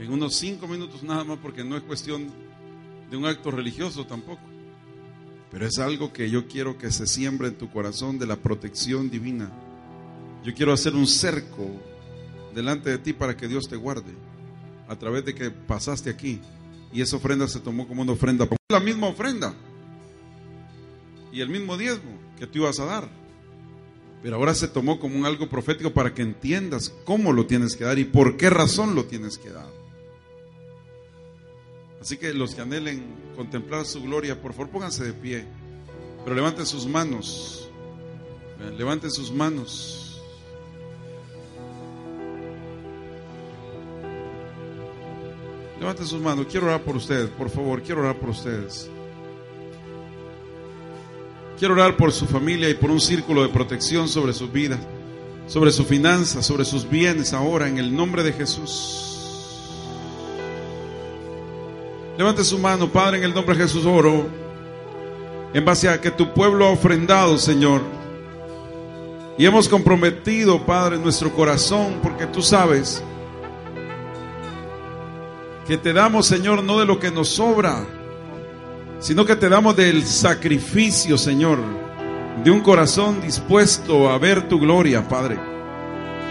en 0.00 0.12
unos 0.12 0.34
cinco 0.34 0.66
minutos 0.66 1.04
nada 1.04 1.22
más, 1.22 1.38
porque 1.38 1.62
no 1.62 1.76
es 1.76 1.84
cuestión 1.84 2.26
de 3.08 3.16
un 3.16 3.24
acto 3.24 3.52
religioso 3.52 4.04
tampoco, 4.04 4.42
pero 5.48 5.64
es 5.64 5.78
algo 5.78 6.12
que 6.12 6.28
yo 6.28 6.48
quiero 6.48 6.76
que 6.76 6.90
se 6.90 7.06
siembre 7.06 7.46
en 7.46 7.54
tu 7.54 7.70
corazón 7.70 8.18
de 8.18 8.26
la 8.26 8.34
protección 8.34 9.10
divina. 9.10 9.48
Yo 10.42 10.52
quiero 10.54 10.72
hacer 10.72 10.96
un 10.96 11.06
cerco 11.06 11.70
delante 12.52 12.90
de 12.90 12.98
ti 12.98 13.12
para 13.12 13.36
que 13.36 13.46
Dios 13.46 13.68
te 13.68 13.76
guarde 13.76 14.10
a 14.88 14.96
través 14.96 15.24
de 15.24 15.36
que 15.36 15.52
pasaste 15.52 16.10
aquí 16.10 16.40
y 16.92 17.00
esa 17.00 17.14
ofrenda 17.14 17.46
se 17.46 17.60
tomó 17.60 17.86
como 17.86 18.02
una 18.02 18.10
ofrenda, 18.10 18.48
la 18.68 18.80
misma 18.80 19.06
ofrenda 19.06 19.54
y 21.30 21.40
el 21.40 21.48
mismo 21.48 21.76
diezmo 21.76 22.18
que 22.40 22.48
tú 22.48 22.58
ibas 22.58 22.80
a 22.80 22.86
dar. 22.86 23.23
Pero 24.24 24.36
ahora 24.36 24.54
se 24.54 24.68
tomó 24.68 24.98
como 24.98 25.18
un 25.18 25.26
algo 25.26 25.50
profético 25.50 25.92
para 25.92 26.14
que 26.14 26.22
entiendas 26.22 26.94
cómo 27.04 27.30
lo 27.30 27.44
tienes 27.44 27.76
que 27.76 27.84
dar 27.84 27.98
y 27.98 28.06
por 28.06 28.38
qué 28.38 28.48
razón 28.48 28.94
lo 28.94 29.04
tienes 29.04 29.36
que 29.36 29.50
dar. 29.50 29.68
Así 32.00 32.16
que 32.16 32.32
los 32.32 32.54
que 32.54 32.62
anhelen 32.62 33.04
contemplar 33.36 33.84
su 33.84 34.00
gloria, 34.00 34.40
por 34.40 34.54
favor 34.54 34.70
pónganse 34.70 35.04
de 35.04 35.12
pie, 35.12 35.44
pero 36.24 36.34
levanten 36.34 36.64
sus 36.64 36.86
manos, 36.86 37.68
levanten 38.78 39.10
sus 39.10 39.30
manos. 39.30 40.22
Levanten 45.78 46.06
sus 46.06 46.22
manos, 46.22 46.46
quiero 46.46 46.64
orar 46.64 46.82
por 46.82 46.96
ustedes, 46.96 47.28
por 47.28 47.50
favor, 47.50 47.82
quiero 47.82 48.00
orar 48.00 48.18
por 48.18 48.30
ustedes. 48.30 48.88
Quiero 51.58 51.74
orar 51.74 51.96
por 51.96 52.12
su 52.12 52.26
familia 52.26 52.68
y 52.68 52.74
por 52.74 52.90
un 52.90 53.00
círculo 53.00 53.42
de 53.42 53.48
protección 53.48 54.08
sobre 54.08 54.32
sus 54.32 54.50
vidas, 54.50 54.80
sobre 55.46 55.70
su 55.70 55.84
finanza, 55.84 56.42
sobre 56.42 56.64
sus 56.64 56.88
bienes 56.88 57.32
ahora 57.32 57.68
en 57.68 57.78
el 57.78 57.94
nombre 57.94 58.22
de 58.24 58.32
Jesús. 58.32 59.14
Levante 62.18 62.44
su 62.44 62.58
mano, 62.58 62.88
Padre, 62.88 63.18
en 63.18 63.24
el 63.24 63.34
nombre 63.34 63.56
de 63.56 63.62
Jesús 63.62 63.86
oro. 63.86 64.26
En 65.52 65.64
base 65.64 65.88
a 65.88 66.00
que 66.00 66.10
tu 66.10 66.34
pueblo 66.34 66.66
ha 66.66 66.70
ofrendado, 66.70 67.38
Señor. 67.38 67.82
Y 69.38 69.46
hemos 69.46 69.68
comprometido, 69.68 70.64
Padre, 70.64 70.98
nuestro 70.98 71.32
corazón, 71.32 72.00
porque 72.02 72.26
tú 72.26 72.42
sabes 72.42 73.02
que 75.66 75.76
te 75.76 75.92
damos, 75.92 76.26
Señor, 76.26 76.62
no 76.62 76.78
de 76.78 76.86
lo 76.86 76.98
que 76.98 77.10
nos 77.10 77.28
sobra, 77.28 77.86
sino 79.04 79.26
que 79.26 79.36
te 79.36 79.50
damos 79.50 79.76
del 79.76 80.02
sacrificio, 80.06 81.18
Señor, 81.18 81.58
de 82.42 82.50
un 82.50 82.62
corazón 82.62 83.20
dispuesto 83.20 84.08
a 84.08 84.16
ver 84.16 84.48
tu 84.48 84.58
gloria, 84.58 85.06
Padre. 85.06 85.38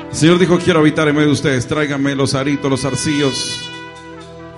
El 0.10 0.16
Señor 0.16 0.40
dijo, 0.40 0.58
quiero 0.58 0.80
habitar 0.80 1.08
en 1.08 1.14
medio 1.14 1.28
de 1.28 1.34
ustedes, 1.34 1.68
tráigame 1.68 2.16
los 2.16 2.34
aritos, 2.34 2.72
los 2.72 2.84
arcillos, 2.84 3.70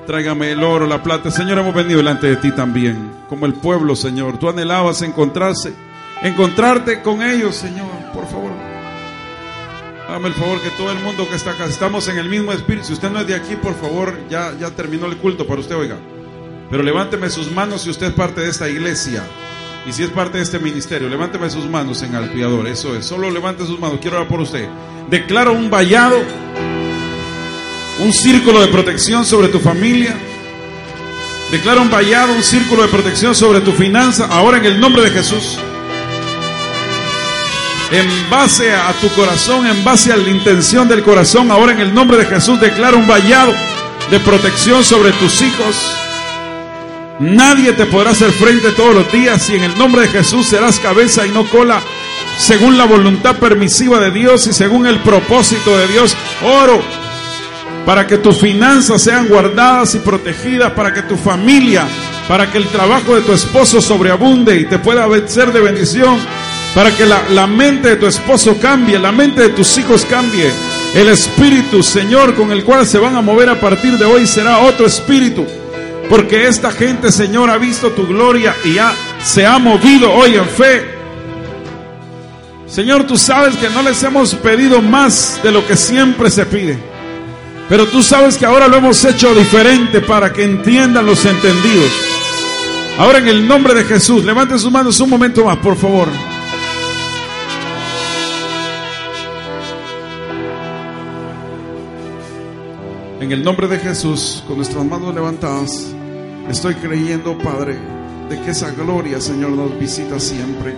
tráigame 0.07 0.53
el 0.53 0.63
oro, 0.63 0.87
la 0.87 1.03
plata. 1.03 1.29
Señor, 1.29 1.57
hemos 1.57 1.75
venido 1.75 1.97
delante 1.97 2.27
de 2.27 2.37
ti 2.37 2.53
también, 2.53 3.11
como 3.27 3.47
el 3.47 3.53
pueblo, 3.53 3.97
Señor. 3.97 4.39
Tú 4.39 4.47
anhelabas 4.47 5.01
encontrarse, 5.01 5.73
encontrarte 6.23 7.01
con 7.01 7.21
ellos, 7.21 7.53
Señor, 7.53 7.89
por 8.13 8.25
favor. 8.27 8.51
Hágame 10.07 10.29
el 10.29 10.35
favor 10.35 10.61
que 10.61 10.69
todo 10.69 10.89
el 10.89 10.99
mundo 10.99 11.27
que 11.27 11.35
está 11.35 11.51
acá, 11.51 11.65
estamos 11.65 12.07
en 12.07 12.17
el 12.17 12.29
mismo 12.29 12.53
espíritu. 12.53 12.87
Si 12.87 12.93
usted 12.93 13.11
no 13.11 13.19
es 13.19 13.27
de 13.27 13.35
aquí, 13.35 13.57
por 13.57 13.75
favor, 13.75 14.17
ya, 14.29 14.55
ya 14.57 14.71
terminó 14.71 15.05
el 15.07 15.17
culto 15.17 15.45
para 15.45 15.59
usted, 15.59 15.75
oiga. 15.75 15.97
Pero 16.69 16.83
levánteme 16.83 17.29
sus 17.29 17.51
manos 17.51 17.83
si 17.83 17.89
usted 17.89 18.07
es 18.07 18.13
parte 18.13 18.41
de 18.41 18.49
esta 18.49 18.67
iglesia. 18.67 19.23
Y 19.85 19.93
si 19.93 20.03
es 20.03 20.09
parte 20.09 20.37
de 20.37 20.43
este 20.43 20.57
ministerio, 20.57 21.07
levánteme 21.07 21.49
sus 21.49 21.65
manos 21.69 22.01
en 22.01 22.15
alpiador. 22.15 22.67
Eso 22.67 22.95
es. 22.95 23.05
Solo 23.05 23.29
levante 23.29 23.65
sus 23.65 23.79
manos. 23.79 23.99
Quiero 24.01 24.17
orar 24.17 24.27
por 24.27 24.41
usted. 24.41 24.67
Declaro 25.09 25.53
un 25.53 25.69
vallado, 25.69 26.17
un 27.99 28.11
círculo 28.11 28.61
de 28.61 28.67
protección 28.67 29.23
sobre 29.25 29.49
tu 29.49 29.59
familia. 29.59 30.15
Declaro 31.51 31.83
un 31.83 31.91
vallado, 31.91 32.33
un 32.33 32.41
círculo 32.41 32.81
de 32.81 32.87
protección 32.87 33.35
sobre 33.35 33.61
tu 33.61 33.71
finanza. 33.73 34.25
Ahora 34.25 34.57
en 34.57 34.65
el 34.65 34.79
nombre 34.79 35.03
de 35.03 35.11
Jesús. 35.11 35.59
En 37.91 38.07
base 38.31 38.73
a 38.73 38.91
tu 38.93 39.07
corazón, 39.09 39.67
en 39.67 39.83
base 39.83 40.11
a 40.11 40.17
la 40.17 40.27
intención 40.27 40.87
del 40.87 41.03
corazón, 41.03 41.51
ahora 41.51 41.73
en 41.73 41.81
el 41.81 41.93
nombre 41.93 42.17
de 42.17 42.25
Jesús 42.25 42.59
declaro 42.59 42.97
un 42.97 43.07
vallado 43.07 43.53
de 44.09 44.19
protección 44.19 44.83
sobre 44.83 45.11
tus 45.11 45.43
hijos 45.43 45.75
Nadie 47.19 47.71
te 47.71 47.85
podrá 47.85 48.11
hacer 48.11 48.31
frente 48.31 48.71
todos 48.71 48.93
los 48.93 49.09
días 49.09 49.49
y 49.49 49.55
en 49.55 49.63
el 49.63 49.77
nombre 49.77 50.01
de 50.01 50.09
Jesús 50.09 50.47
serás 50.47 50.79
cabeza 50.79 51.25
y 51.25 51.29
no 51.29 51.49
cola, 51.49 51.81
según 52.37 52.77
la 52.77 52.83
voluntad 52.83 53.37
permisiva 53.37 54.01
de 54.01 54.11
Dios 54.11 54.47
y 54.47 54.53
según 54.53 54.85
el 54.85 54.99
propósito 54.99 55.77
de 55.77 55.87
Dios. 55.87 56.15
Oro 56.43 56.81
para 57.85 58.05
que 58.05 58.17
tus 58.17 58.39
finanzas 58.39 59.01
sean 59.01 59.29
guardadas 59.29 59.95
y 59.95 59.99
protegidas, 59.99 60.73
para 60.73 60.93
que 60.93 61.03
tu 61.03 61.15
familia, 61.15 61.87
para 62.27 62.51
que 62.51 62.57
el 62.57 62.67
trabajo 62.67 63.15
de 63.15 63.21
tu 63.21 63.31
esposo 63.31 63.79
sobreabunde 63.79 64.59
y 64.59 64.65
te 64.65 64.79
pueda 64.79 65.07
ser 65.27 65.53
de 65.53 65.61
bendición, 65.61 66.17
para 66.73 66.93
que 66.93 67.05
la, 67.05 67.29
la 67.29 67.47
mente 67.47 67.89
de 67.89 67.95
tu 67.95 68.07
esposo 68.07 68.57
cambie, 68.59 68.99
la 68.99 69.13
mente 69.13 69.41
de 69.41 69.49
tus 69.49 69.77
hijos 69.77 70.03
cambie. 70.03 70.51
El 70.93 71.07
espíritu, 71.07 71.81
Señor, 71.81 72.35
con 72.35 72.51
el 72.51 72.65
cual 72.65 72.85
se 72.85 72.97
van 72.97 73.15
a 73.15 73.21
mover 73.21 73.49
a 73.49 73.59
partir 73.59 73.97
de 73.97 74.03
hoy 74.03 74.27
será 74.27 74.59
otro 74.59 74.85
espíritu 74.85 75.45
porque 76.09 76.47
esta 76.47 76.71
gente, 76.71 77.11
Señor, 77.11 77.49
ha 77.49 77.57
visto 77.57 77.91
tu 77.91 78.05
gloria 78.07 78.55
y 78.63 78.73
ya 78.73 78.93
se 79.23 79.45
ha 79.45 79.57
movido 79.57 80.11
hoy 80.13 80.35
en 80.35 80.45
fe. 80.45 80.95
Señor, 82.67 83.05
tú 83.05 83.17
sabes 83.17 83.55
que 83.57 83.69
no 83.69 83.81
les 83.81 84.01
hemos 84.03 84.35
pedido 84.35 84.81
más 84.81 85.39
de 85.43 85.51
lo 85.51 85.65
que 85.65 85.75
siempre 85.75 86.29
se 86.29 86.45
pide. 86.45 86.77
Pero 87.69 87.87
tú 87.87 88.03
sabes 88.03 88.37
que 88.37 88.45
ahora 88.45 88.67
lo 88.67 88.77
hemos 88.77 89.03
hecho 89.05 89.33
diferente 89.33 90.01
para 90.01 90.31
que 90.31 90.43
entiendan 90.43 91.05
los 91.05 91.25
entendidos. 91.25 91.91
Ahora 92.97 93.17
en 93.17 93.27
el 93.27 93.47
nombre 93.47 93.73
de 93.73 93.83
Jesús, 93.83 94.23
levanten 94.23 94.59
sus 94.59 94.71
manos 94.71 94.99
un 94.99 95.09
momento 95.09 95.45
más, 95.45 95.57
por 95.57 95.75
favor. 95.75 96.07
En 103.25 103.31
el 103.31 103.43
nombre 103.43 103.67
de 103.67 103.79
Jesús, 103.79 104.43
con 104.45 104.57
nuestras 104.57 104.85
manos 104.85 105.15
levantadas, 105.15 105.87
estoy 106.47 106.75
creyendo, 106.75 107.35
Padre, 107.39 107.75
de 108.29 108.39
que 108.39 108.51
esa 108.51 108.69
gloria, 108.69 109.19
Señor, 109.19 109.49
nos 109.49 109.79
visita 109.79 110.19
siempre. 110.19 110.75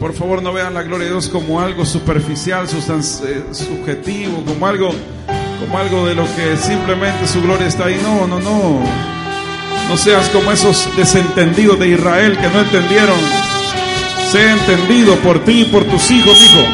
Por 0.00 0.14
favor, 0.14 0.42
no 0.42 0.52
vean 0.52 0.74
la 0.74 0.82
gloria 0.82 1.04
de 1.04 1.12
Dios 1.12 1.28
como 1.28 1.60
algo 1.60 1.86
superficial, 1.86 2.66
eh, 2.66 3.44
subjetivo, 3.52 4.44
como 4.44 4.66
algo, 4.66 4.90
como 5.60 5.78
algo 5.78 6.08
de 6.08 6.16
lo 6.16 6.24
que 6.34 6.56
simplemente 6.56 7.28
su 7.28 7.40
gloria 7.40 7.68
está 7.68 7.84
ahí. 7.84 8.00
No, 8.02 8.26
no, 8.26 8.40
no. 8.40 8.80
No 9.88 9.96
seas 9.96 10.28
como 10.30 10.50
esos 10.50 10.88
desentendidos 10.96 11.78
de 11.78 11.90
Israel 11.90 12.36
que 12.36 12.48
no 12.48 12.62
entendieron. 12.62 13.20
Sé 14.32 14.50
entendido 14.50 15.14
por 15.18 15.44
ti 15.44 15.60
y 15.60 15.64
por 15.66 15.84
tus 15.84 16.10
hijos, 16.10 16.36
hijo. 16.36 16.66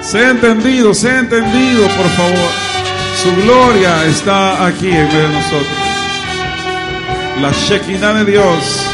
Sé 0.00 0.30
entendido, 0.30 0.94
sé 0.94 1.18
entendido, 1.18 1.88
por 1.88 2.06
favor. 2.10 2.72
Su 3.22 3.32
gloria 3.42 4.04
está 4.06 4.66
aquí 4.66 4.88
en 4.88 5.06
medio 5.06 5.20
de 5.20 5.28
nosotros. 5.28 5.66
La 7.40 7.52
Shekinah 7.52 8.14
de 8.14 8.32
Dios. 8.32 8.86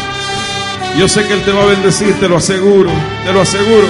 Yo 0.98 1.08
sé 1.08 1.26
que 1.26 1.32
Él 1.32 1.42
te 1.44 1.52
va 1.52 1.62
a 1.62 1.66
bendecir, 1.66 2.12
te 2.20 2.28
lo 2.28 2.36
aseguro, 2.36 2.90
te 3.24 3.32
lo 3.32 3.40
aseguro. 3.40 3.86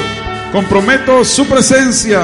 Comprometo 0.53 1.25
su 1.25 1.45
presencia. 1.45 2.23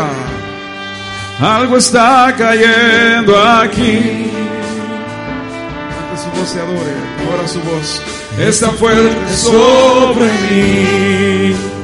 Algo 1.41 1.77
está 1.77 2.33
cayendo 2.39 3.37
aquí. 3.37 4.31
Ante 5.99 6.23
su 6.23 6.31
voz 6.39 6.49
se 6.49 6.61
adore, 6.61 6.95
ahora 7.33 7.49
su 7.49 7.61
voz. 7.63 8.01
Está 8.39 8.71
fuerte 8.71 9.11
sobre 9.35 10.27
mí. 10.51 11.84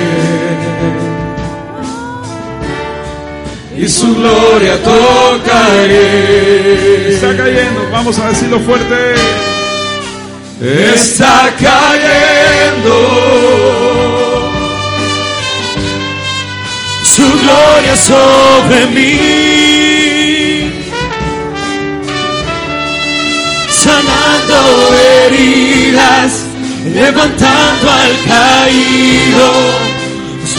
y 3.77 3.87
su 3.87 4.15
gloria 4.15 4.77
tocaré. 4.83 5.93
Está 7.13 7.35
cayendo, 7.37 7.89
vamos 7.91 8.19
a 8.19 8.29
decirlo 8.29 8.59
fuerte. 8.59 9.15
Está 10.61 11.53
cayendo. 11.59 12.95
Su 17.03 17.23
gloria 17.23 17.95
sobre 17.95 18.85
mí. 18.87 20.71
Sanando 23.69 24.93
heridas, 25.25 26.31
levantando 26.93 27.89
al 27.89 28.11
caído 28.27 29.90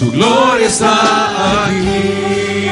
Su 0.00 0.10
gloria 0.10 0.66
está 0.66 1.66
aquí. 1.66 2.70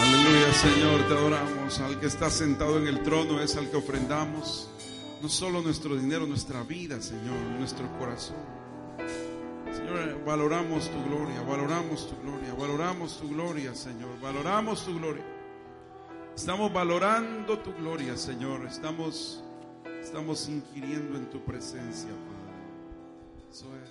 Aleluya, 0.00 0.54
Señor, 0.54 1.08
te 1.08 1.12
adoramos. 1.12 1.80
Al 1.80 2.00
que 2.00 2.06
está 2.06 2.30
sentado 2.30 2.78
en 2.78 2.86
el 2.86 3.02
trono 3.02 3.42
es 3.42 3.54
al 3.56 3.70
que 3.70 3.76
ofrendamos 3.76 4.70
no 5.20 5.28
solo 5.28 5.60
nuestro 5.60 5.94
dinero, 5.94 6.26
nuestra 6.26 6.62
vida, 6.62 7.02
Señor, 7.02 7.36
nuestro 7.58 7.86
corazón. 7.98 8.36
Señor, 9.76 10.24
valoramos 10.24 10.90
tu 10.90 11.04
gloria, 11.04 11.42
valoramos 11.42 12.08
tu 12.08 12.16
gloria, 12.22 12.54
valoramos 12.58 13.18
tu 13.20 13.28
gloria, 13.28 13.74
Señor, 13.74 14.18
valoramos 14.22 14.82
tu 14.86 14.98
gloria. 14.98 15.35
Estamos 16.36 16.70
valorando 16.70 17.58
tu 17.60 17.72
gloria, 17.72 18.14
Señor. 18.14 18.66
Estamos, 18.66 19.42
estamos 20.02 20.46
inquiriendo 20.50 21.16
en 21.16 21.30
tu 21.30 21.40
presencia, 21.40 22.10
Padre. 22.10 23.50
Eso 23.50 23.64
es. 23.82 23.85